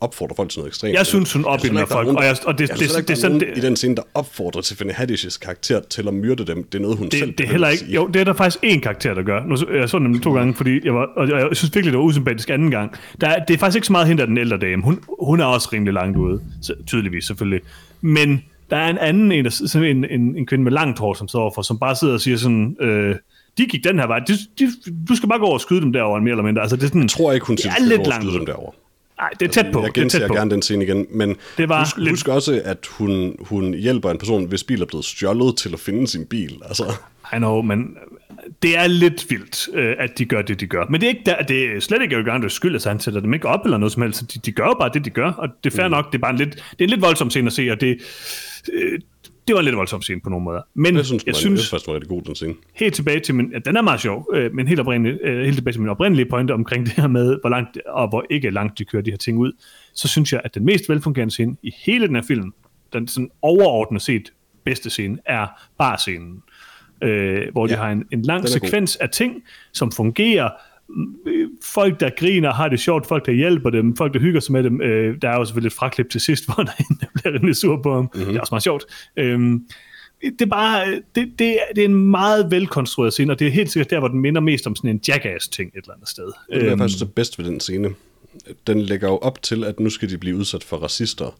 [0.00, 0.94] opfordre folk til noget ekstremt.
[0.94, 2.92] Jeg synes, hun synes opildner er folk, nogen, og jeg- og det- jeg det- synes
[2.92, 6.08] det- er det- nogen det- i den scene, der opfordrer til Fanny Haddish's karakter til
[6.08, 6.62] at myrde dem.
[6.64, 8.64] Det er noget, hun selv det, det er heller ikke, jo, det er der faktisk
[8.64, 9.44] én karakter, der gør.
[9.44, 11.98] Nu, jeg så den nemlig to gange, fordi jeg var, og jeg, synes virkelig, det
[11.98, 12.92] var usympatisk anden gang.
[13.20, 14.82] Der, er- det er faktisk ikke så meget hende, der den ældre dame.
[14.82, 17.60] Hun, hun er også rimelig langt ude, så, tydeligvis selvfølgelig.
[18.00, 21.28] Men der er en anden, en, sådan en, en, en kvinde med langt hår, som
[21.28, 23.16] står overfor, som bare sidder og siger sådan, øh,
[23.58, 24.68] de gik den her vej, de, de,
[25.08, 26.62] du skal bare gå over og skyde dem derovre, mere eller mindre.
[26.62, 28.38] Altså, det er sådan, Jeg tror ikke, hun det siger, er at lidt langt skyde
[28.38, 28.72] dem derovre.
[29.20, 29.82] Nej, det er tæt på.
[29.82, 30.34] Jeg det er gentager tæt på.
[30.34, 34.10] gerne den scene igen, men Det var husk, lidt- husk også, at hun, hun hjælper
[34.10, 36.52] en person, hvis bil er blevet stjålet til at finde sin bil.
[36.68, 36.84] Altså,
[37.34, 37.96] I know, men
[38.62, 40.84] det er lidt vildt, øh, at de gør det, de gør.
[40.90, 43.20] Men det er, ikke der, det er slet ikke Eric Andres skyld, at han sætter
[43.20, 44.34] dem ikke op eller noget som helst.
[44.34, 45.90] De, de gør jo bare det, de gør, og det er fair mm.
[45.90, 46.12] nok.
[46.12, 47.98] Det er bare en lidt, det er en lidt voldsom scene at se, og det,
[48.72, 48.98] øh,
[49.48, 50.62] det var en lidt voldsom scene på nogle måder.
[50.74, 52.54] Men jeg synes, jeg jeg synes faktisk, var rigtig god, den scene.
[52.74, 55.56] helt tilbage til min, ja, den er meget sjov, øh, men helt, oprindelig, øh, helt
[55.56, 58.78] tilbage til min oprindelige pointe omkring det her med, hvor langt og hvor ikke langt
[58.78, 59.52] de kører de her ting ud,
[59.94, 62.52] så synes jeg, at den mest velfungerende scene i hele den her film,
[62.92, 64.32] den sådan overordnet set
[64.64, 65.46] bedste scene, er
[65.78, 66.42] barscenen.
[67.02, 68.48] Øh, hvor de Ja, har en, en lang er god.
[68.48, 69.42] sekvens af ting,
[69.72, 70.50] som fungerer.
[71.26, 74.52] Øh, Folk, der griner, har det sjovt, folk, der hjælper dem, folk, der hygger sig
[74.52, 74.80] med dem.
[74.82, 77.82] Øh, der er jo selvfølgelig et fraklip til sidst, hvor der er bliver rimelig sur
[77.82, 78.02] på ham.
[78.02, 78.10] Mhm.
[78.14, 78.28] Mm-hmm.
[78.28, 78.84] Det er også meget sjovt.
[79.16, 79.64] Øhm,
[80.22, 83.50] det er bare, det, det, er- det er en meget velkonstrueret scene, og det er
[83.50, 86.24] helt sikkert der, hvor den minder mest om sådan en jackass-ting et eller andet sted.
[86.52, 87.88] Det er Øhm, faktisk det bedste ved den scene.
[88.66, 91.38] Den lægger jo op til, at nu skal de blive udsat for racister.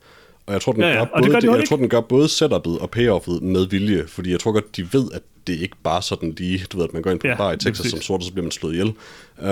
[0.48, 2.00] Og jeg tror, den, Ja, ja, gør, det både, gør de jeg tror, den gør
[2.00, 5.76] både setup'et og payoffet med vilje, fordi jeg tror godt, de ved, at det ikke
[5.84, 7.76] bare sådan lige, du ved, at man går ind på Ja, en bar i Texas
[7.78, 7.90] præcis.
[7.90, 8.92] som sort, og så bliver man slået ihjel.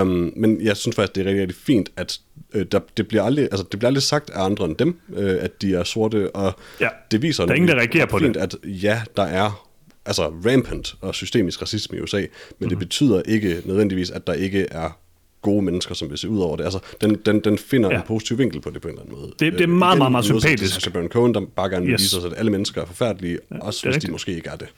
[0.01, 2.18] Um, men jeg synes faktisk, det er rigtig, rigtig fint, at
[2.55, 5.36] øh, der, det, bliver aldrig, altså, det bliver aldrig sagt af andre end dem, øh,
[5.40, 6.88] at de er sorte, og Ja.
[7.11, 8.40] det viser Der er ingen, der reagerer på fint, det.
[8.40, 9.66] at ja, der er
[10.07, 12.57] altså rampant og systemisk racisme i USA, men mm-hmm.
[12.61, 12.68] Mhm.
[12.68, 14.99] det betyder ikke nødvendigvis, at der ikke er
[15.43, 16.64] gode mennesker, som vil se ud over det.
[16.64, 17.97] Altså, den, den, den finder Ja.
[17.97, 19.32] en positiv vinkel på det på en eller anden måde.
[19.41, 20.74] det er Øh, meget, meget, meget til sympatisk.
[20.74, 22.01] Sacha Baron Cohen, der bare gerne Yes.
[22.03, 24.07] vise os, at alle mennesker er forfærdelige, ja, også det er hvis rigtigt.
[24.09, 24.68] de måske ikke er det.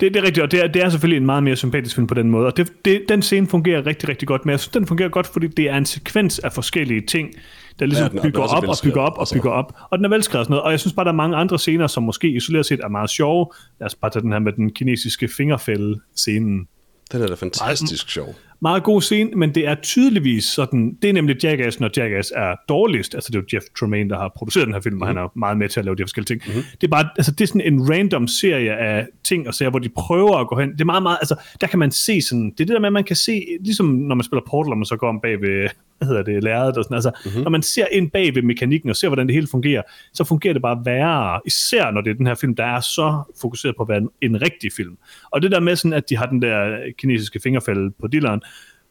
[0.00, 2.06] Det, det er rigtigt, og det er, det er selvfølgelig en meget mere sympatisk film
[2.06, 2.46] på den måde.
[2.46, 5.26] Og det, det, den scene fungerer rigtig, rigtig godt, men jeg synes, den fungerer godt,
[5.26, 7.30] fordi det er en sekvens af forskellige ting,
[7.78, 9.50] der ligesom Ja, den er- bygger den er op og bygger op og velskrevet, bygger
[9.50, 9.74] op.
[9.90, 10.62] Og den er velskrevet sådan noget.
[10.64, 13.10] Og jeg synes bare, der er mange andre scener, som måske isoleret set er meget
[13.10, 13.46] sjove.
[13.80, 16.68] Lad os bare tage den her med den kinesiske fingerfælde-scenen.
[17.12, 18.34] Den er da fantastisk sjov.
[18.62, 22.56] Meget god scene, men det er tydeligvis sådan, det er nemlig Jackass, når Jackass er
[22.68, 23.14] dårligst.
[23.14, 25.38] Altså det er jo Jeff Tremaine, der har produceret den her film, og han er
[25.38, 26.42] meget med til at lave de forskellige ting.
[26.46, 26.62] Mm-hmm.
[26.80, 29.78] Det er bare, altså det er sådan en random serie af ting og sager, hvor
[29.78, 30.72] de prøver at gå hen.
[30.72, 32.86] Det er meget, meget, altså der kan man se sådan, det er det der med,
[32.86, 35.40] at man kan se, ligesom når man spiller Portal, og man så går om bag
[35.40, 35.68] ved,
[36.04, 37.42] hvad hedder det, lærredet og sådan, altså mm-hmm.
[37.42, 39.82] når man ser ind bag ved mekanikken og ser, hvordan det hele fungerer,
[40.12, 43.22] så fungerer det bare værre, især når det er den her film, der er så
[43.40, 44.96] fokuseret på at være en, en rigtig film.
[45.30, 48.40] Og det der med sådan, at de har den der kinesiske fingerfælde på dilleren,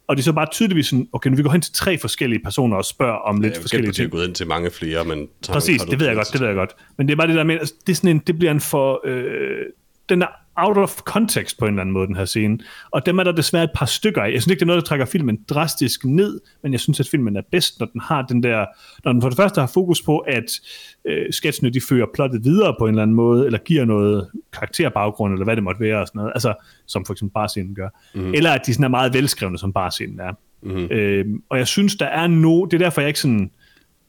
[0.08, 2.42] og det er så bare tydeligvis sådan, okay, nu vi går hen til tre forskellige
[2.44, 4.12] personer og spørger om lidt Jeg forskellige ting.
[4.12, 5.28] gået ind til mange flere, men...
[5.50, 6.76] Præcis, det ved jeg godt, det ved jeg godt.
[6.98, 8.60] Men det er bare det der med, altså, det, er sådan en, det bliver en
[8.60, 9.02] for...
[9.06, 9.66] Øh,
[10.10, 12.60] den er out of context på en eller anden måde, den her scene.
[12.92, 14.32] Og dem er der desværre et par stykker af.
[14.32, 17.08] Jeg synes ikke, det er noget, der trækker filmen drastisk ned, men jeg synes, at
[17.08, 18.66] filmen er bedst, når den har den der...
[19.06, 20.60] Når den for det første har fokus på, at
[21.06, 25.34] øh, sketsene, de fører plottet videre på en eller anden måde, eller giver noget karakterbaggrund,
[25.34, 26.32] eller hvad det måtte være, og sådan noget.
[26.36, 26.54] Altså,
[26.88, 27.90] som for eksempel barscenen gør.
[28.16, 28.34] Mm.
[28.34, 30.32] Eller at de sådan er meget velskrevne, som barscenen er.
[30.64, 30.88] Mm.
[30.92, 32.66] Øh, og jeg synes, der er no...
[32.66, 33.52] Det er derfor, jeg ikke sådan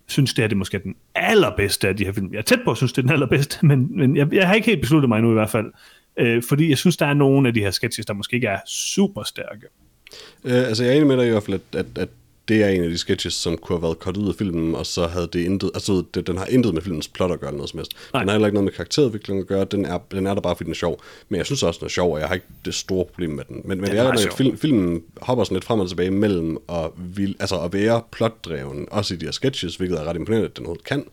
[0.06, 2.28] synes, det her det er måske den allerbedste af de her film.
[2.32, 4.54] Jeg er tæt på at synes, det er den allerbedste, men, men jeg, jeg har
[4.54, 5.66] ikke helt besluttet mig endnu i hvert fald.
[6.16, 8.58] Øh, fordi jeg synes, der er nogle af de her sketches, der måske ikke er
[8.66, 9.66] super stærke.
[10.44, 12.08] Øh, altså, jeg er enig med dig i hvert fald, at, at, at
[12.48, 14.86] det er en af de sketches, som kunne have været kort ud af filmen, og
[14.86, 17.70] så havde det intet, altså det, den har intet med filmens plot at gøre noget
[17.70, 17.92] som helst.
[18.12, 18.22] Nej.
[18.22, 20.56] Den har heller ikke noget med karakterudvikling at gøre, den er, den er der bare,
[20.56, 21.00] fordi den er sjov.
[21.28, 23.44] Men jeg synes også, den er sjov, og jeg har ikke det store problem med
[23.48, 23.62] den.
[23.64, 26.58] Men, men det er, er at film, filmen hopper sådan lidt frem og tilbage mellem
[26.68, 30.48] at, vil, altså at være plotdreven, også i de her sketches, hvilket er ret imponerende,
[30.48, 31.04] at den overhovedet kan.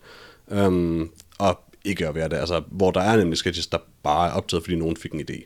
[0.66, 4.32] Um, og ikke at være det, altså hvor der er nemlig sketches, der bare er
[4.32, 5.44] optaget, fordi nogen fik en idé.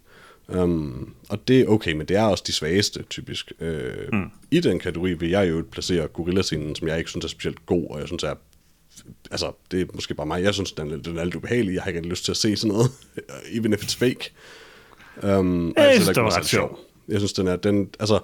[0.48, 3.52] Um, og det er okay, men det er også de svageste, typisk.
[3.60, 3.66] Uh,
[4.12, 4.30] mm.
[4.50, 7.86] I den kategori vil jeg jo placere Gorilla-scenen, som jeg ikke synes er specielt god,
[7.90, 8.34] og jeg synes er
[9.30, 11.82] altså, det er måske bare mig, jeg synes, den er, den er lidt ubehagelig, jeg
[11.82, 12.90] har ikke lyst til at se sådan noget,
[13.56, 14.32] even if it's fake.
[15.22, 16.78] Um, jeg synes, det var ret sjov.
[17.08, 18.18] Jeg synes, den er, den, altså,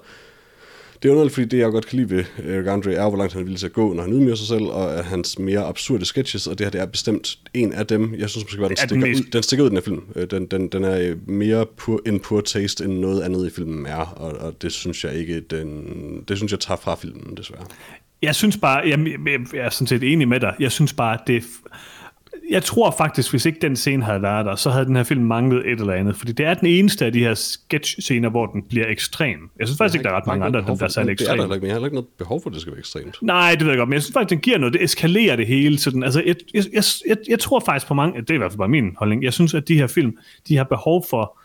[1.03, 3.33] det er underligt, fordi det, jeg godt kan lide ved Eric Andre, er, hvor langt
[3.33, 6.47] han vil til at gå, når han ydmyger sig selv, og hans mere absurde sketches,
[6.47, 8.15] og det her det er bestemt en af dem.
[8.17, 10.03] Jeg synes måske, at den, stikker den, ud, den stikker ud, den her film.
[10.15, 13.85] Øh, den, den, den er mere pur, en pur taste, end noget andet i filmen
[13.85, 17.65] er, og, og det synes jeg ikke, den, det synes jeg tager fra filmen, desværre.
[18.21, 21.13] Jeg synes bare, jeg, jeg, jeg er sådan set enig med dig, jeg synes bare,
[21.13, 21.43] at det
[22.51, 25.23] jeg tror faktisk, hvis ikke den scene havde været der, så havde den her film
[25.23, 26.15] manglet et eller andet.
[26.15, 29.49] Fordi det er den eneste af de her sketch-scener, hvor den bliver ekstrem.
[29.59, 31.37] Jeg synes faktisk ikke, der er ret mange andre, der er særlig ekstrem.
[31.37, 32.79] Det er der ikke, men jeg har ikke noget behov for, at det skal være
[32.79, 33.17] ekstremt.
[33.21, 34.73] Nej, det ved jeg godt, men jeg synes faktisk, den giver noget.
[34.73, 35.79] Det eskalerer det hele.
[35.79, 38.51] Sådan, altså, jeg, jeg, jeg, jeg, jeg tror faktisk på mange, det er i hvert
[38.51, 40.17] fald bare min holdning, jeg synes, at de her film,
[40.47, 41.40] de har behov for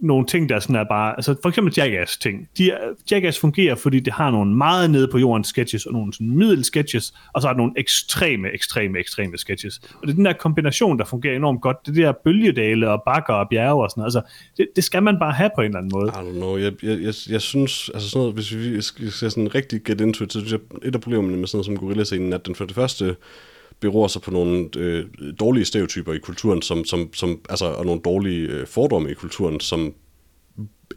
[0.00, 2.48] nogle ting, der sådan er bare, altså for eksempel Jackass ting.
[2.58, 2.72] De,
[3.10, 6.64] Jackass fungerer, fordi det har nogle meget nede på jorden sketches, og nogle sådan middel
[6.64, 9.80] sketches, og så er der nogle ekstreme, ekstreme, ekstreme sketches.
[9.94, 11.76] Og det er den der kombination, der fungerer enormt godt.
[11.86, 14.16] Det der bølgedale og bakker og bjerge og sådan noget.
[14.16, 14.22] Altså,
[14.56, 16.08] det, det, skal man bare have på en eller anden måde.
[16.08, 16.56] I don't know.
[16.56, 20.24] Jeg, jeg, jeg, jeg synes, altså sådan noget, hvis vi skal sådan rigtig get into
[20.24, 22.64] it, så synes jeg, et af problemerne med sådan noget som Gorilla-scenen, at den for
[22.64, 23.16] det første
[23.80, 25.06] beror sig på nogle øh,
[25.40, 29.60] dårlige stereotyper i kulturen, som, som, som, altså, og nogle dårlige øh, fordomme i kulturen,
[29.60, 29.94] som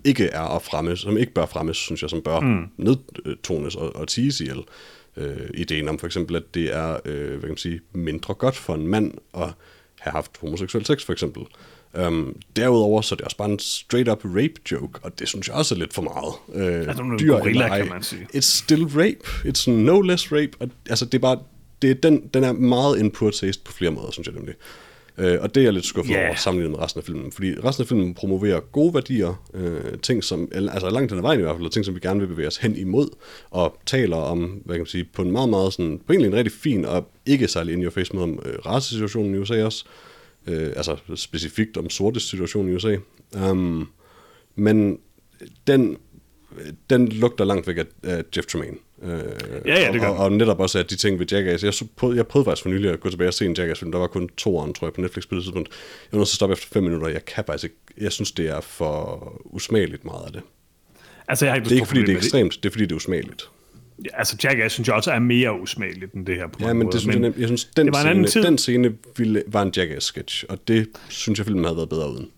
[0.03, 2.65] ikke er at fremme, som ikke bør fremmes, synes jeg, som bør mm.
[2.77, 4.63] nedtones og, og tiges ihjel.
[5.17, 8.55] Øh, ideen om for eksempel, at det er øh, hvad kan man sige, mindre godt
[8.55, 9.49] for en mand at
[9.99, 11.43] have haft homoseksuel sex, for eksempel.
[12.07, 15.55] Um, derudover så er det også bare en straight-up rape joke, og det synes jeg
[15.55, 16.33] også er lidt for meget.
[16.47, 18.27] Uh, altså, dyr gorilla, kan man sige.
[18.35, 19.19] It's still rape.
[19.45, 20.51] It's no less rape.
[20.59, 21.39] Og, altså, det er bare,
[21.81, 24.55] det er den, den er meget in poor taste på flere måder, synes jeg nemlig.
[25.17, 26.27] Øh, og det er jeg lidt skuffet yeah.
[26.27, 30.23] over sammenlignet med resten af filmen, fordi resten af filmen promoverer gode værdier, øh, ting
[30.23, 32.47] som, altså langt den ad vejen i hvert fald, ting som vi gerne vil bevæge
[32.47, 33.07] os hen imod,
[33.49, 36.35] og taler om, hvad kan man sige, på en meget, meget sådan, på egentlig en
[36.35, 39.85] rigtig fin og ikke særlig in your face måde om øh, racesituationen i USA også,
[40.47, 42.97] øh, altså specifikt om sorte situation i USA.
[43.49, 43.89] Um,
[44.55, 44.99] men
[45.67, 45.97] den,
[46.89, 48.77] den lugter langt væk af, af Jeff Tremaine.
[49.03, 49.23] Øh,
[49.65, 52.17] ja, ja, det gør og, og, netop også, at de ting ved Jackass, jeg, prøvede,
[52.17, 54.29] jeg prøvede faktisk for nylig at gå tilbage og se en Jackass-film, der var kun
[54.37, 55.69] to år, tror jeg, på Netflix på det tidspunkt.
[55.69, 58.31] Jeg var nødt til at stoppe efter fem minutter, jeg kan faktisk ikke, jeg synes,
[58.31, 60.41] det er for usmageligt meget af det.
[61.27, 62.91] Altså, jeg har ikke det er ikke, fordi det er ekstremt, det er, fordi det
[62.91, 63.49] er usmageligt.
[64.05, 66.91] Ja, altså, Jackass synes jeg også er mere usmageligt end det her på Ja, men
[66.91, 70.67] det synes men jeg, jeg synes, den, scene, den scene ville, var en Jackass-sketch, og
[70.67, 72.29] det synes jeg, filmen havde været bedre uden.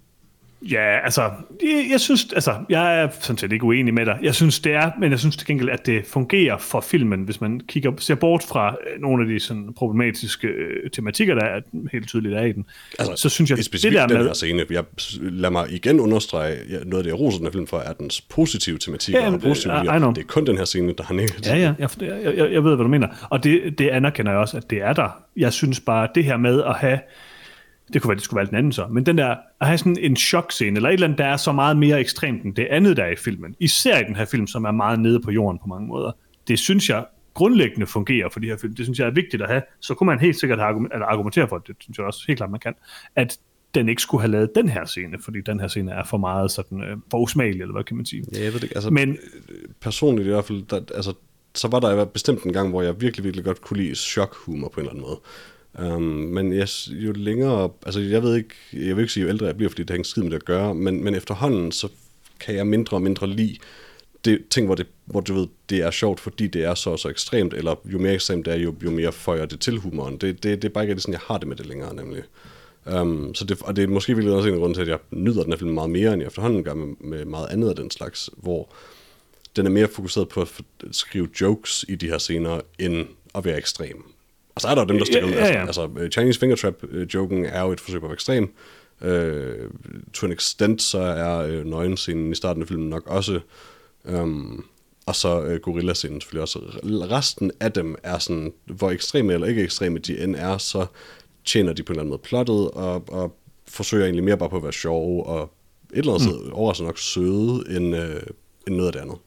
[0.72, 1.22] Ja, altså,
[1.61, 4.19] jeg, jeg synes, altså, jeg er sådan set ikke uenig med dig.
[4.22, 7.41] Jeg synes, det er, men jeg synes til gengæld, at det fungerer for filmen, hvis
[7.41, 11.61] man kigger, ser bort fra øh, nogle af de sådan, problematiske øh, tematikker, der er
[11.91, 12.65] helt tydeligt er i den.
[12.99, 14.18] Altså, så synes jeg, det der med...
[14.18, 14.84] den her scene, jeg,
[15.22, 18.22] lad mig igen understrege, noget af det, jeg roser den her film for, er dens
[18.22, 21.48] positive tematik ja, og positive det, det er kun den her scene, der har negativt.
[21.48, 21.90] Ja, ja, jeg,
[22.38, 23.07] jeg, jeg ved, hvad du mener.
[23.30, 25.23] Og det, det anerkender jeg også, at det er der.
[25.38, 26.99] Jeg synes bare, det her med at have
[27.93, 29.97] det kunne være, det skulle være den anden så, men den der, at have sådan
[29.99, 32.97] en chokscene, eller et eller andet, der er så meget mere ekstremt end det andet,
[32.97, 35.60] der er i filmen, især i den her film, som er meget nede på jorden
[35.60, 36.11] på mange måder,
[36.47, 38.76] det synes jeg grundlæggende fungerer for de her film.
[38.76, 39.61] Det synes jeg er vigtigt at have.
[39.80, 42.73] Så kunne man helt sikkert argumentere for, det synes jeg også helt klart, man kan,
[43.15, 43.38] at
[43.76, 46.51] den ikke skulle have lavet den her scene, fordi den her scene er for meget
[46.51, 48.23] sådan, øh, for usmagelig, eller hvad kan man sige.
[48.34, 48.76] Ja, jeg ved det ikke.
[48.76, 49.18] Altså, Men,
[49.81, 51.14] personligt i hvert fald, der, altså,
[51.55, 54.80] så var der bestemt en gang, hvor jeg virkelig, virkelig godt kunne lide chokhumor på
[54.80, 55.19] en eller anden måde.
[55.79, 59.45] Um, men jeg, jo længere, altså jeg ved ikke, jeg vil ikke sige, jo ældre
[59.45, 61.87] jeg bliver, fordi det har ikke skid med det at gøre, men, men efterhånden, så
[62.39, 63.57] kan jeg mindre og mindre lide
[64.25, 67.09] det, ting, hvor, det, hvor du ved, det er sjovt, fordi det er så så
[67.09, 70.17] ekstremt, eller jo mere ekstremt det er, jo, jo mere føjer det til humoren.
[70.17, 72.23] Det, det, det er bare ikke sådan, jeg har det med det længere, nemlig.
[72.85, 75.43] Um, så det, og det er måske virkelig også en grund til, at jeg nyder
[75.43, 77.91] den her film meget mere, end jeg efterhånden gør med, med meget andet af den
[77.91, 78.73] slags, hvor
[79.55, 83.57] den er mere fokuseret på at skrive jokes i de her scener, end at være
[83.57, 84.12] ekstrem.
[84.55, 85.65] Og så er der jo dem, der stikker ja, ja, ja.
[85.65, 88.53] Altså, altså, Chinese Finger Trap-joken er jo et forsøg på at ekstrem.
[89.01, 89.09] Uh,
[90.13, 93.39] to an extent, så er uh, nøgenscenen i starten af filmen nok også.
[94.03, 94.65] Um,
[95.05, 96.59] og så uh, gorilla-scenen selvfølgelig også.
[96.84, 100.85] Resten af dem er sådan, hvor ekstreme eller ikke ekstreme de end er, så
[101.45, 103.35] tjener de på en eller anden måde plottet, og, og
[103.67, 105.53] forsøger egentlig mere bare på at være sjove, og
[105.93, 106.53] et eller andet mm.
[106.53, 108.01] overraskende nok søde, end, uh,
[108.67, 109.17] end noget af det andet.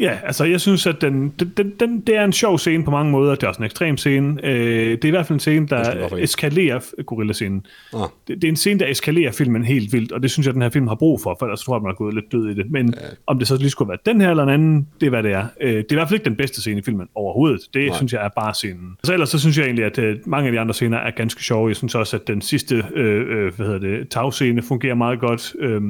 [0.00, 3.12] Ja, altså jeg synes, at den, den, den, det er en sjov scene på mange
[3.12, 3.34] måder.
[3.34, 4.44] Det er også en ekstrem scene.
[4.44, 7.66] Øh, det er i hvert fald en scene, der eskalerer gorilla-scenen.
[7.94, 8.00] Ah.
[8.28, 10.62] Det, det er en scene, der eskalerer filmen helt vildt, og det synes jeg, den
[10.62, 12.54] her film har brug for, for ellers tror jeg, man er gået lidt død i
[12.54, 12.70] det.
[12.70, 13.06] Men ja.
[13.26, 15.32] om det så lige skulle være den her eller en anden, det er hvad det
[15.32, 15.46] er.
[15.60, 17.60] Øh, det er i hvert fald ikke den bedste scene i filmen overhovedet.
[17.74, 17.96] Det Nej.
[17.96, 18.96] synes jeg er bare scenen.
[19.04, 21.42] Så ellers så synes jeg egentlig, at øh, mange af de andre scener er ganske
[21.44, 21.68] sjove.
[21.68, 25.54] Jeg synes også, at den sidste øh, øh, hvad hedder det, tagscene fungerer meget godt.
[25.58, 25.80] Øh,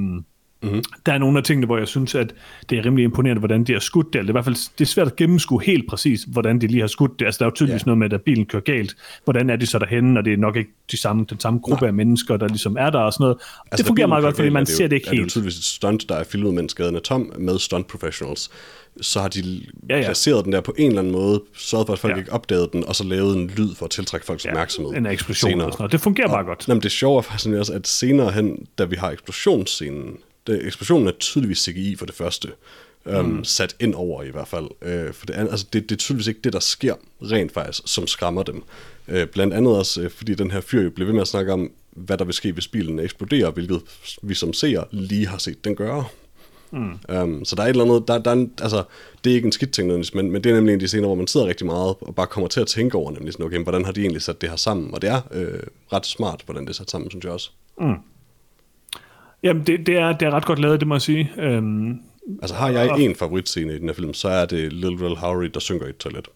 [0.65, 0.83] Mm-hmm.
[1.07, 2.35] Der er nogle af tingene, hvor jeg synes, at
[2.71, 4.13] det er rimelig imponerende, hvordan de har skudt det.
[4.13, 6.81] Det er i hvert fald det er svært at gennemskue helt præcis, hvordan de lige
[6.81, 7.27] har skudt det.
[7.27, 7.87] Altså, der er jo tydeligvis yeah.
[7.87, 8.97] noget med, at bilen kører galt.
[9.25, 11.83] Hvordan er de så derhenne, og det er nok ikke de samme, den samme gruppe
[11.83, 11.89] Nej.
[11.89, 13.37] af mennesker, der ligesom er der og sådan noget.
[13.71, 15.17] Altså, det fungerer meget godt, fordi man ser det ikke helt.
[15.17, 17.87] Det er jo tydeligvis et stunt, der er filmet med en skadet atom med stunt
[17.87, 18.51] professionals
[19.01, 19.61] så har de
[19.91, 20.05] ja, ja.
[20.05, 22.19] placeret den der på en eller anden måde, sørget for, at folk ja.
[22.19, 24.97] ikke opdagede den, og så lavet en lyd for at tiltrække folks ja, opmærksomhed.
[24.97, 25.67] en eksplosion senere.
[25.67, 25.93] og sådan noget.
[25.93, 26.69] Det fungerer og, bare godt.
[26.69, 30.17] Jamen, det sjove er faktisk også, at senere hen, da vi har eksplosionsscenen,
[30.47, 32.49] det, eksplosionen er tydeligvis CGI for det første,
[33.07, 33.45] øhm, mm.
[33.45, 34.67] sat ind over i hvert fald.
[34.83, 38.07] Øh, for det, altså, det, det er tydeligvis ikke det, der sker rent faktisk, som
[38.07, 38.63] skræmmer dem.
[39.09, 41.53] Øh, blandt andet også, øh, fordi den her fyr jo blev ved med at snakke
[41.53, 43.81] om, hvad der vil ske, hvis bilen eksploderer, hvilket
[44.23, 46.05] vi som ser lige har set den gøre.
[46.71, 46.99] Mm.
[47.09, 48.83] Um, så der er et eller andet, der, der er en, altså,
[49.25, 51.07] det er ikke en skidt ting, men, men det er nemlig en af de scener,
[51.07, 53.63] hvor man sidder rigtig meget og bare kommer til at tænke over, nemlig sådan, okay,
[53.63, 54.95] hvordan har de egentlig sat det her sammen?
[54.95, 55.61] Og det er øh,
[55.93, 57.51] ret smart, hvordan det er sat sammen, synes jeg også.
[57.81, 57.95] Mm.
[59.45, 61.31] Jamen, det, det, er, det er ret godt lavet, det må jeg sige.
[61.59, 62.01] Um,
[62.43, 65.51] altså, har jeg en favoritscene i den her film, så er det Little Rel Howery,
[65.55, 66.29] der synker i et toilet.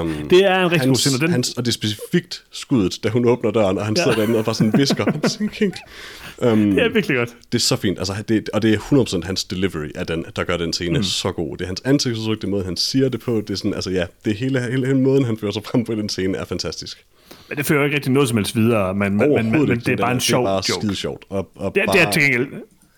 [0.00, 1.18] Um, det er en rigtig god scene.
[1.18, 1.30] Den...
[1.30, 4.02] Hans, og det er specifikt skuddet, da hun åbner døren, og han ja.
[4.02, 5.04] sidder derinde og bare sådan visker.
[6.52, 7.36] um, det er virkelig godt.
[7.52, 10.44] Det er så fint, altså, det, og det er 100% hans delivery af den, der
[10.44, 11.04] gør den scene mm.
[11.04, 11.56] så god.
[11.56, 14.06] Det er hans ansigtsudtryk, det måde, han siger det på, det er sådan, altså ja,
[14.24, 17.04] det hele, hele, hele måden, han fører sig frem på den scene, er fantastisk.
[17.48, 19.96] Men det fører ikke rigtig noget som helst videre, men, men, men, men det er
[19.96, 20.62] bare en sjov joke.
[20.62, 21.24] Det er bare skide sjovt.
[21.28, 22.48] Og, og det, bare, det er til gengæld.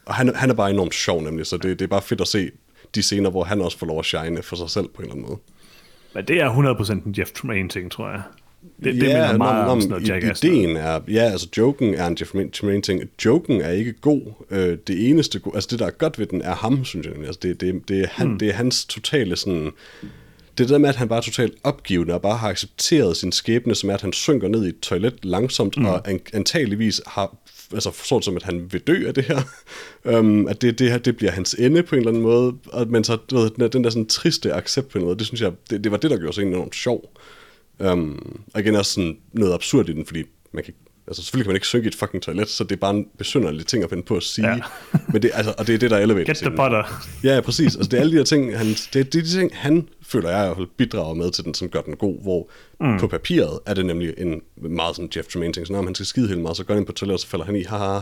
[0.07, 2.29] Og han, han er bare enormt sjov nemlig, så det, det er bare fedt at
[2.29, 2.51] se
[2.95, 5.15] de scener, hvor han også får lov at shine for sig selv på en eller
[5.15, 5.39] anden måde.
[6.15, 8.23] Men det er 100% en Jeff Tremaine-ting, tror jeg.
[8.85, 10.45] Det, det ja, minder meget om sådan noget Jackass.
[10.45, 13.03] Ideen er, ja, altså joken er en Jeff Tremaine-ting.
[13.25, 14.21] Joken er ikke god.
[14.51, 17.15] Øh, det eneste, altså det der er godt ved den, er ham, synes jeg.
[17.17, 18.39] Altså det, det, det, er, han, hmm.
[18.39, 19.71] det er hans totale sådan
[20.59, 23.75] det der med, at han bare er totalt opgivende og bare har accepteret sin skæbne,
[23.75, 25.87] som er, at han synker ned i et toilet langsomt, mm.
[25.87, 27.37] og an- antageligvis har
[27.73, 29.41] altså forstået som, at han vil dø af det her.
[30.19, 32.55] um, at det, det her, det bliver hans ende på en eller anden måde.
[32.67, 35.19] Og, men så, du ved, den, der, den der sådan triste accept på en måde,
[35.19, 37.13] det synes jeg, det, det var det, der gjorde sig enormt sjov.
[37.79, 40.23] Um, og igen også sådan noget absurd i den, fordi
[40.53, 40.75] man kan
[41.09, 43.07] Altså selvfølgelig kan man ikke synge i et fucking toilet, så det er bare en
[43.19, 44.49] besynderlig ting at finde på at sige.
[44.49, 44.59] Ja.
[45.13, 47.03] Men det, altså, og det er det, der er elevator Get the butter.
[47.25, 47.77] Ja, præcis.
[47.77, 50.31] Altså det er alle de her ting, han, det, det er de ting, han føler
[50.31, 52.49] jeg i hvert fald bidrager med til den, som gør den god, hvor
[52.81, 52.99] mm.
[52.99, 56.07] på papiret er det nemlig en meget sådan Jeff Tremaine ting, så når han skal
[56.07, 58.01] skide helt meget, så går han ind på toilet, og så falder han i, haha.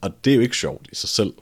[0.00, 1.32] Og det er jo ikke sjovt i sig selv.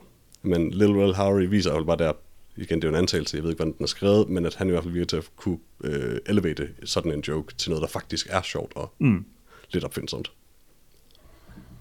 [0.42, 2.12] Men Little Rel Howery viser jo bare der,
[2.56, 4.54] igen, det er jo en antagelse, jeg ved ikke, hvordan den er skrevet, men at
[4.54, 7.82] han i hvert fald virker til at kunne øh, elevate sådan en joke til noget,
[7.82, 9.24] der faktisk er sjovt og mm.
[9.72, 10.32] lidt opfindsomt.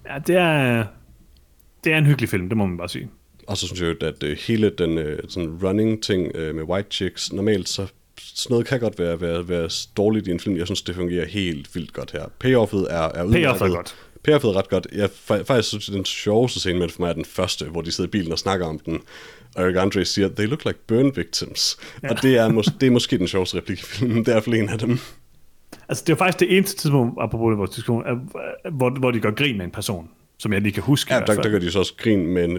[0.06, 0.86] Ja, det er,
[1.84, 3.10] det er en hyggelig film, det må man bare sige.
[3.46, 6.62] Og så synes jeg jo, at uh, hele den uh, sådan running ting uh, med
[6.62, 7.86] White Chicks, normalt så
[8.34, 10.56] sådan noget kan godt være, være, være dårligt i en film.
[10.56, 12.24] Jeg synes, det fungerer helt vildt godt her.
[12.38, 13.44] Payoffet er, er udmærket.
[13.44, 13.96] Payoffet er godt.
[14.24, 14.86] Payoffet er ret godt.
[14.92, 15.10] Jeg
[15.44, 18.10] faktisk synes, den sjoveste scene med for mig er den første, hvor de sidder i
[18.10, 19.00] bilen og snakker om den.
[19.54, 21.76] Og Eric Andre siger, they look like burn victims.
[22.02, 22.10] Ja.
[22.10, 24.18] Og det er, mås- det er måske den sjoveste replik i filmen.
[24.18, 24.98] Det er i hvert fald en af dem.
[25.88, 28.04] Altså, det er faktisk det eneste tidspunkt, apropos vores diskussion,
[28.72, 30.08] hvor, hvor de gør grin med en person
[30.42, 31.14] som jeg lige kan huske.
[31.14, 32.58] Ja, der, der gør de så også grin med en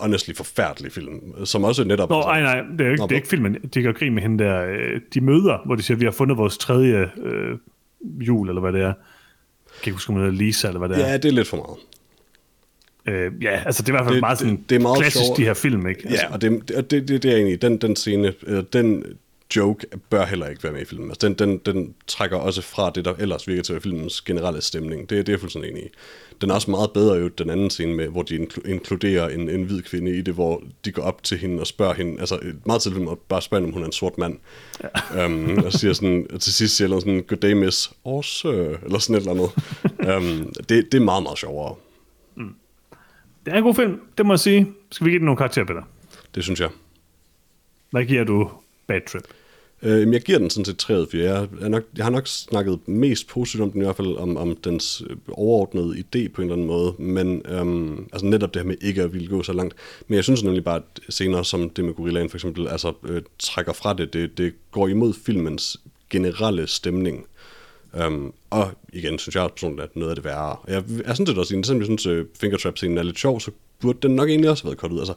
[0.00, 2.10] honestly forfærdelig film, som også netop...
[2.10, 3.54] Nå, nej, nej, det er, ikke, Nå, det er ikke filmen.
[3.74, 6.36] De gør grin med hende der, øh, de møder, hvor de siger, vi har fundet
[6.36, 7.58] vores tredje øh,
[8.04, 8.86] jul, eller hvad det er.
[8.86, 8.94] Jeg
[9.82, 11.10] kan ikke huske, om det er Lisa, eller hvad det er.
[11.10, 11.78] Ja, det er lidt for meget.
[13.06, 14.98] Øh, ja, altså det er i hvert fald det, meget sådan det, det er meget
[14.98, 15.38] klassisk, sjovt.
[15.38, 16.00] de her film, ikke?
[16.04, 16.26] Altså.
[16.26, 19.04] Ja, og det, det, det, det er egentlig, den, den scene, øh, den
[19.56, 21.10] joke bør heller ikke være med i filmen.
[21.10, 24.20] Altså, den, den, den trækker også fra det, der ellers virker til at være filmens
[24.20, 25.00] generelle stemning.
[25.00, 25.88] Det, det er jeg fuldstændig enig i.
[26.44, 29.62] Den er også meget bedre jo, den anden scene, med, hvor de inkluderer en, en
[29.62, 32.84] hvid kvinde i det, hvor de går op til hende og spørger hende, altså meget
[32.84, 34.38] dem, og bare spørger om hun er en sort mand.
[35.14, 35.26] Ja.
[35.26, 38.98] Um, og siger sådan, og til sidst siger sådan, good day miss, oh sir, eller
[38.98, 39.50] sådan et eller andet.
[40.16, 41.74] um, det, det er meget, meget sjovere.
[42.34, 42.54] Mm.
[43.44, 44.72] Det er en god film, det må jeg sige.
[44.90, 45.82] Skal vi give den nogle karakterer, Peter?
[46.34, 46.70] Det synes jeg.
[47.90, 48.50] Hvad giver du
[48.86, 49.24] Bad Trip?
[49.84, 52.88] Øh, jeg giver den sådan set 3 for jeg, er nok, jeg har nok snakket
[52.88, 56.46] mest positivt om den i hvert fald, om, om dens øh, overordnede idé på en
[56.46, 59.52] eller anden måde, men øhm, altså netop det her med ikke at ville gå så
[59.52, 59.74] langt.
[60.08, 63.22] Men jeg synes nemlig bare, at scener som det med Gorillaen for eksempel, altså øh,
[63.38, 65.80] trækker fra det, det, det går imod filmens
[66.10, 67.26] generelle stemning.
[68.06, 70.56] Um, og igen synes jeg personligt, at noget af det værre.
[70.68, 73.40] Jeg er sådan set også enig, selvom jeg synes, øh, at Fingertrap-scenen er lidt sjov,
[73.40, 73.50] så
[73.80, 74.98] burde den nok egentlig også have været kort ud.
[74.98, 75.14] Altså,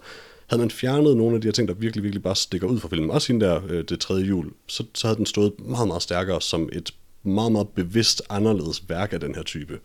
[0.47, 2.89] havde man fjernet nogle af de her ting, der virkelig, virkelig bare stikker ud fra
[2.89, 6.01] filmen, også hende der, øh, det tredje jul, så, så havde den stået meget, meget
[6.01, 6.93] stærkere som et
[7.23, 9.79] meget, meget bevidst anderledes værk af den her type.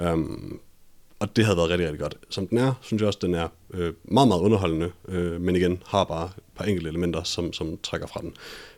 [0.00, 0.60] Um,
[1.18, 2.16] og det havde været rigtig, rigtig godt.
[2.30, 5.82] Som den er, synes jeg også, den er øh, meget, meget underholdende, øh, men igen
[5.86, 8.34] har bare et par enkelte elementer, som, som trækker fra den.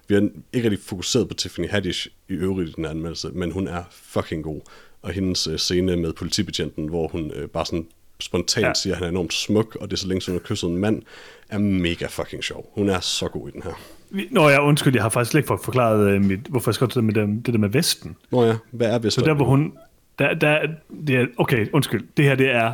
[0.08, 3.68] Vi har ikke rigtig fokuseret på Tiffany Haddish i øvrigt i den anmeldelse, men hun
[3.68, 4.60] er fucking god.
[5.02, 7.86] Og hendes øh, scene med politibetjenten, hvor hun øh, bare sådan
[8.22, 8.74] spontant ja.
[8.74, 10.70] siger, at han er enormt smuk, og det er så længe, som hun har kysset
[10.70, 11.02] en mand,
[11.48, 12.72] er mega fucking sjov.
[12.74, 13.72] Hun er så god i den her.
[14.30, 17.04] Nå ja, undskyld, jeg har faktisk ikke fået forklaret, øh, mit, hvorfor jeg skal det
[17.04, 18.16] med det, det der med Vesten.
[18.30, 19.10] Nå ja, hvad er Vesten?
[19.10, 19.72] Så der, hvor hun,
[20.18, 20.66] der, der,
[21.06, 22.04] det er, okay, undskyld.
[22.16, 22.72] Det her det er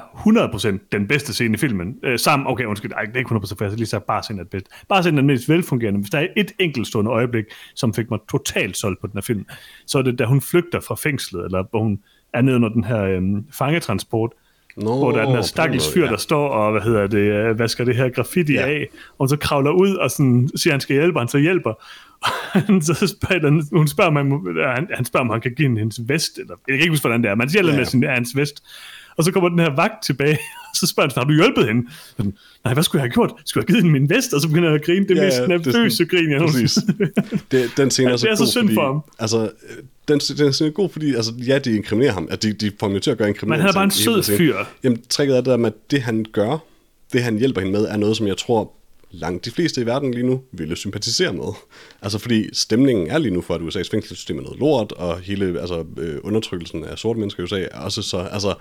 [0.78, 1.96] 100% den bedste scene i filmen.
[2.02, 4.40] Øh, sammen, okay, undskyld, ej, det er ikke 100%, for jeg lige sagt bare scenen
[4.40, 4.66] er bedst.
[4.88, 6.00] Bare scenen er den mest velfungerende.
[6.00, 7.44] Hvis der er et enkeltstående øjeblik,
[7.74, 9.46] som fik mig totalt solgt på den her film,
[9.86, 11.98] så er det, da hun flygter fra fængslet, eller hvor hun
[12.32, 14.32] er nede under den her øhm, fangetransport,
[14.78, 16.10] Nå, hvor der er den her stakkels fyr, ja.
[16.10, 18.66] der står og hvad hedder det, øh, vasker det her graffiti ja.
[18.66, 18.88] af,
[19.18, 21.72] og så kravler ud og sådan, siger, han skal hjælpe, han så hjælper.
[22.86, 24.24] så spørger, hun spørger mig,
[24.74, 27.02] han, han spørger, om han kan give hende hendes vest, eller jeg kan ikke huske,
[27.02, 27.76] hvordan det er, man siger ja.
[27.76, 28.62] med sin, hans vest,
[29.18, 30.38] og så kommer den her vagt tilbage,
[30.70, 31.90] og så spørger han, har du hjulpet hende?
[32.16, 32.34] Sådan,
[32.64, 33.32] Nej, hvad skulle jeg have gjort?
[33.44, 34.32] Skulle jeg have givet hende min vest?
[34.32, 35.08] Og så begynder jeg at grine.
[35.08, 36.78] Det ja, mest nervøse grin, jeg præcis.
[37.50, 39.02] det, Den scene er så, det er så synd for ham.
[39.18, 39.50] Altså,
[40.08, 42.28] den, den scene er god, fordi altså, ja, de inkriminerer ham.
[42.30, 44.22] At de, de får ham til at gøre en Men han er bare en sød
[44.22, 44.56] fyr.
[44.84, 46.58] Jamen, tricket er det der med, at det han gør,
[47.12, 48.72] det han hjælper hende med, er noget, som jeg tror
[49.10, 51.54] langt de fleste i verden lige nu ville sympatisere med.
[52.02, 55.60] Altså fordi stemningen er lige nu for, at USA's fængselssystem er noget lort, og hele
[55.60, 58.18] altså, øh, undertrykkelsen af sorte mennesker i USA er også så...
[58.18, 58.54] Altså,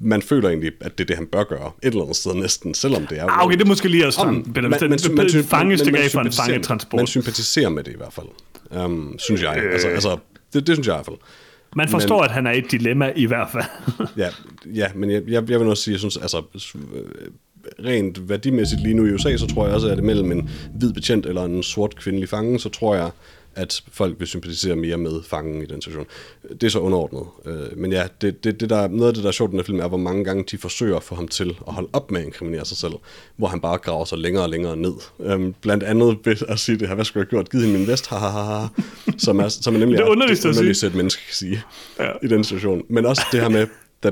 [0.00, 1.72] man føler egentlig, at det er det, han bør gøre.
[1.82, 3.26] Et eller andet sted næsten, selvom det er...
[3.26, 4.32] Ah, okay, det er måske lige at stramme.
[4.32, 6.98] Man, man, man, man, man, fangestik af for en fangetransport.
[6.98, 8.26] Man sympatiserer med det i hvert fald,
[8.84, 9.56] um, synes jeg.
[9.72, 9.94] Altså, øh.
[9.94, 10.18] altså,
[10.52, 11.16] det, det synes jeg i hvert fald.
[11.76, 13.64] Man forstår, men, at han er et dilemma i hvert fald.
[14.16, 14.28] ja,
[14.74, 16.42] ja, men jeg, jeg, jeg vil også sige, jeg synes, altså,
[17.84, 20.92] rent værdimæssigt lige nu i USA, så tror jeg også, at det mellem en hvid
[20.92, 23.10] betjent eller en sort kvindelig fange, så tror jeg,
[23.54, 26.06] at folk vil sympatisere mere med fangen i den situation.
[26.50, 27.26] Det er så underordnet.
[27.46, 29.58] Øh, men ja, det, det, det der, noget af det, der er sjovt i den
[29.58, 32.10] her film, er, hvor mange gange de forsøger at få ham til at holde op
[32.10, 32.92] med at inkriminere sig selv,
[33.36, 34.92] hvor han bare graver sig længere og længere ned.
[35.20, 37.50] Øhm, blandt andet ved at sige det her, hvad skulle jeg have gjort?
[37.50, 38.66] Givet hende min vest, ha, ha, ha,
[39.18, 41.62] som er, som er nemlig det er underligt, er, det underligt et menneske kan sige
[41.98, 42.10] ja.
[42.22, 42.82] i den situation.
[42.88, 43.66] Men også det her med,
[44.02, 44.10] da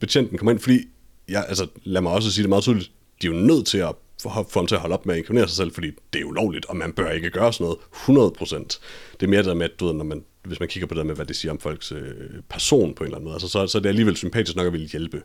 [0.00, 0.80] betjenten kommer ind, fordi,
[1.28, 2.90] ja, altså, lad mig også sige det meget tydeligt,
[3.22, 3.92] de er jo nødt til at
[4.22, 6.24] få, få ham til at holde op med at inkarnere sig selv, fordi det er
[6.24, 7.74] ulovligt, og man bør ikke gøre sådan
[8.08, 8.78] noget 100%.
[9.20, 11.06] Det er mere det med, at du ved, når man, hvis man kigger på det
[11.06, 12.02] med, hvad det siger om folks øh,
[12.48, 14.72] person på en eller anden måde, altså, så, så er det alligevel sympatisk nok at
[14.72, 15.22] ville hjælpe.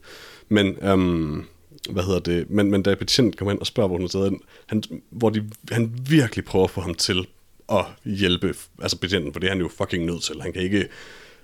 [0.50, 1.46] Men, øhm,
[1.90, 4.42] hvad hedder det, men, men da patient kommer ind og spørger, hvor hun ind.
[4.66, 7.28] han, hvor de, han virkelig prøver at få ham til
[7.72, 10.42] at hjælpe, altså patienten, for det er han jo fucking nødt til.
[10.42, 10.88] Han kan ikke,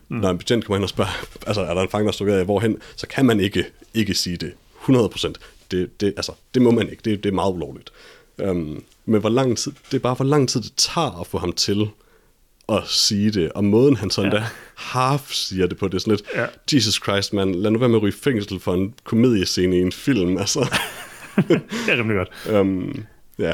[0.10, 0.18] mm.
[0.18, 2.46] når en patient kommer ind og spørger, altså er der en fange, der står af,
[2.46, 4.54] hvorhen, så kan man ikke, ikke sige det
[4.84, 5.34] 100%
[5.72, 7.02] det, det, altså, det må man ikke.
[7.06, 7.92] Det, det er meget ulovligt.
[8.44, 11.38] Um, men hvor lang tid, det er bare, hvor lang tid det tager at få
[11.38, 11.90] ham til
[12.70, 14.38] at sige det, og måden han sådan ja.
[14.38, 14.44] der
[14.76, 16.46] half siger det på, det er sådan lidt, ja.
[16.76, 19.92] Jesus Christ, man, lad nu være med at ryge fængsel for en komediescene i en
[19.92, 20.60] film, altså.
[21.48, 22.56] det er rimelig godt.
[22.60, 23.06] Um,
[23.40, 23.54] ja,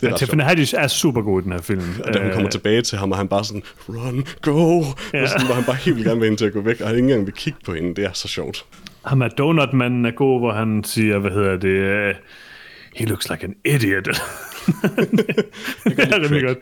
[0.00, 1.82] det er ja, Tiffany Haddish er super god i den her film.
[2.04, 5.22] Og da hun kommer øh, tilbage til ham, og han bare sådan, run, go, ja.
[5.22, 6.96] og sådan, hvor han bare helt gerne vil hende til at gå væk, og han
[6.96, 7.94] ikke engang vil kigge på hende.
[7.94, 8.64] Det er så sjovt.
[9.08, 12.16] Ham er Donutmanden er god, hvor han siger, hvad hedder det, uh,
[12.94, 14.04] he looks like an idiot.
[15.84, 16.58] det er rimelig godt.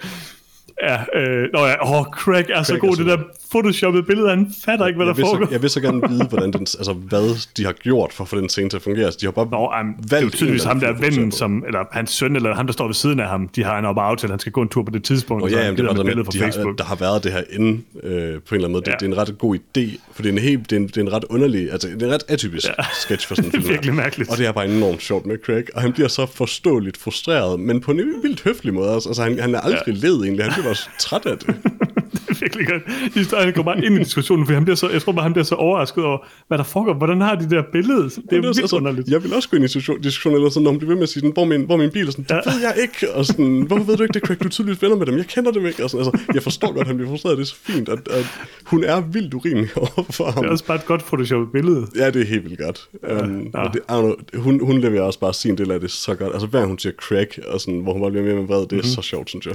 [0.82, 4.03] Ja, øh, nå ja, åh, Craig er Craig så god, er så det der photoshoppede
[4.03, 5.47] billede, han fatter ikke, hvad jeg der foregår.
[5.47, 8.28] Så, jeg vil så gerne vide, hvordan den, altså, hvad de har gjort for at
[8.28, 9.05] få den scene til at fungere.
[9.05, 11.65] Altså, de har bare Nå, um, valgt det er jo tydeligvis ham der vennen, som,
[11.66, 13.98] eller hans søn, eller ham, der står ved siden af ham, de har en op
[13.98, 15.43] aftale, han skal gå en tur på det tidspunkt.
[15.43, 16.66] Og ja, jamen, det, det, der, med, de Facebook.
[16.66, 18.82] Har, der har været det her inde øh, på en eller anden måde.
[18.82, 18.93] Det, ja.
[18.93, 20.97] det, er en ret god idé, for det er en, helt, det er en, det
[20.97, 22.85] er en ret underlig, altså det er en ret atypisk ja.
[23.01, 23.62] sketch for sådan en film.
[23.62, 24.31] det er virkelig mærkeligt.
[24.31, 27.81] Og det er bare enormt sjovt med Craig, og han bliver så forståeligt frustreret, men
[27.81, 28.93] på en vildt høflig måde.
[28.93, 30.09] Altså, altså han, han er aldrig ja.
[30.09, 31.47] led egentlig, han også træt af det.
[32.13, 32.83] det er virkelig godt.
[33.15, 35.33] De han går bare ind i diskussionen, for han bliver så, jeg tror bare, han
[35.33, 36.19] bliver så overrasket over,
[36.49, 36.95] hvad der foregår.
[36.95, 38.03] Hvordan har de der billede?
[38.03, 39.09] Det er vildt altså, underligt.
[39.09, 39.69] Jeg vil også gå ind i
[40.03, 41.91] diskussionen, eller sådan, når man bliver ved med at sige, sådan, hvor, min, hvor min
[41.91, 42.53] bil er sådan, det ja.
[42.53, 44.97] ved jeg ikke, og sådan, hvorfor ved du ikke det, Craig, du er tydeligvis venner
[44.97, 47.11] med dem, jeg kender dem ikke, og sådan, altså, jeg forstår godt, at han bliver
[47.11, 48.27] frustreret, det er så fint, at, at
[48.65, 49.71] hun er vildt urimelig
[50.17, 50.43] for ham.
[50.43, 51.87] Det er også bare et godt photoshoppet billede.
[51.97, 52.89] Ja, det er helt vildt godt.
[53.03, 53.65] Ja, um, ja.
[53.73, 56.33] Det, know, hun, hun leverer også bare sin del af det så godt.
[56.33, 58.73] Altså, hver hun siger Craig, og sådan, hvor hun bare bliver mere med vred, det
[58.73, 58.89] er mm-hmm.
[58.89, 59.55] så sjovt, synes jeg.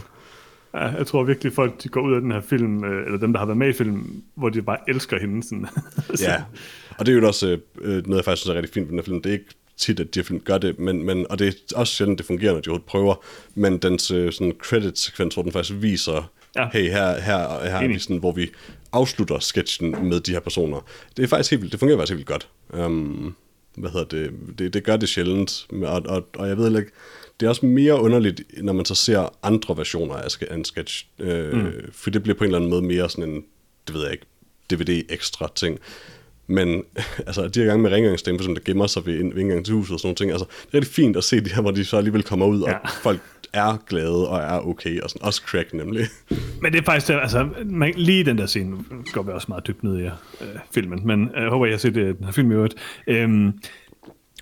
[0.74, 3.34] Ja, jeg tror virkelig, folk de går ud af den her film, øh, eller dem,
[3.34, 5.44] der har været med i filmen, hvor de bare elsker hende.
[5.44, 5.68] Sådan.
[6.28, 6.44] ja,
[6.98, 9.00] og det er jo også øh, noget, jeg faktisk synes er rigtig fint ved den
[9.00, 9.22] her film.
[9.22, 11.78] Det er ikke tit, at de her film gør det, men, men, og det er
[11.78, 13.16] også sjældent, det fungerer, når de overhovedet prøver,
[13.56, 16.70] men dens øh, sådan credit-sekvens, hvor den faktisk viser, ja.
[16.74, 18.50] hey, her, her, her er vi sådan, hvor vi
[18.92, 20.86] afslutter sketchen med de her personer.
[21.18, 22.86] Det er faktisk helt vildt, det fungerer faktisk helt vildt godt.
[22.86, 23.36] Um,
[23.78, 26.92] hvad hedder det, det, det gør det sjældent, og, og, og jeg ved ikke,
[27.42, 31.54] det er også mere underligt, når man så ser andre versioner af en sketch, øh,
[31.54, 31.72] mm.
[31.92, 33.44] for det bliver på en eller anden måde mere sådan en,
[33.88, 34.26] det ved jeg ikke,
[34.72, 35.80] DVD-ekstra ting.
[36.48, 36.84] Men
[37.28, 39.74] altså, de her gange med rengøringsdame, for eksempel, der gemmer sig ved, ved indgangen til
[39.74, 41.72] huset og sådan nogle ting, altså, det er rigtig fint at se de her, hvor
[41.72, 42.74] de så alligevel kommer ud, ja.
[42.74, 43.20] og folk
[43.54, 46.06] er glade og er okay, og sådan, også crack nemlig.
[46.62, 48.78] Men det er faktisk, altså, man, lige den der scene,
[49.14, 50.12] går vi også meget dybt ned i uh,
[50.74, 52.76] filmen, men jeg håber, jeg har set uh, den her film i øvrigt.
[53.08, 53.60] Um,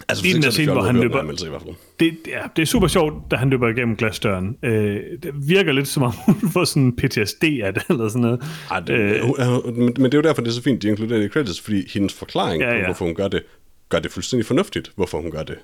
[0.07, 1.23] Altså, lige den der scene, hvor han løber...
[1.45, 1.75] i hvert fald.
[1.99, 4.57] Det, ja, det er super sjovt, da han løber igennem glasdøren.
[4.63, 8.43] Øh, det virker lidt som om, hun får sådan PTSD af det, eller sådan noget.
[8.71, 11.19] Ej, det, øh, men, men det er jo derfor, det er så fint, de inkluderer
[11.19, 12.79] det i credits, fordi hendes forklaring ja, ja.
[12.79, 13.43] på, hvorfor hun gør det,
[13.89, 15.57] gør det fuldstændig fornuftigt, hvorfor hun gør det.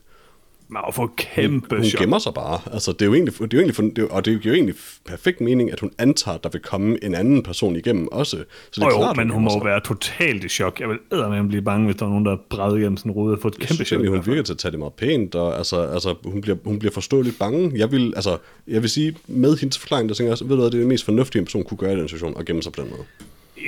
[0.68, 2.60] Man får kæmpe hun, hun gemmer sig bare.
[2.74, 4.58] Altså, det er jo egentlig, det er jo egentlig, det er, og det giver jo
[4.58, 4.76] egentlig
[5.06, 8.38] perfekt mening, at hun antager, at der vil komme en anden person igennem også.
[8.72, 9.66] Så det er oh, klart, jo, men hun må sig.
[9.66, 10.80] være totalt i chok.
[10.80, 13.34] Jeg vil eddermame blive bange, hvis der er nogen, der bræder igennem sådan en rude
[13.34, 14.08] og får et kæmpe synes, chok.
[14.08, 16.92] hun virker til at tage det meget pænt, og altså, altså, hun, bliver, hun bliver
[16.92, 17.72] forståeligt bange.
[17.76, 18.38] Jeg vil, altså,
[18.68, 21.06] jeg vil sige, med hendes forklaring, der tænker jeg, ved du, det er det mest
[21.06, 23.04] fornuftige, en person kunne gøre i den situation, og gemme sig på den måde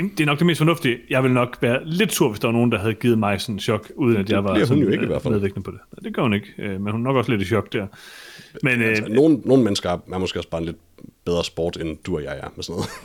[0.04, 0.98] det er nok det mest fornuftige.
[1.10, 3.56] Jeg vil nok være lidt sur, hvis der var nogen, der havde givet mig sådan
[3.56, 5.34] en chok, uden at jeg var sådan, hun jo ikke i hvert fald.
[5.34, 6.04] medvirkende på det.
[6.04, 7.88] Det gør hun ikke, øh, men hun er nok også lidt i chok der.
[8.64, 10.78] Men, altså, øh, nogle, nogle mennesker er måske også bare en lidt
[11.26, 12.90] bedre sport, end du og jeg er med sådan noget.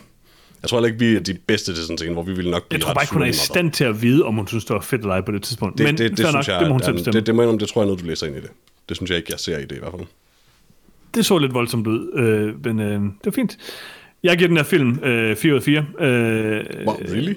[0.62, 2.68] Jeg tror heller ikke, vi er de bedste til sådan en hvor vi vil nok
[2.68, 4.64] blive Jeg tror bare ikke, hun er i stand til at vide, om hun synes,
[4.64, 5.78] det var fedt eller ej på det tidspunkt.
[5.78, 7.18] Det, Men det, det, det, synes nok, jeg, det må hun selv bestemme.
[7.20, 8.50] Det, det, må jeg, det tror jeg er noget, du læser ind i det.
[8.88, 10.06] Det synes jeg ikke, jeg ser i det i hvert fald.
[11.14, 13.58] Det så lidt voldsomt ud, øh, men øh, det var fint.
[14.22, 15.86] Jeg giver den her film øh, 4 ud af 4.
[16.00, 17.34] Øh, wow, really?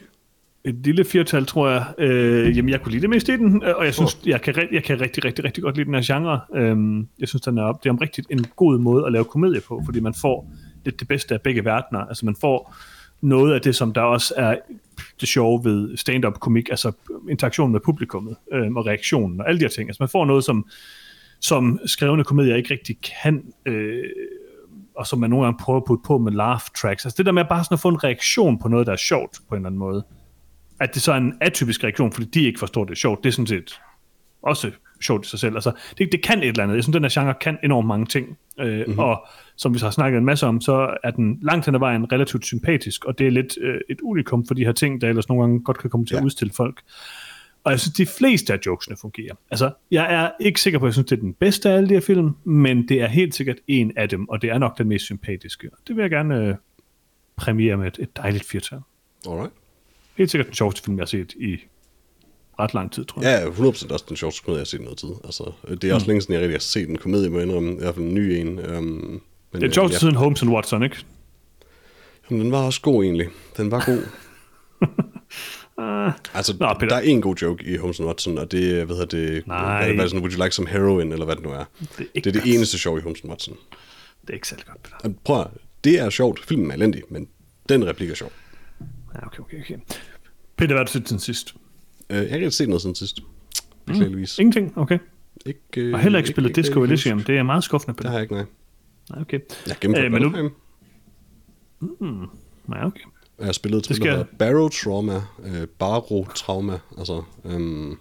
[0.66, 1.86] et lille firtal, tror jeg.
[1.98, 4.30] Øh, jamen, jeg kunne lide det mest i den, øh, og jeg synes, oh.
[4.30, 6.40] jeg, kan, jeg kan rigtig, rigtig, rigtig godt lide den her genre.
[6.56, 9.62] Øh, jeg synes, den er, det er om rigtig en god måde at lave komedie
[9.62, 10.52] på, fordi man får
[10.86, 12.00] lidt det bedste af begge verdener.
[12.00, 12.76] Altså, man får
[13.22, 14.56] noget af det, som der også er
[15.22, 16.92] det sjove ved stand-up komik, altså
[17.30, 19.90] interaktion med publikummet øh, og reaktionen og alle de her ting.
[19.90, 20.68] Altså, man får noget, som,
[21.40, 24.04] som skrevne komedier ikke rigtig kan, øh,
[24.98, 27.06] og som man nogle gange prøver at putte på med laugh tracks.
[27.06, 29.40] Altså det der med bare sådan at få en reaktion på noget, der er sjovt
[29.50, 30.04] på en eller anden måde
[30.80, 33.34] at det så er en atypisk reaktion, fordi de ikke forstår det sjovt, det er
[33.34, 33.80] sådan set
[34.42, 35.56] også sjovt i sig selv.
[35.56, 36.76] Altså, det, det kan et eller andet.
[36.76, 38.38] Jeg synes, den her genre kan enormt mange ting.
[38.60, 39.00] Øh, mm-hmm.
[39.00, 41.80] Og som vi så har snakket en masse om, så er den langt hen ad
[41.80, 45.10] vejen relativt sympatisk, og det er lidt øh, et unikum for de her ting, der
[45.10, 46.20] ellers nogle gange godt kan komme til ja.
[46.20, 46.82] at udstille folk.
[47.66, 49.36] Og jeg synes, de fleste af jokesene fungerer.
[49.52, 51.90] Altså, jeg er ikke sikker på, at jeg synes, det er den bedste af alle
[51.90, 54.78] de her film, men det er helt sikkert en af dem, og det er nok
[54.78, 55.70] den mest sympatiske.
[55.88, 56.56] Det vil jeg gerne øh,
[57.36, 58.80] premiere med et, et dejligt firtal.
[59.28, 59.54] Alright
[60.18, 61.58] helt sikkert den sjoveste film, jeg har set i
[62.60, 63.44] ret lang tid, tror jeg.
[63.60, 65.10] Ja, 100% også den sjoveste komedie, jeg har set i noget tid.
[65.24, 66.08] Altså, det er også mm.
[66.08, 67.74] længe siden, jeg rigtig har set en komedie, må jeg indrømme.
[67.74, 68.48] I hvert fald en ny en.
[68.78, 69.22] Um,
[69.52, 70.00] men, det er sjoveste ja.
[70.00, 70.98] siden Holmes and Watson, ikke?
[72.30, 73.28] Jamen, den var også god egentlig.
[73.58, 74.04] Den var god.
[75.78, 79.06] uh, altså, Nå, der er en god joke i Holmes Watson, og det hvad hedder
[79.06, 79.84] det, Nej.
[79.84, 81.64] Hvad er det sådan, would you like some heroin, eller hvad det nu er.
[81.80, 83.58] Det er, det, er det eneste sjov i Holmes Watson.
[84.22, 85.14] Det er ikke særlig godt, Peter.
[85.24, 85.48] Prøv at,
[85.84, 86.46] det er sjovt.
[86.46, 87.28] Filmen er elendig, men
[87.70, 88.32] den replik er sjov.
[89.16, 89.78] Ja, okay, okay, okay.
[90.58, 91.56] Peter, hvad har du set siden sidst?
[92.10, 93.20] Uh, jeg har ikke set noget siden sidst.
[93.86, 94.38] Beklageligvis.
[94.38, 94.78] Mm, ingenting?
[94.78, 95.00] Okay.
[95.46, 97.24] Ikke, uh, og heller ikke spillet ikke, Disco Elysium.
[97.24, 98.12] Det er meget skuffende på det.
[98.12, 98.46] Har jeg ikke, nej.
[99.10, 99.40] Nej, okay.
[99.66, 100.52] Jeg har gennemført uh, nu...
[102.00, 102.26] Mm,
[102.68, 103.04] nej, okay.
[103.40, 104.26] Jeg har spillet til skal...
[104.40, 108.00] Barrow Trauma, uh, Barrow Trauma, altså um,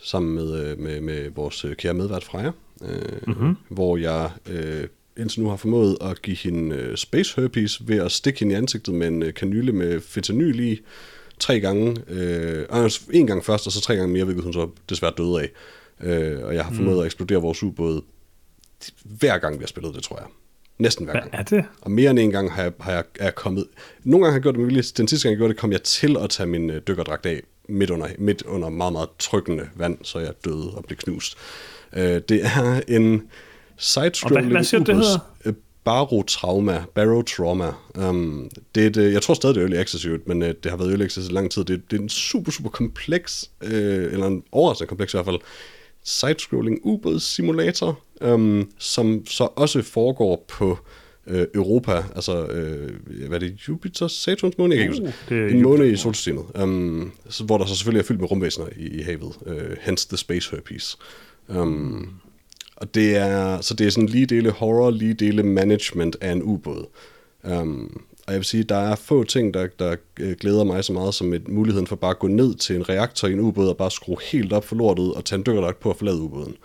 [0.00, 2.50] sammen med, uh, med, med vores uh, kære medvært Freja,
[2.80, 2.88] uh,
[3.26, 3.56] mm-hmm.
[3.68, 8.12] hvor jeg uh, indtil nu har formået at give hende uh, space herpes ved at
[8.12, 10.80] stikke hende i ansigtet med en uh, kanyle med fentanyl i,
[11.40, 15.12] tre gange, øh, en gang først, og så tre gange mere, hvilket hun så desværre
[15.18, 15.50] døde af.
[16.00, 17.00] Øh, og jeg har formået mm.
[17.00, 18.02] at eksplodere vores ubåd
[19.04, 20.26] hver gang, vi har spillet det, tror jeg.
[20.80, 21.30] Næsten hver gang.
[21.30, 21.64] Hvad er det?
[21.80, 23.66] Og mere end en gang har jeg, har jeg, er jeg kommet...
[24.04, 25.82] Nogle gange har jeg gjort det med Den sidste gang, jeg gjorde det, kom jeg
[25.82, 29.98] til at tage min øh, dykkerdragt af midt under, midt under meget, meget trykkende vand,
[30.02, 31.36] så jeg døde og blev knust.
[31.96, 33.22] Øh, det er en
[33.76, 35.18] side-scrolling hvad, hvad siger det hedder?
[35.44, 35.52] Øh,
[35.84, 37.72] barotrauma, barotrauma.
[37.94, 40.66] Um, det er et, øh, jeg tror stadig, det er early access, men uh, det
[40.70, 41.64] har været early access i lang tid.
[41.64, 45.38] Det, det er en super, super kompleks, uh, eller en overraskende kompleks i hvert fald,
[46.04, 50.78] side-scrolling ubådssimulator, um, som så også foregår på
[51.26, 54.76] uh, Europa, altså, uh, hvad er det, Jupiter, Saturns måne?
[54.76, 54.94] Jeg kan
[55.30, 58.30] ikke uh, En måne i solsystemet, um, så, hvor der så selvfølgelig er fyldt med
[58.30, 60.98] rumvæsener i, i havet, uh, hence the space herpes.
[61.48, 62.10] Um,
[62.76, 66.42] og det er, så det er sådan lige dele horror, lige dele management af en
[66.42, 66.86] ubåd.
[67.44, 70.92] Um, og jeg vil sige, der er få ting, der, der øh, glæder mig så
[70.92, 73.68] meget som et, muligheden for bare at gå ned til en reaktor i en ubåd
[73.68, 76.56] og bare skrue helt op for lortet og tage en dykkerdagt på at forlade ubåden.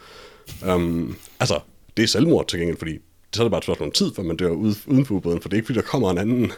[0.70, 1.60] Um, altså,
[1.98, 3.00] det er selvmord til gengæld, fordi
[3.34, 5.42] så er det bare et spørgsmål om tid, for man dør ude, uden for ubåden,
[5.42, 6.52] for det er ikke fordi, der kommer en anden.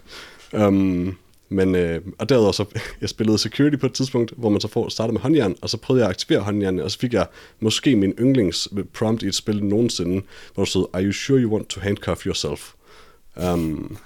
[0.54, 1.18] Um,
[1.50, 2.66] Men, øh, og derudover så,
[3.02, 5.78] jeg spillede Security på et tidspunkt, hvor man så får starter med håndjern, og så
[5.78, 7.28] prøvede jeg at aktivere håndjern, og så fik jeg
[7.60, 10.22] måske min yndlings øh, prompt i et spil nogensinde,
[10.54, 12.74] hvor der stod, Are you sure you want to handcuff yourself?
[13.36, 13.98] Um,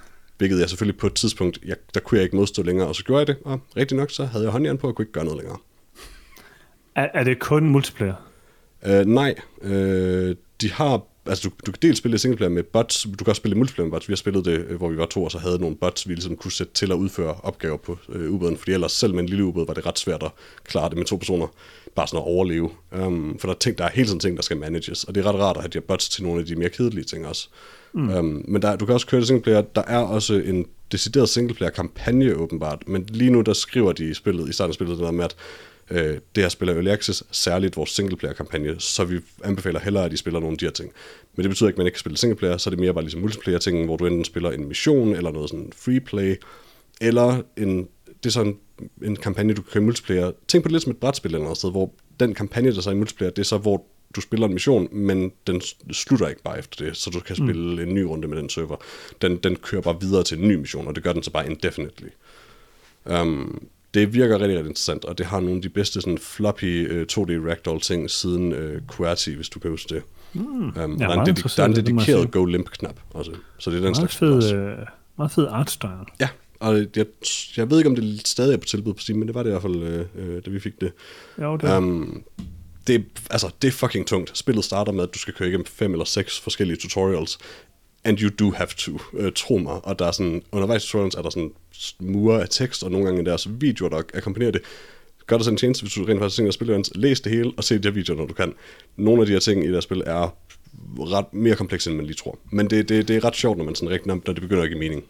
[0.41, 3.03] hvilket jeg selvfølgelig på et tidspunkt, jeg, der kunne jeg ikke modstå længere, og så
[3.03, 5.25] gjorde jeg det, og rigtig nok så havde jeg håndjern på, og kunne ikke gøre
[5.25, 5.57] noget længere.
[6.95, 8.13] Er, er det kun multiplayer?
[8.85, 9.69] Uh, nej, uh,
[10.61, 13.57] de har altså du, du kan dels spille singleplayer med bots, du kan også spille
[13.57, 14.07] multiplayer med bots.
[14.07, 16.13] Vi har spillet det, øh, hvor vi var to, og så havde nogle bots, vi
[16.13, 19.29] ligesom kunne sætte til at udføre opgaver på øh, ubåden, fordi ellers selv med en
[19.29, 20.31] lille ubåd var det ret svært at
[20.63, 21.47] klare det med to personer,
[21.95, 22.69] bare sådan at overleve.
[23.05, 25.25] Um, for der er, ting, der er hele tiden ting, der skal manages, og det
[25.25, 27.27] er ret rart at have de her bots til nogle af de mere kedelige ting
[27.27, 27.49] også.
[27.93, 28.09] Mm.
[28.09, 29.61] Um, men der, du kan også køre det singleplayer.
[29.61, 34.49] Der er også en decideret singleplayer-kampagne åbenbart, men lige nu der skriver de i spillet,
[34.49, 35.35] i starten af spillet, det der med, at
[35.91, 40.17] øh, det her spiller Early Access, særligt vores singleplayer-kampagne, så vi anbefaler hellere, at de
[40.17, 40.91] spiller nogle af de her ting.
[41.35, 43.03] Men det betyder ikke, at man ikke kan spille singleplayer, så er det mere bare
[43.03, 46.35] ligesom multiplayer-ting, hvor du enten spiller en mission, eller noget sådan free play,
[47.01, 48.57] eller en, det er sådan
[49.03, 50.31] en kampagne, du kan køre multiplayer.
[50.47, 52.89] Tænk på det lidt som et brætspil eller noget sted, hvor den kampagne, der så
[52.89, 53.85] er i multiplayer, det er så, hvor
[54.15, 55.61] du spiller en mission, men den
[55.91, 57.47] slutter ikke bare efter det, så du kan mm.
[57.47, 57.89] spille mm.
[57.89, 58.75] en ny runde med den server.
[59.21, 61.49] Den, den kører bare videre til en ny mission, og det gør den så bare
[61.49, 62.09] indefinitely.
[63.05, 66.91] Um, det virker rigtig, rigtig interessant, og det har nogle af de bedste sådan, floppy
[66.91, 70.03] uh, 2D ragdoll ting siden uh, QWERTY, hvis du kan huske det.
[70.33, 70.41] Mm.
[70.43, 73.77] Um, ja, der, er en dedi- der er en dedikeret Go Limp-knap også, så det
[73.77, 74.77] er den meget slags fed, øh,
[75.17, 76.05] meget fed artstyle.
[76.19, 77.05] Ja, og jeg,
[77.57, 79.49] jeg ved ikke, om det stadig er på tilbud på Steam, men det var det
[79.49, 80.91] i hvert fald, øh, øh, da vi fik det.
[81.41, 82.23] Jo, det um,
[82.87, 84.37] det, altså, det er fucking tungt.
[84.37, 87.37] Spillet starter med, at du skal køre igennem fem eller seks forskellige tutorials,
[88.03, 89.85] and you do have to, uh, tro mig.
[89.85, 91.51] Og der er sådan, undervejs tutorials er der sådan
[91.99, 94.61] mure af tekst, og nogle gange deres videoer, der akkompagnerer det.
[95.27, 97.63] Gør dig sådan en tjeneste, hvis du rent faktisk tænker spille læs det hele, og
[97.63, 98.53] se de her videoer, når du kan.
[98.95, 100.35] Nogle af de her ting i deres spil er
[100.99, 102.39] ret mere komplekse, end man lige tror.
[102.51, 104.69] Men det, det, det er ret sjovt, når man sådan rigtig, når det begynder at
[104.69, 105.03] give mening.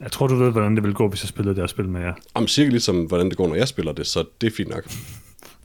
[0.00, 2.00] Jeg tror, du ved, hvordan det vil gå, hvis jeg spillede det her spil med
[2.00, 2.14] jer.
[2.36, 4.84] Jamen, cirka ligesom, hvordan det går, når jeg spiller det, så det er fint nok.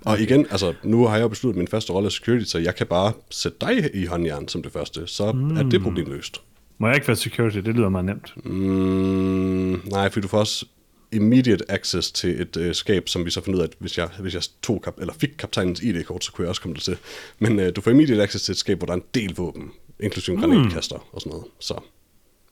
[0.08, 2.76] Og igen, altså, nu har jeg jo besluttet min første rolle af security, så jeg
[2.76, 5.58] kan bare sætte dig i håndjern som det første, så mm.
[5.58, 6.42] er det problem løst.
[6.78, 7.58] Må jeg ikke være security?
[7.58, 8.46] Det lyder meget nemt.
[8.46, 10.66] Mm, nej, for du får også
[11.12, 14.10] immediate access til et øh, skab, som vi så fandt ud af, at hvis jeg,
[14.20, 16.98] hvis jeg tog kap, eller fik kaptajnens ID-kort, så kunne jeg også komme det til.
[17.40, 19.72] Men øh, du får immediate access til et skab, hvor der er en del våben,
[20.00, 20.42] inklusive mm.
[20.42, 21.46] granatkaster og sådan noget.
[21.60, 21.74] Så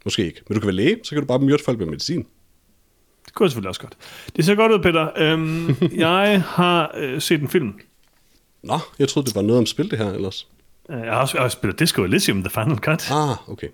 [0.05, 0.41] måske ikke.
[0.47, 2.25] Men du kan være læge, så kan du bare myrde folk med medicin.
[3.35, 3.93] Kunne jeg selvfølgelig også godt.
[4.35, 5.09] Det ser godt ud, Peter.
[5.17, 5.75] Øhm,
[6.05, 7.73] jeg har øh, set en film.
[8.63, 10.47] Nå, jeg troede, det var noget om spil, det her ellers.
[10.89, 13.11] Øh, jeg har også, jeg har spillet Disco Elysium, The Final Cut.
[13.11, 13.67] Ah, okay.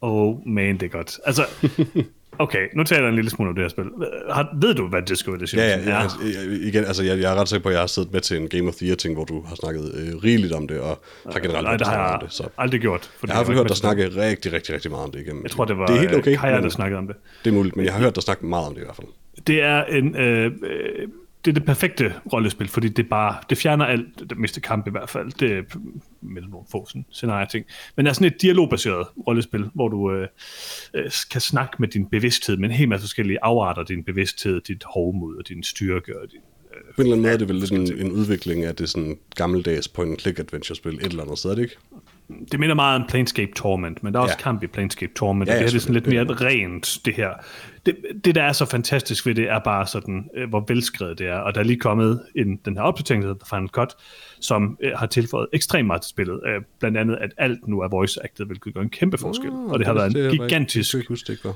[0.00, 1.18] Oh man, det er godt.
[1.24, 1.46] Altså,
[2.38, 3.84] Okay, nu taler jeg en lille smule om det her spil.
[4.30, 6.08] Har, ved du, hvad Disco Elysium ja, ja, ja, er?
[6.22, 8.36] Ja, igen, altså, jeg, jeg er ret sikker på, at jeg har siddet med til
[8.36, 11.00] en Game of the Year-ting, hvor du har snakket øh, rigeligt om det, og
[11.32, 12.32] har generelt Nej, det har jeg om det.
[12.32, 12.48] Så.
[12.58, 13.10] aldrig gjort.
[13.18, 15.42] Fordi jeg har hørt dig snakke rigtig, rigtig, rigtig meget om det igennem.
[15.42, 17.16] Jeg tror, det var det er helt okay, Kaja, der snakkede om det.
[17.44, 19.08] Det er muligt, men jeg har hørt dig snakke meget om det i hvert fald.
[19.46, 20.16] Det er en...
[20.16, 21.08] Øh, øh
[21.44, 24.90] det er det perfekte rollespil, fordi det bare, det fjerner alt, det meste kamp i
[24.90, 25.62] hvert fald, det er
[26.20, 27.66] med nogle få sådan, scenarie ting.
[27.96, 30.28] Men det er sådan et dialogbaseret rollespil, hvor du øh,
[30.94, 34.84] øh, kan snakke med din bevidsthed, men en hel masse forskellige afarter din bevidsthed, dit
[34.84, 36.40] hovmod og din styrke og din
[36.96, 39.18] på en eller anden måde er det vel lidt en, en udvikling af det sådan
[39.36, 41.76] gammeldags point-and-click adventure-spil et eller andet sted, er det ikke?
[42.52, 44.42] Det minder meget om Planescape Torment, men der er også ja.
[44.42, 47.30] kamp i Planescape Torment, ja, ja, det her er sådan lidt mere rent, det her.
[47.86, 51.26] Det, det, der er så fantastisk ved det, er bare sådan, øh, hvor velskrevet det
[51.26, 53.94] er, og der er lige kommet en, den her opdatering, der hedder Final Cut,
[54.40, 56.40] som øh, har tilføjet ekstremt meget til spillet.
[56.46, 59.78] Øh, blandt andet, at alt nu er voice-acted, hvilket gør en kæmpe forskel, uh, og
[59.78, 60.94] det har været en gigantisk...
[60.94, 61.54] Jeg huske, det var.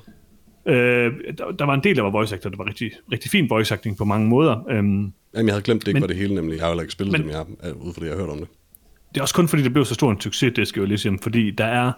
[0.66, 3.74] Øh, der, der var en del af voice actor, der var rigtig, rigtig fin voice
[3.74, 4.64] acting på mange måder.
[4.70, 6.56] Øhm, Jamen, jeg havde glemt, det ikke men, var det hele, nemlig.
[6.56, 8.38] Jeg har jo ikke spillet men, dem, jeg, ud fra det, jeg har hørt om
[8.38, 8.48] det.
[9.14, 11.18] Det er også kun fordi, det blev så stor en succes, det skal jo ligesom,
[11.18, 11.92] fordi der er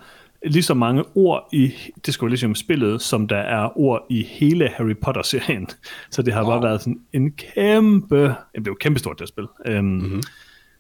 [0.46, 1.72] lige så mange ord i
[2.06, 5.68] det skal jo ligesom spillet, som der er ord i hele Harry Potter-serien.
[6.10, 6.50] Så det har wow.
[6.50, 9.46] bare været sådan en kæmpe, det blev kæmpe det spil.
[9.66, 10.22] Øhm, mm-hmm.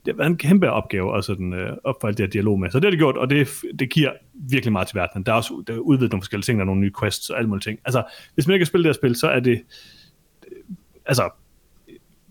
[0.04, 2.70] Det har været en kæmpe opgave at sådan, øh, opføre det her dialog med.
[2.70, 5.22] Så det har det gjort, og det, det giver virkelig meget til verden.
[5.22, 7.38] Der er også der er udvidet nogle forskellige ting, der er nogle nye quests og
[7.38, 7.78] alle mulige ting.
[7.84, 8.02] Altså,
[8.34, 9.62] hvis man ikke har spillet det her spil, så er det,
[11.06, 11.30] altså,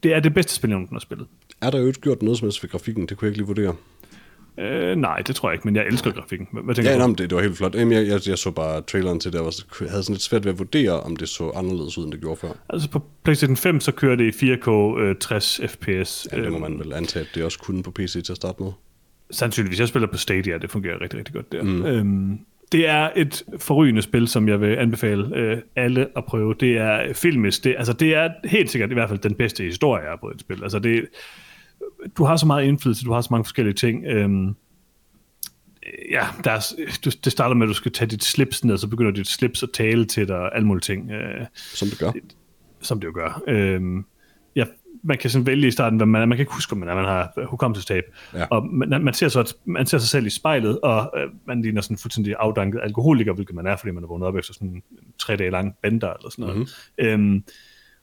[0.04, 1.28] det er det bedste spil, jeg nogensinde har spillet.
[1.62, 3.06] Er der jo ikke gjort noget som helst ved grafikken?
[3.08, 3.76] Det kunne jeg ikke lige vurdere.
[4.58, 6.48] Øh, nej, det tror jeg ikke, men jeg elsker grafikken.
[6.52, 7.02] Hvad tænker ja, du?
[7.02, 7.76] Jamen, det, det var helt flot.
[7.76, 10.46] Jamen, jeg, jeg, jeg så bare traileren til det, og jeg havde sådan lidt svært
[10.46, 12.52] ved at vurdere, om det så anderledes ud, end det gjorde før.
[12.70, 16.28] Altså på PlayStation 5, så kører det i 4K øh, 60 FPS.
[16.32, 18.64] Ja, det må man vel antage, at det også kunne på PC til at starte
[18.64, 18.72] med.
[19.32, 19.80] Sandsynligvis.
[19.80, 21.64] Jeg spiller på Stadia, det fungerer rigtig, rigtig godt der.
[21.64, 21.86] Mm.
[21.86, 22.40] Øhm,
[22.72, 26.56] det er et forrygende spil, som jeg vil anbefale øh, alle at prøve.
[26.60, 27.64] Det er filmisk.
[27.64, 30.30] Det, altså, det er helt sikkert i hvert fald den bedste historie, jeg har på
[30.30, 30.64] et spil.
[30.64, 31.06] Altså, det,
[32.18, 34.06] du har så meget indflydelse, du har så mange forskellige ting.
[34.06, 34.56] Øhm,
[36.12, 36.74] ja, der er,
[37.06, 39.64] du, det starter med, at du skal tage dit slips ned, så begynder dit slips
[39.64, 41.12] at tale til dig, og alle mulige ting.
[41.12, 42.12] Øh, som det gør.
[42.82, 43.44] Som det jo gør.
[43.48, 43.82] Øh,
[44.56, 44.66] ja,
[45.04, 46.26] man kan sådan vælge i starten, hvad man er.
[46.26, 48.04] Man kan ikke huske, om man, er, man har hukommelsestab.
[48.34, 48.46] Ja.
[48.46, 51.62] Og man, man, ser så, at man ser sig selv i spejlet, og øh, man
[51.62, 54.68] ligner sådan fuldstændig afdanket alkoholiker, hvilket man er, fordi man er vågnet op efter sådan
[54.68, 54.84] en
[55.20, 56.58] tre dage lang bender eller sådan noget.
[56.58, 57.06] Mm-hmm.
[57.06, 57.44] Øhm,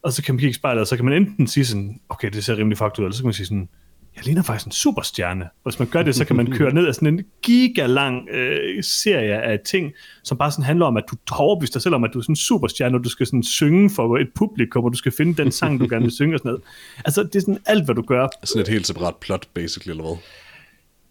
[0.02, 2.30] og så kan man kigge i spejlet, og så kan man enten sige sådan, okay,
[2.30, 3.68] det ser rimelig fucked ud, eller så kan man sige sådan,
[4.16, 5.48] jeg ligner faktisk en superstjerne.
[5.62, 9.42] Hvis man gør det, så kan man køre ned af sådan en gigalang øh, serie
[9.42, 9.92] af ting,
[10.24, 12.22] som bare sådan handler om, at du har overbevist dig selv om, at du er
[12.22, 15.42] sådan en superstjerne, og du skal sådan synge for et publikum, og du skal finde
[15.42, 16.62] den sang, du gerne vil synge og sådan noget.
[17.04, 18.28] Altså, det er sådan alt, hvad du gør.
[18.44, 20.16] Sådan et helt separat plot, basically, eller hvad?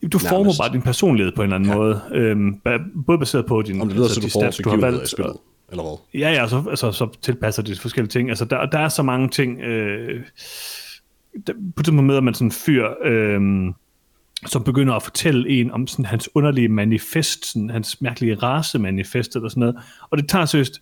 [0.09, 0.59] Du former Nærmest.
[0.59, 1.75] bare din personlighed på en eller anden ja.
[1.75, 2.01] måde.
[2.11, 2.61] Øhm,
[3.05, 5.09] både baseret på din, om det lyder, altså, så du de stats, du har valgt.
[5.09, 5.37] Spillet,
[5.69, 6.21] eller hvad?
[6.21, 8.29] Ja, ja, så, altså, så tilpasser de forskellige ting.
[8.29, 9.61] Altså, der, der er så mange ting...
[9.61, 10.21] Øh,
[11.75, 13.73] på den måde møder man sådan en fyr, øhm,
[14.45, 19.49] som begynder at fortælle en om sådan hans underlige manifest, sådan hans mærkelige racemanifest eller
[19.49, 19.75] sådan noget.
[20.09, 20.81] Og det tager seriøst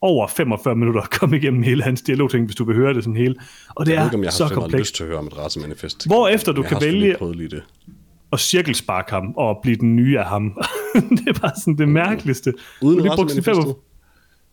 [0.00, 3.16] over 45 minutter at komme igennem hele hans dialogting, hvis du vil høre det sådan
[3.16, 3.34] hele.
[3.68, 4.80] Og det jeg er ikke, om jeg så har komplekst.
[4.80, 6.06] lyst til at høre om et racemanifest.
[6.06, 7.62] Hvor efter du jeg kan vælge det.
[8.32, 10.62] at cirkelsparke ham og blive den nye af ham.
[11.16, 12.54] det er bare sådan det mærkeligste.
[12.82, 13.74] Uden racemanifestet?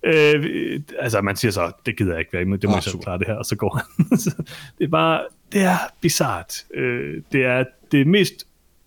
[0.06, 2.84] Øh, altså, man siger så, det gider jeg ikke være imod, det må ah, jeg
[2.84, 4.18] så klare det her, og så går han.
[4.78, 5.22] det er bare,
[5.54, 6.66] det er bizart.
[6.74, 8.34] Øh, det er det mest,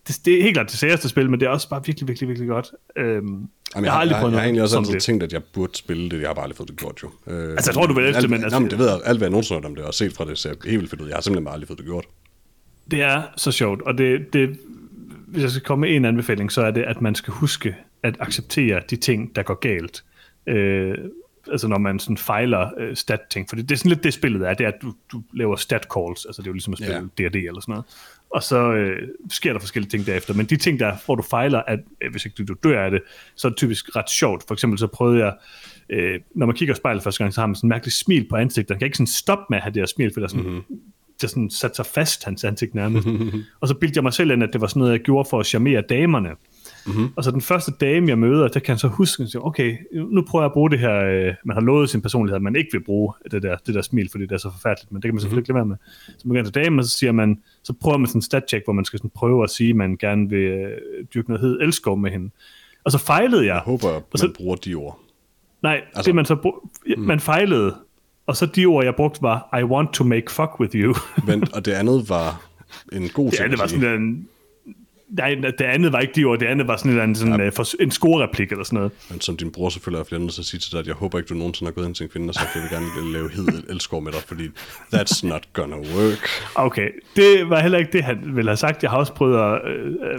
[0.09, 2.29] det, det er helt klart det særste spil, men det er også bare virkelig, virkelig,
[2.29, 2.71] virkelig godt.
[2.97, 5.03] Øhm, Jamen, jeg, har aldrig prøvet jeg, jeg, jeg har egentlig også altid det.
[5.03, 7.11] tænkt, at jeg burde spille det, jeg har bare aldrig fået det gjort jo.
[7.27, 8.43] Øh, altså, jeg tror, du vil efter, men...
[8.43, 10.39] Altså, jamen, det ved jeg, alt hvad jeg nogensinde om det, og set fra det,
[10.39, 11.07] ser helt vildt fedt ud.
[11.07, 12.05] Jeg har simpelthen bare aldrig fået det gjort.
[12.91, 14.59] Det er så sjovt, og det, det,
[15.27, 18.17] hvis jeg skal komme med en anbefaling, så er det, at man skal huske at
[18.21, 20.05] acceptere de ting, der går galt
[20.47, 20.99] øh,
[21.51, 24.49] altså når man sådan fejler øh, stat-ting, for det, det er sådan lidt det spillet
[24.49, 27.11] er, det er, at du, du laver stat-calls, altså det er jo ligesom at spille
[27.21, 27.31] yeah.
[27.31, 27.85] D&D eller sådan noget,
[28.31, 31.63] og så øh, sker der forskellige ting derefter, men de ting, der, hvor du fejler,
[31.67, 33.03] at øh, hvis ikke du, du dør af det,
[33.37, 34.45] så er det typisk ret sjovt.
[34.49, 35.35] For eksempel så prøvede jeg,
[35.91, 38.29] øh, når man kigger i spejlet første gang, så har man sådan en mærkelig smil
[38.29, 40.29] på ansigtet, man kan ikke sådan stoppe med at have det her smil, for der
[40.29, 40.79] sådan, mm-hmm
[41.21, 43.09] det sådan sat sig fast, hans ansigt nærmest.
[43.61, 45.41] og så bildte jeg mig selv ind, at det var sådan noget, jeg gjorde for
[45.41, 46.31] at charmere damerne.
[46.87, 47.09] Mm-hmm.
[47.17, 49.77] Og så den første dame, jeg møder, der kan jeg så huske, at okay,
[50.11, 52.57] nu prøver jeg at bruge det her, øh, man har lovet sin personlighed, at man
[52.57, 55.09] ikke vil bruge det der, det der smil, fordi det er så forfærdeligt, men det
[55.09, 55.71] kan man selvfølgelig mm-hmm.
[55.73, 56.17] ikke lade være med.
[56.19, 58.65] Så man går til dame, og så siger man, så prøver man sådan en stat-check,
[58.65, 60.71] hvor man skal sådan prøve at sige, at man gerne vil øh,
[61.15, 62.31] dyrke noget hed elskov med hende.
[62.85, 63.55] Og så fejlede jeg.
[63.55, 65.01] Jeg håber, at man så, bruger de ord.
[65.63, 67.03] Nej, altså, det man så brug, mm.
[67.03, 67.77] man fejlede,
[68.27, 70.95] og så de ord, jeg brugte, var, I want to make fuck with you.
[71.27, 72.47] Men, og det andet var
[72.93, 73.33] en god ting.
[73.33, 74.29] Det andet var sådan en,
[75.09, 77.61] Nej, det andet var ikke de ord, det andet var sådan en, sådan, ja.
[77.61, 78.93] uh, en score-replik eller sådan noget.
[79.11, 80.95] Men som din bror selvfølgelig er flere nødt til at sige til dig, at jeg
[80.95, 83.13] håber ikke, du nogensinde har gået ind til en kvinde og sagt, jeg vil gerne
[83.17, 84.51] lave hed elskår med dig, fordi
[84.95, 86.29] that's not gonna work.
[86.55, 88.83] Okay, det var heller ikke det, han ville have sagt.
[88.83, 89.61] Jeg har også prøvet at,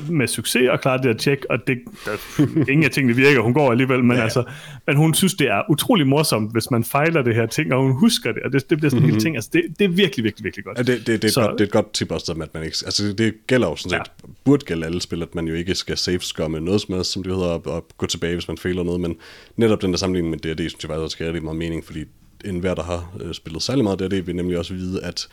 [0.02, 2.12] uh, med succes at klare det at tjekke, og det, der,
[2.72, 4.24] ingen af tingene virker, hun går alligevel, men, ja, ja.
[4.24, 4.44] Altså,
[4.88, 7.92] men hun synes, det er utrolig morsomt, hvis man fejler det her ting, og hun
[7.92, 9.20] husker det, og det, det bliver sådan en mm-hmm.
[9.20, 9.36] ting.
[9.36, 10.78] Altså, det, det er virkelig, virkelig, virkelig godt.
[10.78, 12.64] Ja, det, det, det, er så, godt, det er et godt tip også, at man
[12.64, 12.78] ikke...
[12.86, 14.30] Altså, det gælder jo sådan set, ja.
[14.44, 17.36] burde gælde alle spil, at man jo ikke skal med noget som helst, som det
[17.36, 19.18] hedder, og, og gå tilbage, hvis man fejler noget, men
[19.56, 22.04] netop den der sammenligning med D&D, synes jeg faktisk rigtig meget mening, fordi
[22.46, 25.28] enhver, der har øh, spillet særlig meget D&D, vil nemlig også vide, at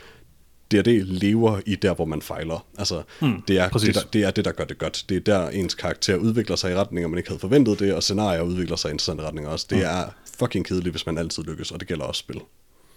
[0.73, 2.67] D&D lever i der, hvor man fejler.
[2.79, 5.05] Altså, hmm, det, er, det, der, det er det, der gør det godt.
[5.09, 8.03] Det er der, ens karakter udvikler sig i retninger, man ikke havde forventet det, og
[8.03, 9.67] scenarier udvikler sig i interessante retninger også.
[9.71, 9.87] Det hmm.
[9.87, 10.05] er
[10.39, 12.41] fucking kedeligt, hvis man altid lykkes, og det gælder også spil.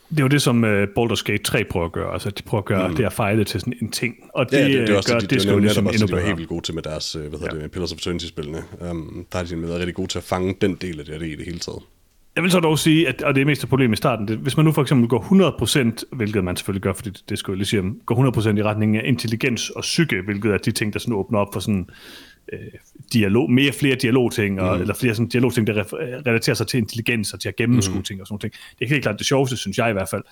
[0.09, 2.13] Det er jo det, som uh, Baldur's Gate 3 prøver at gøre.
[2.13, 2.95] Altså, de prøver at gøre mm.
[2.95, 4.15] det at fejle til sådan en ting.
[4.34, 6.17] Og det, ja, det, det er også gør, det, det, det, det, ligesom endnu bedre.
[6.17, 7.63] De er helt vildt gode til med deres, hvad hedder ja.
[7.63, 8.63] det, Pillars of Eternity-spillene.
[8.91, 11.27] Um, der er de været rigtig gode til at fange den del af det, det
[11.27, 11.79] i det hele taget.
[12.35, 14.38] Jeg vil så dog sige, at, og det er mest et problem i starten, det,
[14.38, 17.51] hvis man nu for eksempel går 100%, hvilket man selvfølgelig gør, fordi det, det skal
[17.51, 20.93] jeg lige sige, går 100% i retning af intelligens og psyke, hvilket er de ting,
[20.93, 21.89] der sådan åbner op for sådan
[22.53, 22.59] øh,
[23.13, 24.81] dialog, mere flere dialogting, og, mm.
[24.81, 25.83] eller flere sådan dialogting, der
[26.27, 28.03] relaterer sig til intelligens og til at gennemskue mm.
[28.03, 28.53] ting og sådan noget.
[28.79, 30.23] Det er helt klart det sjoveste, synes jeg i hvert fald.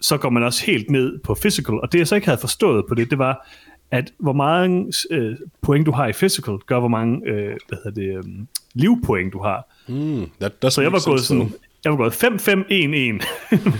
[0.00, 2.84] Så går man også helt ned på physical, og det jeg så ikke havde forstået
[2.88, 3.48] på det, det var,
[3.90, 8.00] at hvor mange øh, point du har i physical, gør hvor mange øh, hvad hedder
[8.00, 9.74] det, øh, livpoint du har.
[9.88, 11.52] Mm, that, that så jeg var gået sådan,
[11.84, 12.26] jeg var gået 5-5-1-1,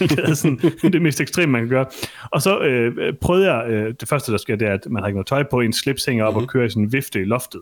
[0.07, 0.59] det er sådan
[0.93, 1.87] det mest ekstreme, man kan gøre.
[2.31, 5.09] Og så øh, prøvede jeg, øh, det første der sker, det er, at man har
[5.09, 6.45] ikke noget tøj på, en slips hænger op mm-hmm.
[6.45, 7.61] og kører i sådan en vifte i loftet.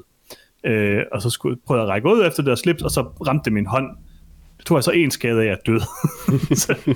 [0.66, 3.00] Øh, og så skulle, prøvede jeg at række ud efter det der slips, og så
[3.00, 3.86] ramte det min hånd.
[4.58, 5.84] Det tog jeg så en skade af, at jeg døde.
[6.62, 6.94] så,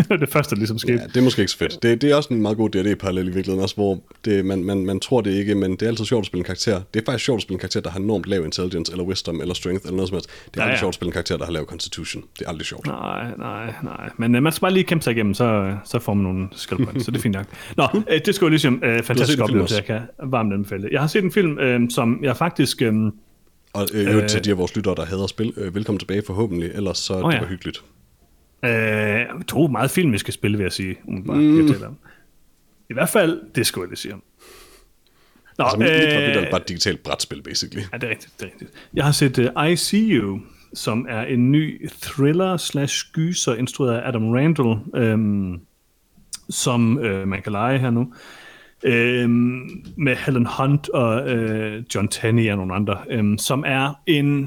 [0.20, 0.98] det første, der ligesom skete.
[0.98, 1.82] Ja, det er måske ikke så fedt.
[1.82, 4.86] Det, det er også en meget god D&D-parallel i virkeligheden også, hvor det, man, man,
[4.86, 6.80] man tror det ikke, men det er altid sjovt at spille en karakter.
[6.94, 9.40] Det er faktisk sjovt at spille en karakter, der har enormt lav intelligence, eller wisdom,
[9.40, 10.30] eller strength, eller noget som helst.
[10.30, 10.80] Det er ja, aldrig ja.
[10.80, 12.24] sjovt at spille en karakter, der har lav constitution.
[12.38, 12.86] Det er aldrig sjovt.
[12.86, 14.10] Nej, nej, nej.
[14.16, 16.84] Men uh, man skal bare lige kæmpe sig igennem, så, så får man nogle skill
[16.84, 17.46] points, så det er fint nok.
[17.76, 20.88] Nå, uh, det skulle ligesom uh, fantastisk oplevelse, jeg kan varmt anbefale.
[20.92, 22.82] Jeg har set en film, uh, som jeg faktisk...
[22.86, 23.12] Uh,
[23.72, 26.70] og øh, øh, til de af vores lyttere, der hader spil, øh, velkommen tilbage forhåbentlig,
[26.74, 27.40] ellers så oh, det ja.
[27.40, 27.82] var hyggeligt.
[28.64, 30.96] Øh, to meget filmiske spil, vil jeg sige.
[31.04, 31.68] Mm.
[31.68, 31.96] Jeg om.
[32.90, 34.22] I hvert fald, det skulle jeg lige sige om.
[35.58, 37.82] Nå, altså, mit, øh, mit var bare et digitalt brætspil, basically.
[37.92, 38.40] Ja, det er rigtigt.
[38.40, 38.70] Det er rigtigt.
[38.94, 40.40] Jeg har set uh, I See You,
[40.74, 45.60] som er en ny thriller slash gyser, instrueret af Adam Randall, øhm,
[46.50, 48.14] som øh, man kan lege her nu.
[48.82, 54.42] Øhm, med Helen Hunt og øh, John Tenney og nogle andre, øhm, som er en,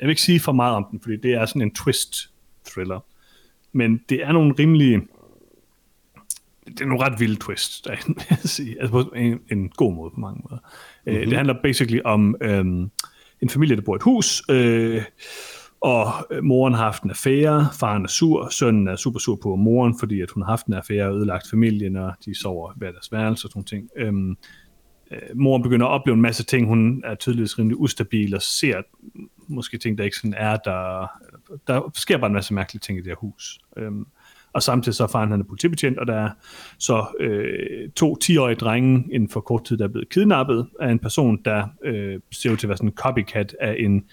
[0.00, 3.00] jeg vil ikke sige for meget om den, fordi det er sådan en twist-thriller
[3.76, 5.00] men det er nogle rimelige,
[6.66, 7.90] det er nogle ret vilde twist, der
[8.30, 8.76] jeg sige.
[8.80, 10.62] Altså på en, en god måde på mange måder.
[11.06, 11.28] Mm-hmm.
[11.28, 12.90] det handler basically om øhm,
[13.42, 15.02] en familie, der bor i et hus, øh,
[15.80, 16.06] og
[16.42, 20.20] moren har haft en affære, faren er sur, sønnen er super sur på moren, fordi
[20.20, 23.46] at hun har haft en affære og ødelagt familien, og de sover hver deres værelse
[23.46, 23.90] og sådan ting.
[23.96, 24.36] Øhm,
[25.10, 28.82] øh, moren begynder at opleve en masse ting, hun er tydeligvis rimelig ustabil og ser
[29.48, 31.06] måske ting, der ikke sådan er der.
[31.66, 33.58] Der sker bare en masse mærkelige ting i det her hus.
[33.76, 34.06] Øhm,
[34.52, 36.30] og samtidig så er faren han er politibetjent, og der er
[36.78, 40.98] så øh, to 10-årige drenge inden for kort tid, der er blevet kidnappet af en
[40.98, 44.04] person, der øh, ser ud til at være sådan en copycat af en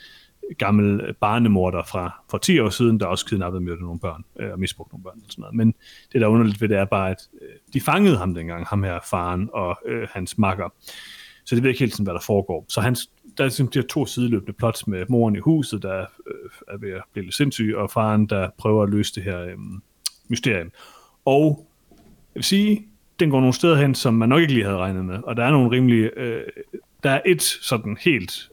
[0.57, 4.59] gammel barnemorder fra for 10 år siden, der også kidnappede med nogle børn, øh, og
[4.59, 5.55] misbrugte nogle børn og sådan noget.
[5.55, 5.67] Men
[6.13, 8.83] det, der er underligt ved det, er bare, at øh, de fangede ham dengang, ham
[8.83, 10.69] her faren og øh, hans makker.
[11.45, 12.65] Så det ved ikke helt sådan, hvad der foregår.
[12.69, 15.99] Så hans, der er sådan de her to sideløbende plots med moren i huset, der
[15.99, 19.39] øh, er ved at blive lidt sindssyg, og faren, der prøver at løse det her
[19.41, 19.57] øh,
[20.27, 20.71] mysterium.
[21.25, 21.67] Og
[21.99, 22.85] jeg vil sige,
[23.19, 25.45] den går nogle steder hen, som man nok ikke lige havde regnet med, og der
[25.45, 26.43] er nogle rimelige, øh,
[27.03, 28.49] der er et sådan helt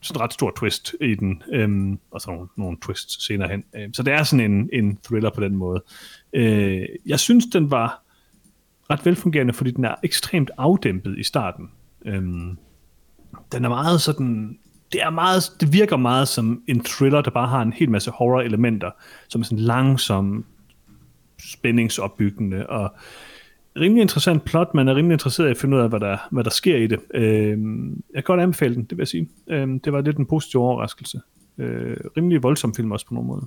[0.00, 3.64] sådan ret stor twist i den, øhm, og så nogle, nogle twists senere hen.
[3.76, 5.82] Øhm, så det er sådan en, en thriller på den måde.
[6.32, 8.02] Øh, jeg synes, den var
[8.90, 11.70] ret velfungerende, fordi den er ekstremt afdæmpet i starten.
[12.04, 12.58] Øhm,
[13.52, 14.58] den er meget sådan,
[14.92, 18.10] det er meget, det virker meget som en thriller, der bare har en hel masse
[18.10, 18.90] horror-elementer,
[19.28, 20.44] som er sådan langsom,
[21.38, 22.94] spændingsopbyggende, og
[23.76, 24.74] rimelig interessant plot.
[24.74, 26.86] Man er rimelig interesseret i at finde ud af, hvad der, hvad der sker i
[26.86, 26.98] det.
[27.14, 27.58] Øh,
[28.14, 29.28] jeg kan godt anbefale den, det vil jeg sige.
[29.50, 31.20] Øh, det var lidt en positiv overraskelse.
[31.58, 33.46] Øh, rimelig voldsom film også på nogle måder.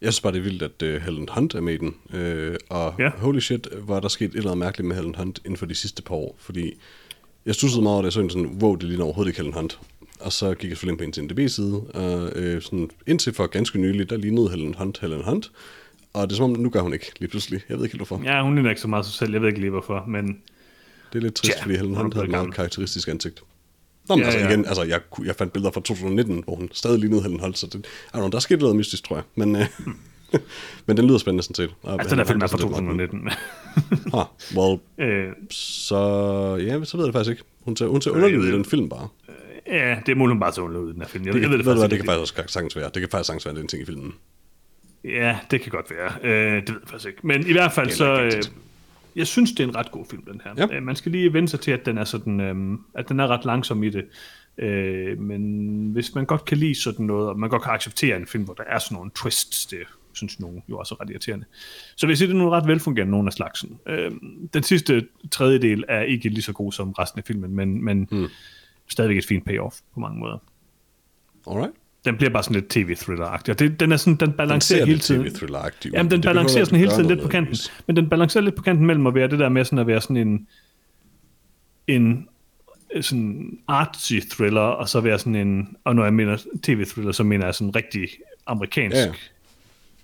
[0.00, 1.94] Jeg synes bare, det er vildt, at uh, Helen Hunt er med i den.
[2.14, 3.10] Uh, og ja.
[3.18, 5.74] holy shit, var der sket et eller andet mærkeligt med Helen Hunt inden for de
[5.74, 6.36] sidste par år.
[6.38, 6.72] Fordi
[7.46, 9.78] jeg stussede meget over det, så sådan, wow, det ligner overhovedet ikke Helen Hunt.
[10.20, 13.78] Og så gik jeg selvfølgelig ind på en NDB-side, og øh, sådan, indtil for ganske
[13.78, 15.50] nylig, der lignede Helen Hunt Helen Hunt.
[16.12, 17.60] Og det er som om, nu gør hun ikke lige pludselig.
[17.68, 18.24] Jeg ved ikke helt hvorfor.
[18.24, 19.32] Ja, hun er ikke så meget sig selv.
[19.32, 20.26] Jeg ved ikke lige hvorfor, men...
[21.12, 23.42] Det er lidt trist, ja, fordi Helen Hunt havde et meget karakteristisk ansigt.
[24.08, 24.48] Nå, men ja, altså ja.
[24.48, 27.66] igen, altså jeg, jeg fandt billeder fra 2019, hvor hun stadig lignede Helen Hunt, så
[27.66, 29.24] det, know, der skete noget mystisk, tror jeg.
[29.34, 29.66] Men, øh,
[30.86, 31.74] men den lyder spændende sådan set.
[31.82, 33.28] Og altså, den er film er fra 2019.
[34.14, 34.24] ah,
[34.56, 35.96] well, øh, så
[36.60, 37.42] ja, så ved jeg det faktisk ikke.
[37.60, 39.08] Hun ser, hun ser underlig ud i den film bare.
[39.66, 41.26] Ja, det er muligt, hun bare så underlig ud i den her film.
[41.26, 42.84] Jeg, det, jeg ved det, faktisk det kan faktisk også sagtens være.
[42.84, 44.14] Det kan faktisk sagtens være en ting i filmen.
[45.04, 46.12] Ja, det kan godt være.
[46.22, 47.26] Øh, det ved jeg faktisk ikke.
[47.26, 48.22] Men i hvert fald så...
[48.22, 48.42] Øh,
[49.16, 50.54] jeg synes, det er en ret god film, den her.
[50.56, 50.76] Ja.
[50.76, 53.26] Øh, man skal lige vende sig til, at den er, sådan, øh, at den er
[53.26, 54.04] ret langsom i det.
[54.58, 58.26] Øh, men hvis man godt kan lide sådan noget, og man godt kan acceptere en
[58.26, 59.78] film, hvor der er sådan nogle twists, det
[60.16, 61.44] synes nogen jo også er ret irriterende.
[61.96, 63.78] Så vil jeg sige, det er nogle ret velfungerende, nogle af slagsen.
[63.86, 64.12] Øh,
[64.54, 68.28] den sidste tredjedel er ikke lige så god som resten af filmen, men, men hmm.
[68.88, 70.38] stadigvæk et fint payoff på mange måder.
[71.50, 71.74] Alright
[72.04, 73.50] den bliver bare sådan lidt tv-thriller-agtig.
[73.50, 75.22] Og det, den, er sådan, den balancerer den hele tiden.
[75.22, 77.56] tv-thriller-agtig Jamen, den det balancerer sådan hele tiden lidt på kanten.
[77.86, 80.00] Men den balancerer lidt på kanten mellem at være det der med sådan at være
[80.00, 80.48] sådan en,
[81.86, 82.28] en
[83.00, 87.44] sådan artsy thriller, og så være sådan en, og når jeg mener tv-thriller, så mener
[87.44, 88.08] jeg sådan rigtig
[88.46, 89.33] amerikansk.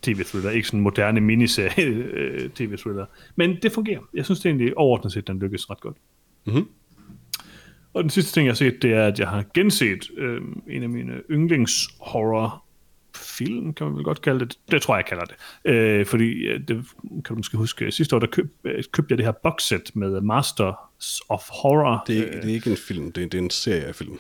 [0.02, 1.86] Tv-thriller, ikke sådan moderne miniserie
[2.18, 3.06] øh, tv-thriller.
[3.36, 4.01] Men det fungerer.
[4.14, 5.97] Jeg synes det egentlig overordnet set, den lykkes ret godt.
[6.47, 6.68] Mm-hmm.
[7.94, 10.82] Og den sidste ting, jeg har set, det er, at jeg har genset øh, en
[10.82, 12.64] af mine yndlingshorror
[13.16, 14.59] film, kan man vel godt kalde det.
[14.70, 15.36] Det tror jeg, jeg kalder det.
[15.64, 19.18] Øh, fordi, øh, det kan du måske huske, sidste år, der køb, øh, købte jeg
[19.18, 22.05] det her boxset med Masters of Horror.
[22.06, 24.18] Det er, det er ikke en film, det er, det er en serie af film.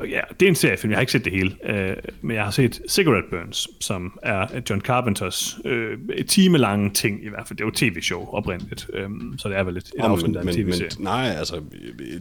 [0.00, 0.90] Ja, det er en seriefilm.
[0.90, 4.60] Jeg har ikke set det hele, øh, men jeg har set Cigarette Burns, som er
[4.70, 5.98] John Carpenters øh,
[6.28, 7.56] timelange ting i hvert fald.
[7.56, 9.08] Det er jo tv-show oprindeligt, øh,
[9.38, 10.90] så det er vel et, et oh, men, men, tv-serie.
[10.96, 11.62] Men, nej, altså,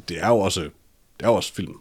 [0.09, 1.73] det er jo også, det er jo også film.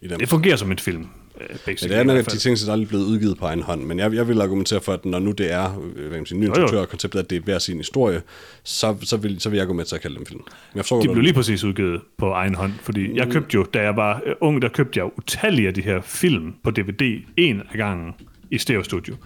[0.00, 0.20] I den.
[0.20, 1.08] Det fungerer som en film.
[1.50, 3.82] Øh, ja, det er nok, at de ting er aldrig blevet udgivet på egen hånd,
[3.82, 6.44] men jeg, jeg vil argumentere for, at når nu det er øh, hvad sige, ny
[6.44, 8.22] instruktør konceptet, at det er hver sin historie,
[8.62, 10.40] så, så, vil, så vil jeg gå med til at kalde dem film.
[10.74, 13.16] Jeg forstår, de blev lige præcis udgivet på egen hånd, fordi mm.
[13.16, 16.00] jeg købte jo, da jeg var øh, ung, der købte jeg utallige af de her
[16.00, 18.14] film på DVD en af gangen
[18.50, 19.16] i Stereo Studio.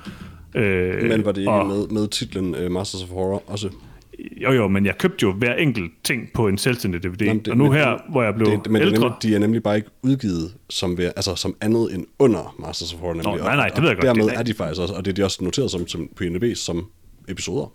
[0.54, 3.70] Øh, men var det ikke og, med, med titlen uh, Masters of Horror også?
[4.42, 7.22] Jo, jo, men jeg købte jo hver enkelt ting på en selvstændig DVD.
[7.22, 9.00] Jamen, det, og nu her, hvor jeg blev det, men ældre...
[9.00, 12.94] Nemlig, de er nemlig bare ikke udgivet som, ved, altså, som andet end under Masters
[12.94, 13.14] of Horror.
[13.14, 13.32] Nemlig.
[13.32, 14.06] Nå, nej, nej, det ved jeg godt.
[14.06, 16.44] Dermed er de faktisk også, og det er de også noteret som, som på INB
[16.54, 16.86] som
[17.28, 17.72] episoder.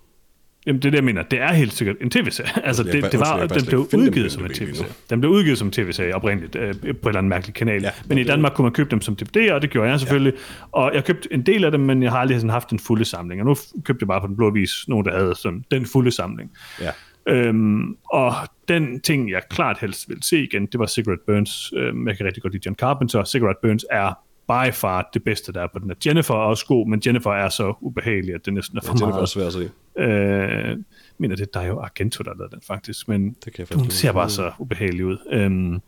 [0.65, 1.23] Jamen, det er det, jeg mener.
[1.23, 2.49] Det er helt sikkert en tv-serie.
[2.67, 4.91] Altså, det, det, var, den blev udgivet som en tv-serie.
[5.09, 7.81] Den blev udgivet som en tv-serie oprindeligt øh, på en eller anden mærkelig kanal.
[7.81, 10.33] Ja, men i Danmark kunne man købe dem som DVD, og det gjorde jeg selvfølgelig.
[10.33, 10.79] Ja.
[10.79, 13.05] Og jeg købte en del af dem, men jeg har aldrig sådan haft en fulde
[13.05, 13.41] samling.
[13.41, 16.11] Og nu købte jeg bare på den blå vis nogen, der havde sådan den fulde
[16.11, 16.51] samling.
[16.81, 16.91] Ja.
[17.27, 18.33] Øhm, og
[18.67, 21.73] den ting, jeg klart helst vil se igen, det var Cigarette Burns.
[21.75, 23.23] Øhm, jeg kan rigtig godt lide John Carpenter.
[23.23, 24.13] Cigarette Burns er
[24.51, 25.95] by far det bedste, der er på den her.
[26.05, 28.93] Jennifer er også god, men Jennifer er så ubehagelig, at det næsten er for ja,
[28.93, 29.01] meget.
[29.01, 29.69] Jennifer er svær at se.
[29.97, 30.77] Øh,
[31.17, 34.29] mener, det er jo Argento, der lavet den faktisk, men det kan hun ser bare
[34.29, 35.17] så ubehagelig ud.
[35.31, 35.81] Øhm, men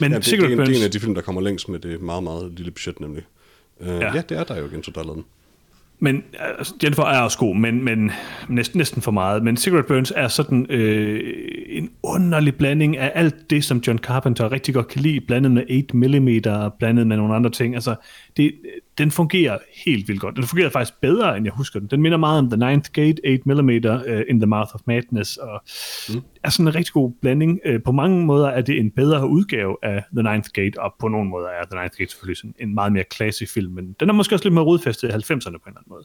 [0.00, 1.78] ja, det, det, er, Burns, det er en af de film, der kommer længst med
[1.78, 3.22] det meget, meget lille budget, nemlig.
[3.80, 4.14] Uh, ja.
[4.14, 5.24] ja, det er der jo Argento, der lavet den.
[6.04, 6.22] Men
[6.58, 8.10] altså, Jennifer er også god, men, men
[8.48, 9.42] næsten, næsten for meget.
[9.42, 11.20] Men Cigarette Burns er sådan øh,
[11.68, 15.62] en underlig blanding af alt det, som John Carpenter rigtig godt kan lide, blandet med
[15.62, 17.74] 8mm, blandet med nogle andre ting.
[17.74, 17.94] Altså,
[18.36, 18.54] det,
[18.98, 20.36] den fungerer helt vildt godt.
[20.36, 21.88] Den fungerer faktisk bedre, end jeg husker den.
[21.88, 25.62] Den minder meget om The Ninth Gate, 8mm, uh, In the Mouth of Madness, og
[26.08, 26.22] mm.
[26.44, 27.60] er sådan en rigtig god blanding.
[27.68, 31.08] Uh, på mange måder er det en bedre udgave af The Ninth Gate, og på
[31.08, 34.08] nogle måder er The Ninth Gate selvfølgelig sådan en meget mere klassisk film, men den
[34.08, 36.04] er måske også lidt mere rodfæstet i 90'erne på en eller anden måde.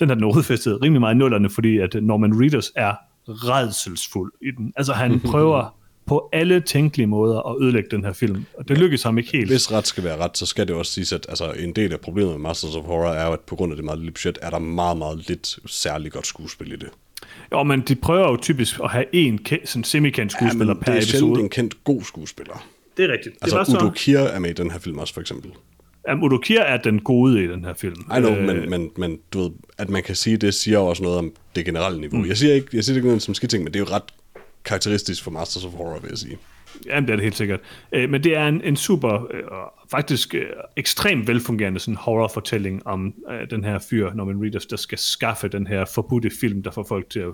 [0.00, 2.94] Den har den rodfæstet rimelig meget i nullerne, fordi at Norman Reedus er
[3.28, 4.72] redselsfuld i den.
[4.76, 5.78] Altså han prøver
[6.08, 9.50] på alle tænkelige måder at ødelægge den her film, og det lykkedes ham ikke helt.
[9.50, 12.00] Hvis ret skal være ret, så skal det også siges, at altså, en del af
[12.00, 14.38] problemet med Masters of Horror er jo, at på grund af det meget lille budget,
[14.42, 16.88] er der meget, meget lidt særligt godt skuespil i det.
[17.52, 21.00] Jo, men de prøver jo typisk at have en sådan semi-kendt skuespiller ja, per episode.
[21.00, 22.66] det er sjældent en kendt god skuespiller.
[22.96, 23.36] Det er rigtigt.
[23.42, 23.92] Altså, det var Udo.
[23.96, 25.50] Kier er med i den her film også, for eksempel.
[26.08, 28.00] Jamen, Udo Kier er den gode i den her film.
[28.16, 28.46] I know, øh...
[28.46, 31.64] men, men, men du ved, at man kan sige det, siger også noget om det
[31.64, 32.18] generelle niveau.
[32.18, 32.28] Mm.
[32.28, 34.02] Jeg siger ikke, jeg siger ikke noget som skidt ting, men det er jo ret
[34.68, 36.38] karakteristisk for Masters of Horror, vil jeg sige.
[36.86, 37.60] Jamen, det er det helt sikkert.
[37.92, 39.42] Øh, men det er en, en super, øh,
[39.90, 40.46] faktisk øh,
[40.76, 45.66] ekstremt velfungerende sådan horrorfortælling om øh, den her fyr, Norman Reedus, der skal skaffe den
[45.66, 47.32] her forbudte film, der får folk til at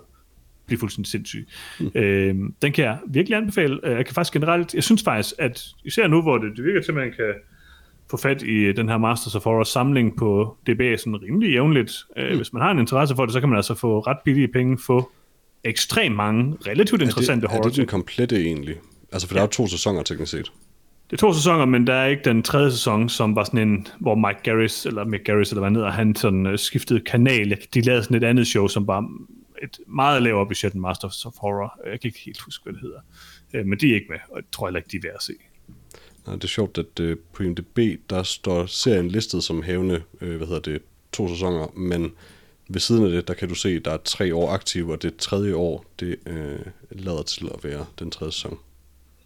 [0.67, 1.47] blive fuldstændig sindssyge.
[1.81, 1.91] Mm.
[1.95, 3.81] Øh, den kan jeg virkelig anbefale.
[3.83, 6.83] Øh, jeg kan faktisk generelt, jeg synes faktisk, at især nu, hvor det, det virker
[6.83, 7.35] til, at man kan
[8.11, 11.93] få fat i den her Masters of Horror samling på DBA sådan rimelig jævnligt.
[12.17, 12.37] Øh, mm.
[12.37, 14.79] Hvis man har en interesse for det, så kan man altså få ret billige penge,
[14.87, 15.11] få
[15.65, 17.65] ekstremt mange relativt interessante horror.
[17.65, 18.77] Er det den komplette egentlig?
[19.13, 19.39] Altså, for ja.
[19.39, 20.53] der er jo to sæsoner teknisk set.
[21.11, 23.87] Det er to sæsoner, men der er ikke den tredje sæson, som var sådan en,
[24.01, 27.59] hvor Mike Garris, eller Mick Garris, eller hvad hedder, han sådan uh, skiftede kanal.
[27.75, 29.09] De lavede sådan et andet show, som var
[29.63, 31.81] et meget lavere budget end Masters of Horror.
[31.85, 33.01] Jeg kan ikke helt huske, hvad det hedder.
[33.61, 35.23] Uh, men de er ikke med, og jeg tror heller ikke, de er værd at
[35.23, 35.33] se.
[36.27, 37.79] Nej, det er sjovt, at uh, på IMDb,
[38.11, 40.83] der står serien listet som hævne, uh, hvad hedder det,
[41.13, 42.13] to sæsoner, men
[42.75, 45.03] ved siden af det, der kan du se, at der er tre år aktive, og
[45.03, 46.59] det tredje år, det øh,
[46.91, 48.59] lader til at være den tredje sæson.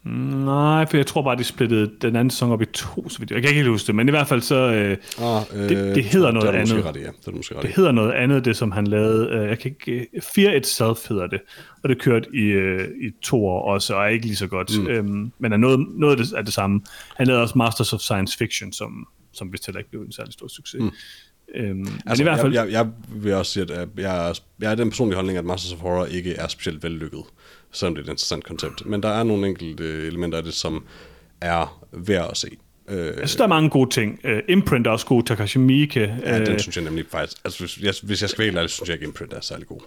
[0.04, 3.30] Nej, for jeg tror bare, de splittede den anden sæson op i to, så vidt
[3.30, 6.04] jeg kan ikke huske det, men i hvert fald så, øh, ah, øh, det, det
[6.04, 6.84] hedder noget det andet.
[6.84, 7.00] Ret, ja.
[7.00, 9.70] Det, er måske ret, det hedder noget andet, det som han lavede, øh, jeg kan
[9.70, 11.40] ikke, Fear Itself hedder det,
[11.82, 14.80] og det kørte i, øh, i to år også, og er ikke lige så godt,
[14.80, 14.88] mm.
[14.88, 16.80] øhm, men er noget, noget af det, er det samme.
[17.16, 20.32] Han lavede også Masters of Science Fiction, som, som vist heller ikke blev en særlig
[20.32, 20.80] stor succes.
[20.80, 20.90] Mm.
[21.54, 22.52] Øhm, altså, men i hvert fald...
[22.52, 25.72] jeg, jeg, jeg vil også sige, at jeg, jeg er den personlige holdning, at Masters
[25.72, 27.22] of Horror ikke er specielt vellykket
[27.72, 28.86] selvom det er et interessant koncept.
[28.86, 30.84] Men der er nogle enkelte elementer af det, som
[31.40, 32.48] er værd at se.
[32.88, 34.20] Øh, jeg synes, der er mange gode ting.
[34.24, 36.16] Uh, Imprint er også god, Takashi Miike.
[36.24, 37.36] Ja, den synes jeg nemlig faktisk...
[37.44, 39.80] Altså, hvis jeg, hvis jeg skal være helt synes jeg ikke, Imprint er særlig god.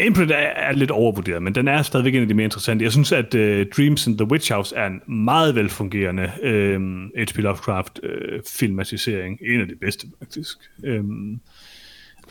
[0.00, 2.84] Imprint er, er lidt overvurderet, men den er stadigvæk en af de mere interessante.
[2.84, 7.38] Jeg synes, at uh, Dreams in the Witch House er en meget velfungerende uh, H.P.
[7.38, 8.08] Lovecraft uh,
[8.46, 9.38] filmatisering.
[9.42, 10.56] En af de bedste, faktisk.
[10.88, 11.40] Um,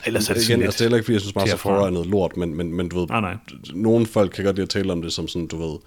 [0.05, 1.89] Ellers er det igen, altså, det er heller ikke, fordi jeg synes, Master Horror er
[1.89, 3.35] noget lort, men, men, men du ved, ah, nej.
[3.73, 5.77] nogle folk kan godt lide at tale om det som sådan, du ved,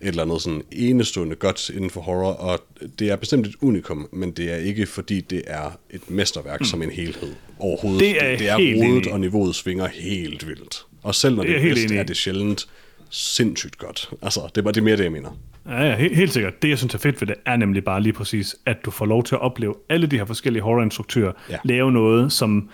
[0.00, 2.60] et eller andet sådan enestående godt inden for horror, og
[2.98, 6.66] det er bestemt et unikum, men det er ikke fordi det er et mesterværk mm.
[6.66, 8.00] som en helhed overhovedet.
[8.00, 10.86] Det er, det, det er rodet, og niveauet svinger helt vildt.
[11.02, 12.66] Og selv når det, det er, bedst, er det sjældent
[13.10, 14.10] sindssygt godt.
[14.22, 15.30] Altså, det er bare det mere det, jeg mener.
[15.66, 16.62] Ja, ja helt, helt sikkert.
[16.62, 19.06] Det, jeg synes er fedt ved det, er nemlig bare lige præcis, at du får
[19.06, 21.56] lov til at opleve alle de her forskellige horrorinstruktører ja.
[21.64, 22.68] lave noget, som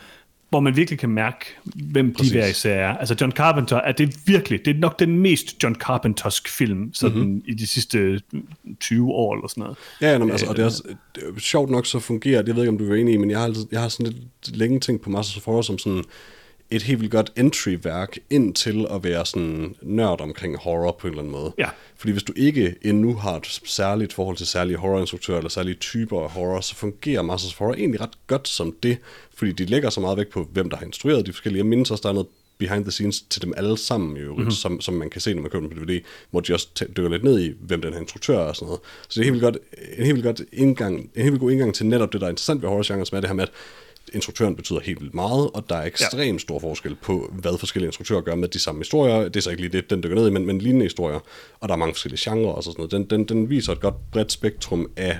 [0.54, 2.32] hvor man virkelig kan mærke, hvem Præcis.
[2.32, 2.96] de hver især er.
[2.96, 7.18] Altså John Carpenter, er det virkelig, det er nok den mest John Carpentersk film, sådan
[7.18, 7.42] mm-hmm.
[7.46, 8.20] i de sidste
[8.80, 9.76] 20 år eller sådan noget.
[10.00, 10.82] Ja, ja altså, og det er, også,
[11.14, 13.30] det er sjovt nok så fungerer, jeg ved ikke, om du er enig i, men
[13.30, 16.04] jeg har, jeg har sådan lidt længe tænkt på Masters of Horror som sådan,
[16.70, 21.12] et helt vildt godt entry-værk ind til at være sådan nørd omkring horror på en
[21.12, 21.52] eller anden måde.
[21.58, 21.68] Ja.
[21.96, 26.20] Fordi hvis du ikke endnu har et særligt forhold til særlige horrorinstruktører eller særlige typer
[26.20, 28.98] af horror, så fungerer Masters of Horror egentlig ret godt som det,
[29.34, 31.58] fordi de lægger så meget væk på, hvem der har instrueret de forskellige.
[31.58, 32.28] Jeg mindes også, der er noget
[32.58, 34.50] behind the scenes til dem alle sammen, jo, mm-hmm.
[34.50, 36.00] som, som man kan se, når man køber dem på DVD,
[36.30, 38.80] hvor de også dykker lidt ned i, hvem den her instruktør er og sådan noget.
[39.08, 39.56] Så det er helt vildt godt,
[39.98, 42.30] en helt vildt godt indgang, en helt vildt god indgang til netop det, der er
[42.30, 43.52] interessant ved horror som er det her med, at
[44.14, 46.38] instruktøren betyder helt vildt meget, og der er ekstremt ja.
[46.38, 49.22] stor forskel på, hvad forskellige instruktører gør med de samme historier.
[49.24, 51.20] Det er så ikke lige det, den dykker ned i, men, men lignende historier.
[51.60, 52.92] Og der er mange forskellige genrer og sådan noget.
[52.92, 55.18] Den, den, den viser et godt bredt spektrum af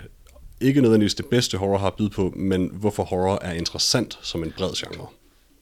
[0.61, 4.43] ikke nødvendigvis det bedste horror har at byde på, men hvorfor horror er interessant som
[4.43, 5.07] en bred genre.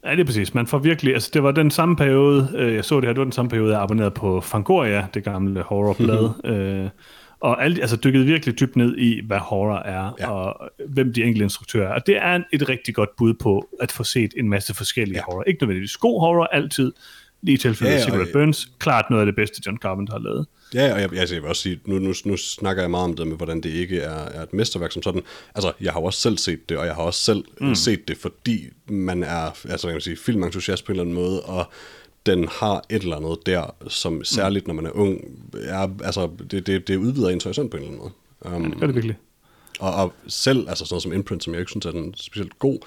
[0.04, 0.54] Ja, det er præcis.
[0.54, 3.18] Man får virkelig, altså det var den samme periode, øh, jeg så det her, det
[3.18, 6.88] var den samme periode, jeg abonnerede på Fangoria, det gamle horrorblad, øh,
[7.42, 10.30] og alt, altså dykket virkelig dybt ned i, hvad horror er, ja.
[10.30, 11.94] og hvem de enkelte instruktører er.
[11.94, 15.22] Og det er et rigtig godt bud på at få set en masse forskellige ja.
[15.24, 15.42] horror.
[15.42, 16.92] Ikke nødvendigvis god horror altid,
[17.42, 20.20] lige i tilfældet ja, ja, Cigarette Burns, klart noget af det bedste, John Carpenter har
[20.20, 20.46] lavet.
[20.74, 23.16] Ja, og jeg, altså, jeg vil også sige, nu, nu, nu snakker jeg meget om
[23.16, 25.22] det med, hvordan det ikke er, er et mesterværk som sådan.
[25.54, 27.74] Altså, jeg har også selv set det, og jeg har også selv mm.
[27.74, 31.42] set det, fordi man er, altså, jeg vil sige, filmentusiast på en eller anden måde,
[31.42, 31.72] og
[32.26, 35.20] den har et eller andet der, som særligt når man er ung,
[35.54, 38.12] er, altså, det, det, det udvider ens horisont på en eller anden
[38.44, 38.56] måde.
[38.56, 39.16] Um, ja, det gør det virkelig.
[39.80, 42.58] Og, og selv, altså sådan noget som Imprint, som jeg ikke synes er den specielt
[42.58, 42.78] god,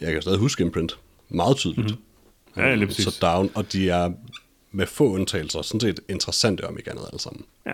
[0.00, 0.98] jeg kan stadig huske Imprint
[1.28, 1.90] meget tydeligt.
[1.90, 2.62] Mm-hmm.
[2.62, 3.04] Ja, lige præcis.
[3.04, 4.10] Så down, og de er
[4.72, 7.44] med få undtagelser sådan set interessante om ikke andet alle sammen.
[7.66, 7.72] Ja.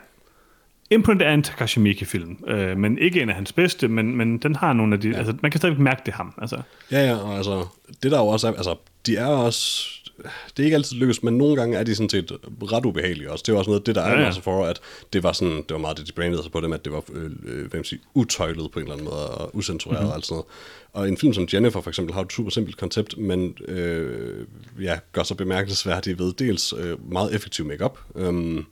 [0.90, 4.56] Imprint er en Takashi Miike-film, øh, men ikke en af hans bedste, men, men den
[4.56, 5.08] har nogle af de...
[5.08, 5.16] Ja.
[5.16, 6.34] Altså, man kan stadig mærke det ham.
[6.38, 6.62] Altså.
[6.90, 7.66] Ja, ja, og altså,
[8.02, 8.52] det der jo også er...
[8.52, 8.76] Altså,
[9.06, 9.88] de er også
[10.24, 12.32] det er ikke altid lykkes, men nogle gange er de sådan set
[12.62, 13.42] ret ubehagelige også.
[13.46, 14.30] Det er også noget det, der er ja, ja.
[14.30, 14.80] for, at
[15.12, 17.04] det var sådan, det var meget det, de brandede sig på dem, at det var
[17.12, 20.10] øh, øh hvad sige, utøjlet på en eller anden måde, og usensureret mm-hmm.
[20.10, 20.46] og alt sådan noget.
[20.92, 24.46] Og en film som Jennifer for eksempel har et super simpelt koncept, men øh,
[24.80, 28.64] ja, gør så bemærkelsesværdigt ved dels øh, meget effektiv makeup, øh,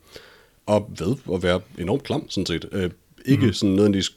[0.66, 2.68] og ved at være enormt klam, sådan set.
[2.72, 2.90] Øh,
[3.26, 3.52] ikke mm-hmm.
[3.52, 4.16] sådan nødvendigvis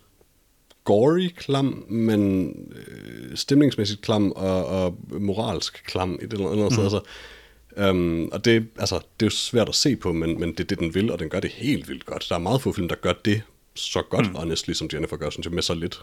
[0.88, 6.78] gory klam, men øh, stemningsmæssigt klam og, og moralsk klam i det eller andet.
[6.78, 6.84] Mm.
[6.84, 7.02] Altså,
[7.90, 10.64] um, og det, altså, det er jo svært at se på, men, men det er
[10.64, 12.26] det, den vil, og den gør det helt vildt godt.
[12.30, 13.42] Der er meget få film, der gør det
[13.76, 14.36] så godt, mm.
[14.36, 16.02] honestly, som Jennifer gør, synes jeg, med så lidt.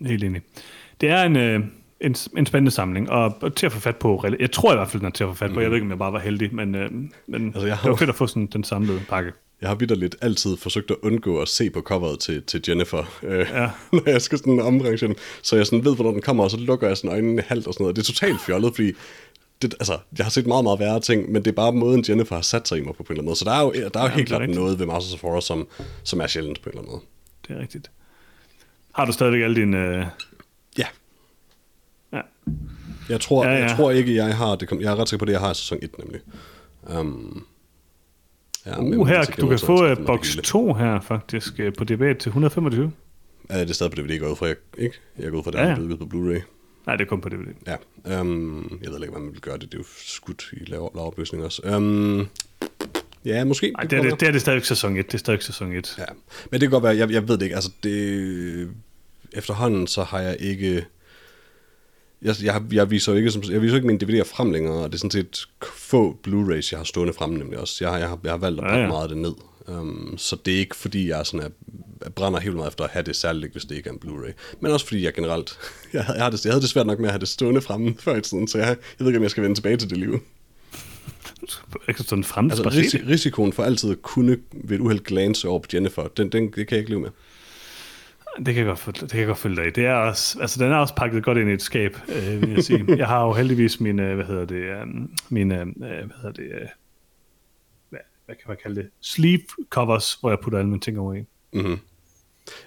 [0.00, 0.42] Helt enig.
[1.00, 1.60] Det er en, øh,
[2.00, 5.00] en, en spændende samling, og til at få fat på, jeg tror i hvert fald,
[5.00, 5.60] den er til at få fat på, mm.
[5.60, 6.90] jeg ved ikke, om jeg bare var heldig, men, øh,
[7.26, 7.82] men altså, jeg har...
[7.82, 9.32] det var fedt at få sådan den samlede pakke.
[9.60, 13.38] Jeg har lidt altid forsøgt at undgå at se på coveret til, til Jennifer, øh,
[13.38, 13.70] ja.
[13.92, 16.86] når jeg skal sådan ombranche Så jeg sådan ved, hvornår den kommer, og så lukker
[16.86, 17.96] jeg sådan øjnene halvt og sådan noget.
[17.96, 18.92] Det er totalt fjollet, fordi
[19.62, 22.34] det, altså, jeg har set meget, meget værre ting, men det er bare måden, Jennifer
[22.34, 23.36] har sat sig i mig på, på en eller anden måde.
[23.36, 24.58] Så der er jo, der er jo ja, helt klart rigtigt.
[24.58, 25.68] noget ved Masters of Horror, som,
[26.02, 27.02] som er sjældent på en eller anden måde.
[27.48, 27.90] Det er rigtigt.
[28.94, 29.78] Har du stadigvæk alle dine...
[29.78, 30.06] Øh...
[30.78, 30.86] Ja.
[32.12, 32.20] Ja.
[33.08, 33.64] Jeg tror, ja, ja.
[33.64, 34.70] jeg tror ikke, jeg har det.
[34.80, 36.20] Jeg er ret sikker på det, jeg har i sæson 1 nemlig.
[36.98, 37.46] Um,
[38.68, 42.28] Ja, uh, her, du kan få uh, box 2 her faktisk uh, på DVD til
[42.28, 42.92] 125.
[43.50, 44.96] Ja, det er stadig på DVD, jeg går ud fra, jeg, ikke?
[45.18, 45.96] Jeg er gået fra, det ja, ja.
[45.96, 46.42] på Blu-ray.
[46.86, 47.54] Nej, det kom på DVD.
[47.66, 49.62] Ja, um, jeg ved ikke, hvordan man vil gøre det.
[49.62, 51.62] Det er jo skudt i lav, lav opløsning også.
[51.76, 52.28] Um,
[53.24, 53.70] ja, måske.
[53.70, 55.06] Nej, det, det, det, det, er det stadig sæson 1.
[55.06, 55.94] Det er stadig sæson 1.
[55.98, 56.04] Ja,
[56.50, 57.54] men det kan godt være, jeg, jeg ved det ikke.
[57.54, 58.70] Altså, det,
[59.32, 60.84] efterhånden så har jeg ikke
[62.22, 64.92] jeg, jeg, jeg, viser jo ikke, som, jeg viser ikke mine DVD'er frem længere, og
[64.92, 67.84] det er sådan set få Blu-rays, jeg har stående frem nemlig også.
[67.84, 68.88] Jeg, jeg, har, jeg har valgt at pakke ja, ja.
[68.88, 69.34] meget af det ned.
[69.68, 71.48] Um, så det er ikke fordi, jeg, sådan er,
[72.04, 74.32] jeg brænder helt meget efter at have det, særligt hvis det ikke er en Blu-ray.
[74.60, 75.58] Men også fordi jeg generelt,
[75.92, 77.94] jeg, jeg, har det, jeg havde det svært nok med at have det stående fremme
[77.98, 79.98] før i tiden, så jeg, jeg ved ikke, om jeg skal vende tilbage til det
[79.98, 80.20] liv.
[81.88, 85.58] Ikke sådan frem altså, ris- risikoen for altid at kunne ved et uheld glance over
[85.58, 87.10] på Jennifer, den, den, det kan jeg ikke leve med.
[88.46, 89.70] Det kan jeg godt, det kan jeg godt følge dig i.
[89.70, 92.50] Det er også, altså, den er også pakket godt ind i et skab, øh, vil
[92.50, 92.84] jeg sige.
[92.96, 94.86] Jeg har jo heldigvis mine, hvad hedder det, øh,
[95.28, 96.68] mine, øh, hvad hedder det, øh,
[97.88, 99.40] hvad, hvad kan man kalde det, sleeve
[99.70, 101.24] covers, hvor jeg putter alle mine ting over i.
[101.52, 101.78] Mm-hmm.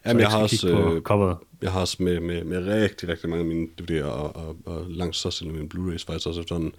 [0.05, 3.41] Jamen, jeg, jeg, har også, øh, jeg har også med, med, med rigtig, rigtig mange
[3.41, 6.73] af mine DVD'er og, og, og langt så mine Blu-rays faktisk også sådan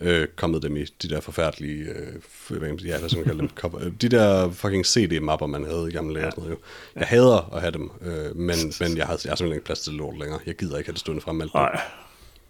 [0.00, 2.12] øh, kommet dem i de der forfærdelige, øh,
[2.48, 4.86] hvad kan man sige, ja, hvad skal man kalde dem, cover, øh, de der fucking
[4.86, 6.24] CD-mapper, man havde i gamle dage.
[6.24, 6.30] Ja.
[6.30, 7.00] Sådan noget, jo.
[7.00, 9.80] Jeg hader at have dem, øh, men, men jeg har, jeg har simpelthen ikke plads
[9.80, 10.40] til lort længere.
[10.46, 11.80] Jeg gider ikke have det stående frem alt Nej.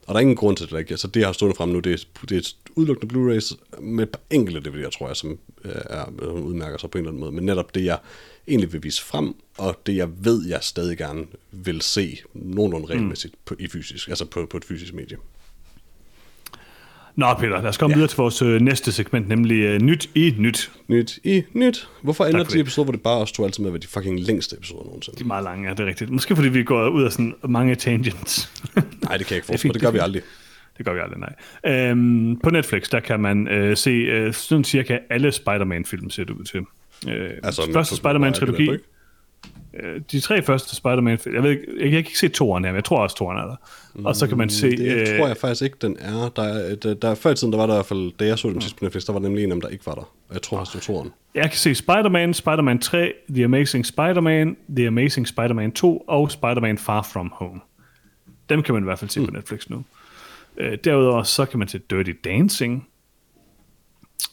[0.07, 0.91] Og der er ingen grund til det, ikke?
[0.91, 4.11] Altså, det, jeg har stående frem nu, det er, det er udelukkende Blu-rays med et
[4.11, 7.33] par enkelte DVD'er, tror jeg, som øh, er, udmærker sig på en eller anden måde.
[7.33, 7.99] Men netop det, jeg
[8.49, 13.35] egentlig vil vise frem, og det, jeg ved, jeg stadig gerne vil se nogenlunde regelmæssigt
[13.35, 13.41] mm.
[13.45, 15.17] på, i fysisk, altså på, på et fysisk medie.
[17.17, 17.97] Nå, Peter, lad os komme ja.
[17.97, 20.73] videre til vores øh, næste segment, nemlig øh, Nyt i Nyt.
[20.89, 21.89] Nyt i nyt.
[22.03, 24.57] Hvorfor ender de episoder, hvor det bare også altid med at være de fucking længste
[24.57, 25.19] episoder nogensinde?
[25.19, 26.11] De er meget lange, ja, det er rigtigt.
[26.11, 28.51] Måske fordi vi går ud af sådan mange tangents.
[28.75, 29.69] Nej, det kan jeg ikke forstå.
[29.69, 30.23] Det det gør er vi aldrig.
[30.79, 31.81] Det gør vi aldrig, nej.
[31.91, 36.35] Øhm, på Netflix, der kan man øh, se øh, sådan cirka alle Spider-Man-film, ser det
[36.35, 36.61] ud til.
[37.09, 38.77] Øh, Altså, første Spider-Man-trilogi, er
[39.83, 42.77] øh, de tre første Spider-Man, jeg ved ikke, jeg kan ikke se toeren her, men
[42.77, 43.57] jeg tror også, toeren er der.
[44.05, 44.71] Og så kan man se...
[44.71, 46.29] Det øh, tror jeg faktisk ikke, den er.
[46.37, 48.39] Der, er- der, der, før i tiden, der var der i hvert fald, da jeg
[48.39, 50.03] så dem sidst på Netflix, der var nemlig en af dem, der ikke var der.
[50.29, 51.13] Og jeg tror faktisk, det var toeren.
[51.35, 56.79] Jeg kan se Spider-Man, Spider-Man 3, The Amazing Spider-Man, The Amazing Spider-Man 2 og Spider-Man
[56.79, 57.61] Far From Home.
[58.49, 59.27] Dem kan man i hvert fald se mm.
[59.27, 59.85] på Netflix nu.
[60.57, 62.89] Øh, derudover så kan man se Dirty Dancing,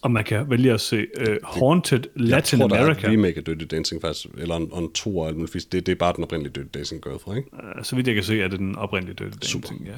[0.02, 3.02] og man kan vælge at se uh, Haunted Latin jeg tror, America.
[3.02, 5.52] der er remake af Dirty Dancing faktisk, eller en, en to muligt.
[5.52, 5.72] fisk.
[5.72, 7.50] Det, det er bare den oprindelige Dirty Dancing gået fra, ikke?
[7.54, 9.86] Uh, så vidt jeg kan se, er det den oprindelige Dirty Dancing.
[9.86, 9.92] Ja.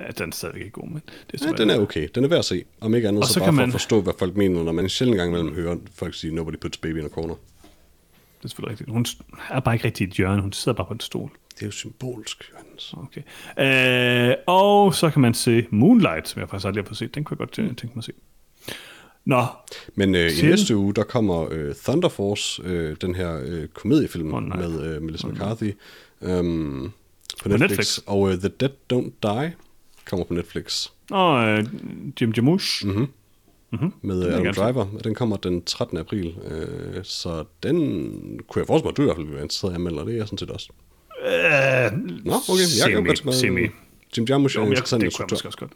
[0.00, 2.08] Ja, den er stadigvæk ikke god, men det er Ja, den er okay.
[2.14, 2.64] Den er værd at se.
[2.80, 4.62] Om ikke andet, Og så, så bare kan for man- at forstå, hvad folk mener,
[4.64, 7.34] når man sjældent gang imellem hører folk sige, nobody puts baby in a corner.
[7.34, 8.90] Det er selvfølgelig rigtigt.
[8.90, 9.06] Hun
[9.50, 11.30] er bare ikke rigtig i et hjørne, hun sidder bare på en stol.
[11.54, 12.94] Det er jo symbolsk, Johannes.
[12.96, 14.30] Okay.
[14.30, 17.14] Øh, og så kan man se Moonlight, som jeg faktisk aldrig har fået set.
[17.14, 18.12] Den kunne jeg godt øh, tænke mig at se.
[19.26, 19.44] Nå,
[19.94, 24.34] Men øh, i næste uge, der kommer øh, Thunder Force, øh, den her øh, komediefilm
[24.34, 24.56] oh, nej.
[24.56, 25.72] med øh, Melissa McCarthy,
[26.22, 26.90] øhm,
[27.42, 27.68] på Netflix.
[27.68, 27.98] Netflix.
[28.06, 29.54] Og øh, The Dead Don't Die
[30.04, 31.66] kommer på Netflix og øh,
[32.20, 32.86] Jim Jarmusch.
[32.86, 33.92] Mm-hmm.
[34.02, 34.54] med vil øh, Adam.
[34.54, 34.86] Driver.
[35.04, 35.98] Den kommer den 13.
[35.98, 37.76] april, øh, så den
[38.48, 40.00] kunne jeg forestille mig, at du i hvert fald vil være interesseret i at anmelde,
[40.00, 40.68] og det er jeg sådan set også.
[42.24, 43.60] Nå, okay, jeg kan jo godt semi, semi.
[44.16, 45.72] Jim Jarmusch er en interessant det kunne jeg måske også godt.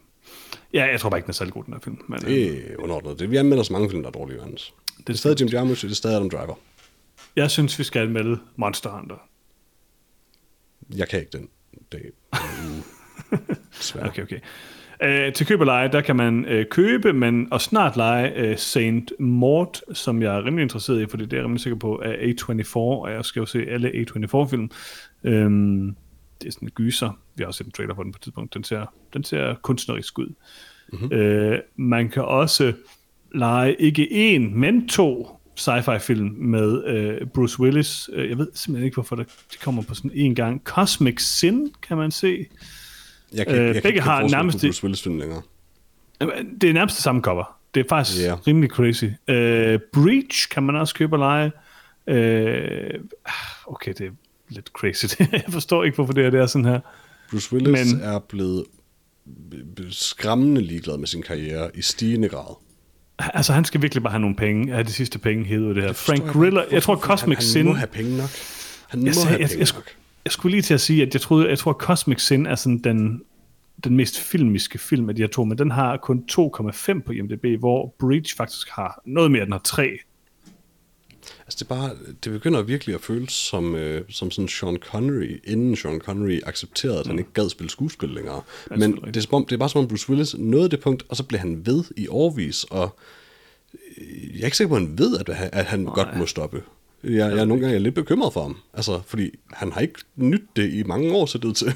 [0.75, 1.99] Ja, jeg tror bare ikke, den er særlig god, den her film.
[2.09, 3.19] Men, øh, Det er underordnet.
[3.19, 4.75] Det, vi anmelder så mange film, der er dårlige, Johannes.
[5.07, 6.55] Det er stadig Jim Jarmusch, det er stadig Adam Driver.
[7.37, 9.17] jeg synes, vi skal anmelde Monster Hunter.
[10.97, 11.49] Jeg kan ikke den.
[11.93, 12.83] Mm.
[13.79, 14.09] Desværre.
[14.09, 14.39] Okay, okay.
[15.03, 18.59] Øh, til køb og leje, der kan man øh, købe, men og snart lege øh,
[18.59, 22.03] Saint Mort, som jeg er rimelig interesseret i, fordi det er jeg rimelig sikker på
[22.05, 24.71] er A24, og jeg skal jo se alle A24-film.
[25.25, 25.97] Øhm,
[26.41, 27.19] det er sådan en gyser.
[27.41, 28.55] Vi har også set en trailer på den på et tidspunkt.
[28.55, 30.35] Den ser, den ser kunstnerisk ud.
[30.93, 31.13] Mm-hmm.
[31.13, 32.73] Øh, man kan også
[33.35, 38.11] lege ikke en, men to sci-fi film med øh, Bruce Willis.
[38.13, 40.63] Øh, Jeg ved simpelthen ikke, hvorfor der, de kommer på sådan en gang.
[40.65, 42.47] Cosmic Sin kan man se.
[43.35, 45.43] Jeg kan, Øh, jeg kan begge ikke har nærmest Bruce Willis film længere.
[46.61, 47.57] Det er nærmest det samme cover.
[47.75, 48.47] Det er faktisk yeah.
[48.47, 49.05] rimelig crazy.
[49.05, 51.53] Uh, Breach kan man også købe og lege.
[52.07, 53.01] Uh,
[53.67, 54.11] okay, det er
[54.49, 55.05] lidt crazy.
[55.33, 56.81] jeg forstår ikke, hvorfor det er, det er sådan her.
[57.31, 58.65] Bruce Willis Men- er blevet
[59.91, 62.55] skræmmende ligeglad med sin karriere i stigende grad.
[63.19, 64.73] Altså, han skal virkelig bare have nogle penge.
[64.73, 65.93] Have de sidste penge af det her.
[65.93, 67.57] Forstår Frank jeg Griller, jeg tror Cosmic han, Sin...
[67.57, 68.29] Han må have penge nok.
[68.89, 69.97] Han må jeg, have jeg, penge jeg, skulle, nok.
[70.25, 72.79] jeg skulle lige til at sige, at jeg, troede, jeg tror, Cosmic Sin er sådan
[72.79, 73.23] den,
[73.85, 77.59] den mest filmiske film af de her to, men den har kun 2,5 på IMDb,
[77.59, 79.99] hvor Breach faktisk har noget mere, den har 3.
[81.51, 81.91] Altså, det, er bare,
[82.25, 87.01] det begynder virkelig at føles som, øh, som sådan Sean Connery, inden Sean Connery accepterede,
[87.01, 88.43] at han ikke gad spille skuespil længere.
[88.77, 91.05] Men det er, som om, det er bare som om Bruce Willis nåede det punkt,
[91.09, 92.99] og så blev han ved i årvis, og
[93.99, 96.27] øh, jeg er ikke sikker på, at han ved, at han, at han godt må
[96.27, 96.63] stoppe.
[97.05, 100.45] Jeg, jeg er nogle gange lidt bekymret for ham, altså, fordi han har ikke nyt
[100.57, 101.67] det i mange år, så det til.
[101.67, 101.75] Jeg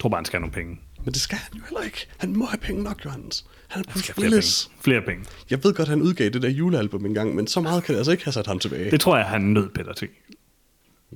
[0.00, 0.78] tror bare, han skal have nogle penge.
[1.04, 2.06] Men det skal han jo heller ikke.
[2.18, 3.44] Han må have penge nok, Johannes.
[3.68, 4.64] Han er Bruce flere Willis.
[4.66, 4.82] penge.
[4.82, 5.24] Flere penge.
[5.50, 7.98] Jeg ved godt, at han udgav det der julealbum engang, men så meget kan det
[7.98, 8.90] altså ikke have sat ham tilbage.
[8.90, 10.08] Det tror jeg, han nød Peter til.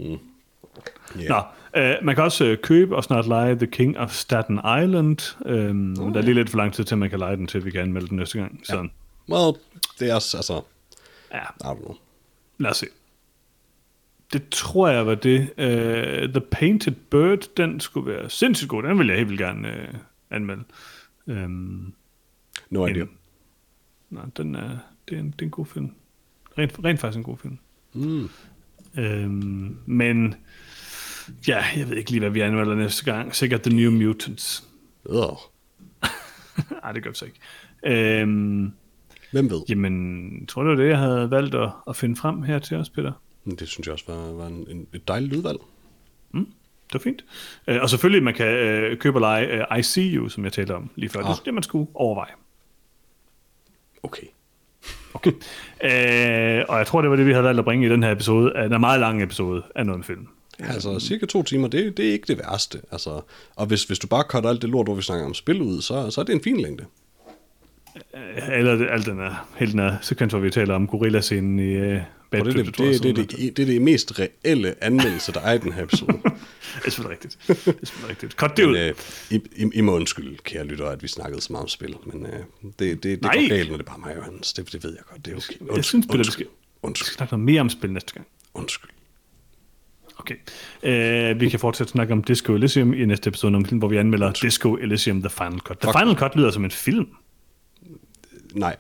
[0.01, 0.19] Yeah.
[1.29, 1.43] Nå,
[1.77, 5.37] øh, man kan også øh, købe og snart lege The King of Staten Island.
[5.47, 7.47] Øhm, oh, der er lige lidt for lang tid til, at man kan lege den
[7.47, 8.61] til, vi kan anmelde den næste gang.
[8.65, 8.89] Så
[9.29, 9.57] Well,
[10.01, 10.63] det er også, altså,
[11.33, 11.95] ja, I don't know.
[12.59, 12.87] lad os se.
[14.33, 15.41] Det tror jeg var det.
[15.41, 18.83] Uh, The Painted Bird, den skulle være sindssygt god.
[18.83, 19.99] Den vil jeg helt vildt gerne uh,
[20.31, 20.65] anmelde.
[21.27, 21.95] Um,
[22.71, 23.03] No idea.
[23.03, 23.09] en,
[24.11, 24.79] nej, den er,
[25.09, 25.91] det, er en, det er en god film.
[26.59, 27.59] Rent, rent faktisk en god film.
[27.93, 28.29] Mm.
[28.99, 30.35] Um, men
[31.49, 33.35] ja, jeg ved ikke lige, hvad vi anmelder næste gang.
[33.35, 34.69] Sikkert The New Mutants.
[35.05, 35.37] Ugh.
[36.83, 38.23] Nej, det gør vi så ikke.
[38.23, 38.73] Um,
[39.33, 39.63] Hvem ved?
[39.69, 43.13] jamen, tror du, det, jeg havde valgt at, at finde frem her til os, Peter?
[43.57, 45.59] Det synes jeg også var, var en, en, et dejligt udvalg.
[46.93, 47.25] Det var fint.
[47.67, 50.53] Øh, og selvfølgelig, man kan øh, købe og lege øh, I See You, som jeg
[50.53, 51.21] talte om lige før.
[51.21, 51.27] Ah.
[51.27, 52.31] Det er det, man skulle overveje.
[54.03, 54.27] Okay.
[55.15, 55.31] Okay.
[56.59, 58.11] øh, og jeg tror, det var det, vi havde valgt at bringe i den her
[58.13, 58.53] episode.
[58.57, 60.29] af En meget lang episode af noget film.
[60.61, 62.81] Ja, altså, cirka to timer, det, det er ikke det værste.
[62.93, 63.21] Altså,
[63.57, 65.81] og hvis, hvis du bare cutter alt det lort, hvor vi snakker om spil ud,
[65.81, 66.85] så, så er det en fin længde.
[68.15, 71.59] Øh, Eller det- alt den her, hele den her sekvens, hvor vi taler om gorillascenen
[71.59, 72.01] i øh,
[72.31, 75.53] Bad det, det, det, det, det, det, det er det mest reelle anmeldelse, der er
[75.53, 76.13] i den her episode.
[76.79, 77.39] Det er selvfølgelig rigtigt.
[77.47, 78.33] Det er selvfølgelig rigtigt.
[78.33, 78.73] Cut det ud.
[78.73, 78.95] Men, øh,
[79.31, 82.27] I, I, I må undskylde, kære lytter, at vi snakkede så meget om spil, men
[82.27, 82.33] øh,
[82.63, 83.35] det, det, det Nej.
[83.35, 84.53] går galt, når det er bare mig og Johannes.
[84.53, 85.55] Det, det ved jeg godt, det er okay.
[85.61, 86.51] Undskyld, Jeg synes, Peter, vi undskyld, skal, vi
[86.83, 88.27] undskyld, skal snakke noget mere om spil næste gang.
[88.55, 88.91] undskyld.
[90.19, 90.35] Okay.
[91.35, 93.89] Uh, vi kan fortsætte at snakke om Disco Elysium i næste episode, om film, hvor
[93.89, 95.79] vi anmelder Disco Elysium The Final Cut.
[95.79, 95.99] The Fuck.
[95.99, 97.07] Final Cut lyder som en film.
[98.55, 98.77] Nej,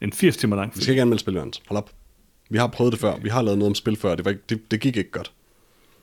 [0.00, 0.82] En 80 timer lang vi film.
[0.82, 1.62] skal ikke anmelde spil, Johannes.
[1.68, 1.90] Hold op.
[2.52, 3.16] Vi har prøvet det før.
[3.22, 4.14] Vi har lavet noget om spil før.
[4.14, 5.32] Det, var ikke, det, det gik ikke godt.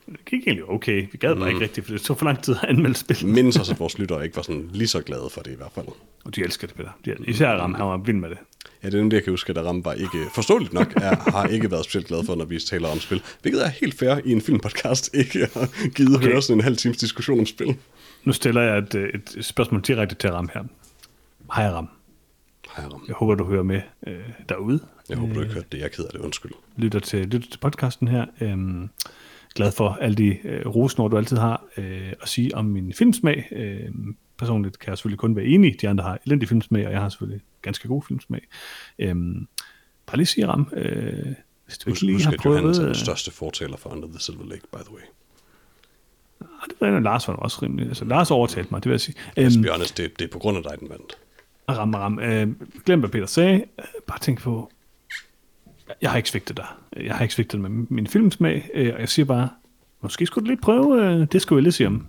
[0.06, 1.08] Det gik egentlig okay.
[1.12, 1.48] Vi gad bare Mm.
[1.48, 3.28] ikke rigtigt, for det tog for lang tid at anmelde spil.
[3.28, 5.72] Mindes også, at vores lyttere ikke var sådan lige så glade for det i hvert
[5.76, 5.86] fald.
[6.26, 6.90] Og de elsker det, Peter.
[7.06, 8.38] De, især Ram, han var vild med det.
[8.84, 11.48] Ja, det er nemlig, jeg kan huske, at Ram var ikke, forståeligt nok, er, har
[11.48, 13.22] ikke været specielt glad for, når vi taler om spil.
[13.42, 16.06] Hvilket er helt fair i en filmpodcast, ikke at okay.
[16.16, 16.28] Okay.
[16.28, 17.76] høre sådan en halv times diskussion om spil.
[18.24, 20.64] Nu stiller jeg et, øh, et spørgsmål direkte til Ram her.
[21.56, 21.90] Hej Ram.
[22.80, 23.04] Hej, Ram.
[23.08, 24.20] Jeg håber, du hører med øh,
[24.50, 24.80] derude.
[25.10, 25.78] Jeg håber, du ikke hørte det.
[25.78, 26.20] Jeg er ked af det.
[26.20, 26.52] Undskyld.
[26.78, 28.26] lytter til, lytter til podcasten her.
[28.42, 28.90] Øhm,
[29.56, 33.48] glad for alle de øh, rosenord, du altid har øh, at sige om min filmsmag.
[33.52, 33.90] Øh,
[34.38, 35.82] personligt kan jeg selvfølgelig kun være enig.
[35.82, 38.42] De andre har elendig filmsmag, og jeg har selvfølgelig ganske god filmsmag.
[39.00, 39.48] Øhm,
[40.06, 41.26] bare lige sige, Ram, øh,
[41.66, 42.96] hvis du ikke lige husk har at Johannes er prøvet...
[42.96, 45.02] den største fortaler for Under the Silver Lake, by the way.
[46.42, 47.88] Øh, det var en Lars var også rimelig.
[47.88, 49.16] Altså, Lars overtalte mig, det vil jeg sige.
[49.36, 51.18] Altså, Øhm, Bjørnes, det, det er på grund af dig, den vandt.
[51.78, 52.20] Ram, ram.
[52.20, 52.48] Øh,
[52.86, 53.56] glem, hvad Peter sagde.
[53.56, 54.72] Øh, bare tænk på,
[56.02, 56.66] jeg har ikke svigtet dig.
[56.98, 59.50] Jeg har ikke svigtet med min filmsmag, øh, og jeg siger bare,
[60.02, 62.06] måske skulle du lige prøve øh, Disco Elysium.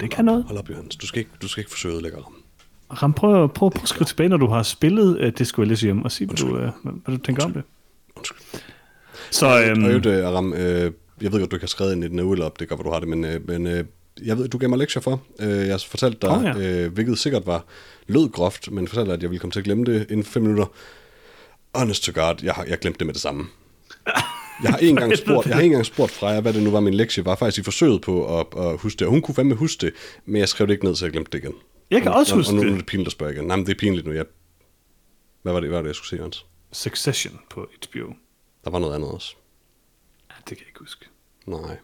[0.00, 0.44] Det kan noget.
[0.44, 0.96] Hold op, Johannes.
[0.96, 2.34] Du skal ikke, du skal ikke forsøge at lægge Ram.
[2.90, 6.12] Ram, prøv, prøv, prøv at skrive tilbage, når du har spillet uh, Disco Elysium, og
[6.12, 7.62] sige, hvad du, uh, hvad, du tænker om det.
[8.16, 8.60] Undskyld.
[9.30, 11.92] Så Øhm, øhm, og øvrigt, øh, Aram, øh, jeg ved godt, du ikke har skrevet
[11.92, 13.84] ind i den øvel op, det gør, hvad du har det, men, øh, men øh,
[14.24, 15.22] jeg ved, du gav mig lektier for.
[15.40, 16.58] Øh, jeg har fortalt dig, oh, ja.
[16.58, 17.64] øh, hvilket sikkert var
[18.06, 20.32] lød groft, men fortalte dig, at jeg ville komme til at glemme det inden for
[20.32, 20.66] fem minutter.
[21.74, 23.46] Honest to God, jeg har jeg glemte det med det samme.
[24.62, 26.94] Jeg har engang spurgt, jeg har ikke engang spurgt Freja, hvad det nu var min
[26.94, 29.06] lektie var, faktisk i forsøget på at, at huske det.
[29.06, 31.30] Og hun kunne fandme huske det, men jeg skrev det ikke ned, så jeg glemte
[31.32, 31.54] det igen.
[31.90, 32.68] Jeg kan og, også og, huske og nu, det.
[32.68, 33.44] nu er det pinligt at spørge igen.
[33.44, 34.12] Nej, men det er pinligt nu.
[34.12, 34.24] Jeg...
[35.42, 36.46] Hvad var det, hvad var det jeg skulle se, Jørgens?
[36.72, 38.12] Succession på HBO.
[38.64, 39.34] Der var noget andet også.
[40.30, 41.06] Ja, det kan jeg ikke huske.
[41.46, 41.76] Nej.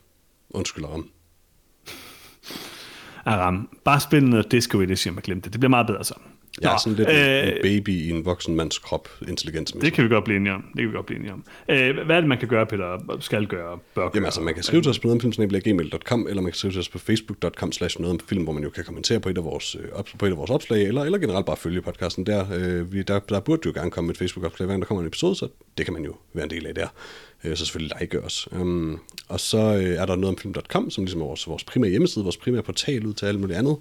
[0.51, 0.85] Undskyld,
[3.25, 3.69] Aram.
[3.85, 5.53] Bare spil noget Disco Elysium og glem det.
[5.53, 6.23] Det bliver meget bedre sådan.
[6.61, 9.85] Jeg er sådan lidt øh, en baby i en voksen mands krop, intelligensmæssigt.
[9.85, 10.63] Det kan vi godt blive enige om.
[10.63, 11.45] Det kan vi godt blive enige om.
[11.69, 13.17] Øh, hvad er det, man kan gøre, Peter?
[13.21, 13.79] Skal gøre?
[13.95, 14.11] Bør gøre?
[14.15, 16.89] Jamen altså, man kan skrive til os på nogetomfilm.gmail.com, eller man kan skrive til os
[16.89, 17.99] på facebook.com slash
[18.29, 20.37] film, hvor man jo kan kommentere på et af vores, øh, op, på et af
[20.37, 22.47] vores opslag, eller, eller generelt bare følge podcasten der.
[22.55, 23.19] Øh, vi, der.
[23.19, 25.49] Der burde jo gerne komme et Facebook-opslag, hver der kommer en episode, så
[25.79, 26.89] det kan man jo være en del af der.
[27.45, 28.49] Øh, så selvfølgelig like os.
[28.53, 31.91] Um, og så øh, er der noget om film.com, som ligesom er vores, vores primære
[31.91, 33.77] hjemmeside, vores primære portal ud til alt muligt andet.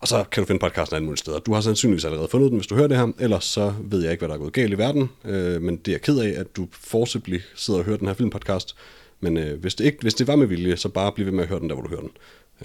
[0.00, 1.38] Og så kan du finde podcasten alle mulige steder.
[1.38, 3.12] Du har sandsynligvis allerede fundet den, hvis du hører det her.
[3.18, 5.10] Ellers så ved jeg ikke, hvad der er gået galt i verden.
[5.24, 8.14] Øh, men det er jeg ked af, at du fortsættelig sidder og hører den her
[8.14, 8.76] filmpodcast.
[9.20, 11.42] Men øh, hvis, det ikke, hvis det var med vilje, så bare bliv ved med
[11.42, 12.10] at høre den der, hvor du hører den.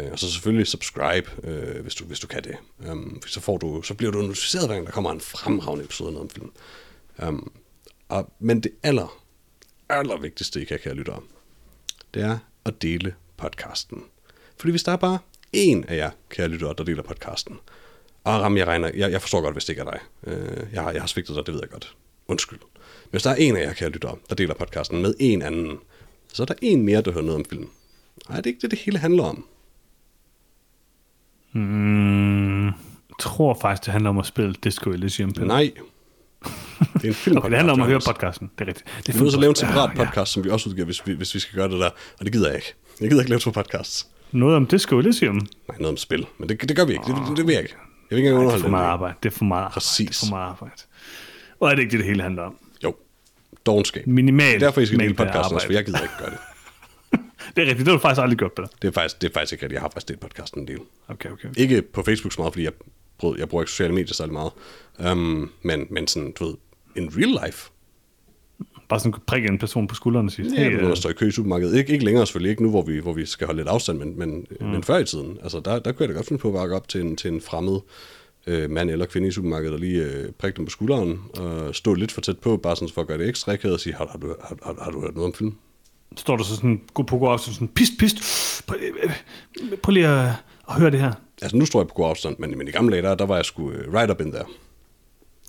[0.02, 2.56] Øh, og så selvfølgelig subscribe, øh, hvis, du, hvis du kan det.
[2.92, 6.08] Um, så, får du, så bliver du notificeret, hver gang der kommer en fremragende episode
[6.08, 6.52] af noget om film.
[7.28, 7.52] Um,
[8.10, 9.25] og, men det aller,
[9.90, 11.22] aller vigtigste, I kan, kære lyttere,
[12.14, 14.04] det er at dele podcasten.
[14.58, 15.20] Fordi hvis der er bare
[15.54, 17.60] en af jer, kære lyttere, der deler podcasten,
[18.24, 20.00] og Ram, jeg, regner, jeg, jeg forstår godt, hvis det ikke er dig.
[20.24, 21.96] Øh, jeg, har, jeg har svigtet dig, det ved jeg godt.
[22.28, 22.60] Undskyld.
[22.60, 25.78] Men hvis der er en af jer, kære lyttere, der deler podcasten med en anden,
[26.34, 27.70] så er der en mere, der hører noget om film.
[28.30, 29.48] Nej, det er ikke det, det hele handler om.
[31.52, 32.74] Mm, jeg
[33.20, 35.34] tror faktisk, det handler om at spille Disco Elysium.
[35.34, 35.48] Peter.
[35.48, 35.72] Nej.
[36.94, 37.38] Det er en film.
[37.38, 38.52] Okay, det handler om at høre podcasten.
[38.60, 38.88] Det er rigtigt.
[38.98, 40.06] Det er Vi er nødt til at lave en separat Ja, ja.
[40.06, 41.90] podcast, som vi også udgiver, hvis vi, hvis vi skal gøre det der.
[42.20, 42.74] Og det gider jeg ikke.
[43.02, 44.08] Jeg gider ikke lave to podcasts.
[44.32, 45.36] Noget om Disco Elysium.
[45.36, 46.26] Nej, noget om spil.
[46.38, 47.04] Men det, det gør vi ikke.
[47.08, 47.76] Det, det, det vil jeg ikke.
[48.10, 49.16] Jeg vil ikke engang Det er underholde for meget arbejde.
[49.24, 49.74] Det er for meget arbejde.
[49.74, 50.08] Præcis.
[50.10, 50.74] Det er for meget arbejde.
[51.60, 52.56] Og er det ikke det, det hele handler om?
[52.84, 52.96] Jo.
[53.66, 54.08] Dogenskab.
[54.08, 54.46] Minimal.
[54.48, 56.38] Det er derfor, I skal dele podcasten også, for jeg gider ikke gøre det.
[57.56, 57.80] Det er rigtigt.
[57.80, 58.68] Det har du faktisk aldrig gjort, Peter.
[58.82, 59.74] Det er faktisk, det er faktisk ikke rigtigt.
[59.76, 60.80] Jeg har faktisk delt podcasten en del.
[61.08, 61.50] Okay, okay.
[61.58, 62.72] Ikke på Facebook så meget, fordi jeg,
[63.18, 64.52] bruger, jeg bruger ikke sociale medier særlig meget.
[65.12, 66.56] Um, men, men sådan, du ved,
[66.96, 67.72] in real life.
[68.90, 71.10] Bare sådan prikke en person på skulderen og sige, Ja, hey, ved, øh, at stå
[71.10, 71.78] i kø i supermarkedet.
[71.78, 74.20] Ikke, ikke længere selvfølgelig, ikke nu, hvor vi, hvor vi skal holde lidt afstand, men,
[74.20, 74.68] men, mm.
[74.68, 75.38] men før i tiden.
[75.44, 77.32] Altså, der, der kunne jeg da godt finde på at vakke op til en, til
[77.32, 77.80] en fremmed
[78.48, 81.94] øh, mand eller kvinde i supermarkedet, og lige øh, prikke dem på skulderen, og stå
[81.94, 84.08] lidt for tæt på, bare sådan for at gøre det ekstra akavet, og sige, har,
[84.12, 85.56] har, du, har, har, har du hørt noget om film?
[86.18, 88.18] står der så sådan, gå på gå afstand, sådan, pist, pist,
[88.68, 89.12] prøv, øh,
[89.62, 90.34] øh, prøv lige at,
[90.70, 91.14] at høre det her.
[91.42, 93.36] Altså, nu står jeg på god afstand, men, men i gamle dage, der, der var
[93.36, 94.46] jeg sgu uh, right up in there.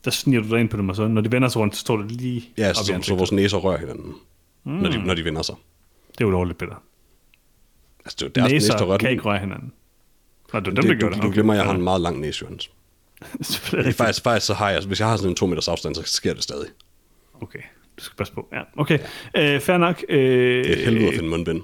[0.05, 1.81] Der sniger du dig ind på dem, og så når de vender sig rundt, så
[1.81, 3.19] står det lige Ja, op i så, så ansigtet.
[3.19, 4.15] vores næser rører hinanden,
[4.65, 4.73] mm.
[4.73, 5.55] når, de, når de vender sig.
[6.13, 6.83] Det er jo lovligt, Peter.
[8.05, 9.13] Altså, det er deres næse, der Næser rører kan den.
[9.13, 9.73] ikke røre hinanden.
[10.53, 11.23] Nå, det dem, det, der du, det.
[11.23, 12.71] du glemmer, at jeg har en meget lang næse, Jørgens.
[13.97, 16.35] Faktisk, faktisk så har jeg, hvis jeg har sådan en to meters afstand, så sker
[16.35, 16.69] det stadig.
[17.41, 17.59] Okay.
[17.99, 18.61] Du skal passe på, ja.
[18.77, 18.99] Okay,
[19.37, 20.05] øh, fair nok.
[20.09, 20.19] Øh,
[20.65, 21.63] Det er helvede at finde mundbind.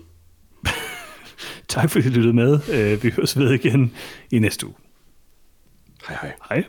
[1.73, 2.61] Tak fordi du lyttede med.
[2.73, 3.95] Øh, vi høres ved igen
[4.31, 4.75] i næste uge.
[6.09, 6.33] Hej hej.
[6.49, 6.65] Hej.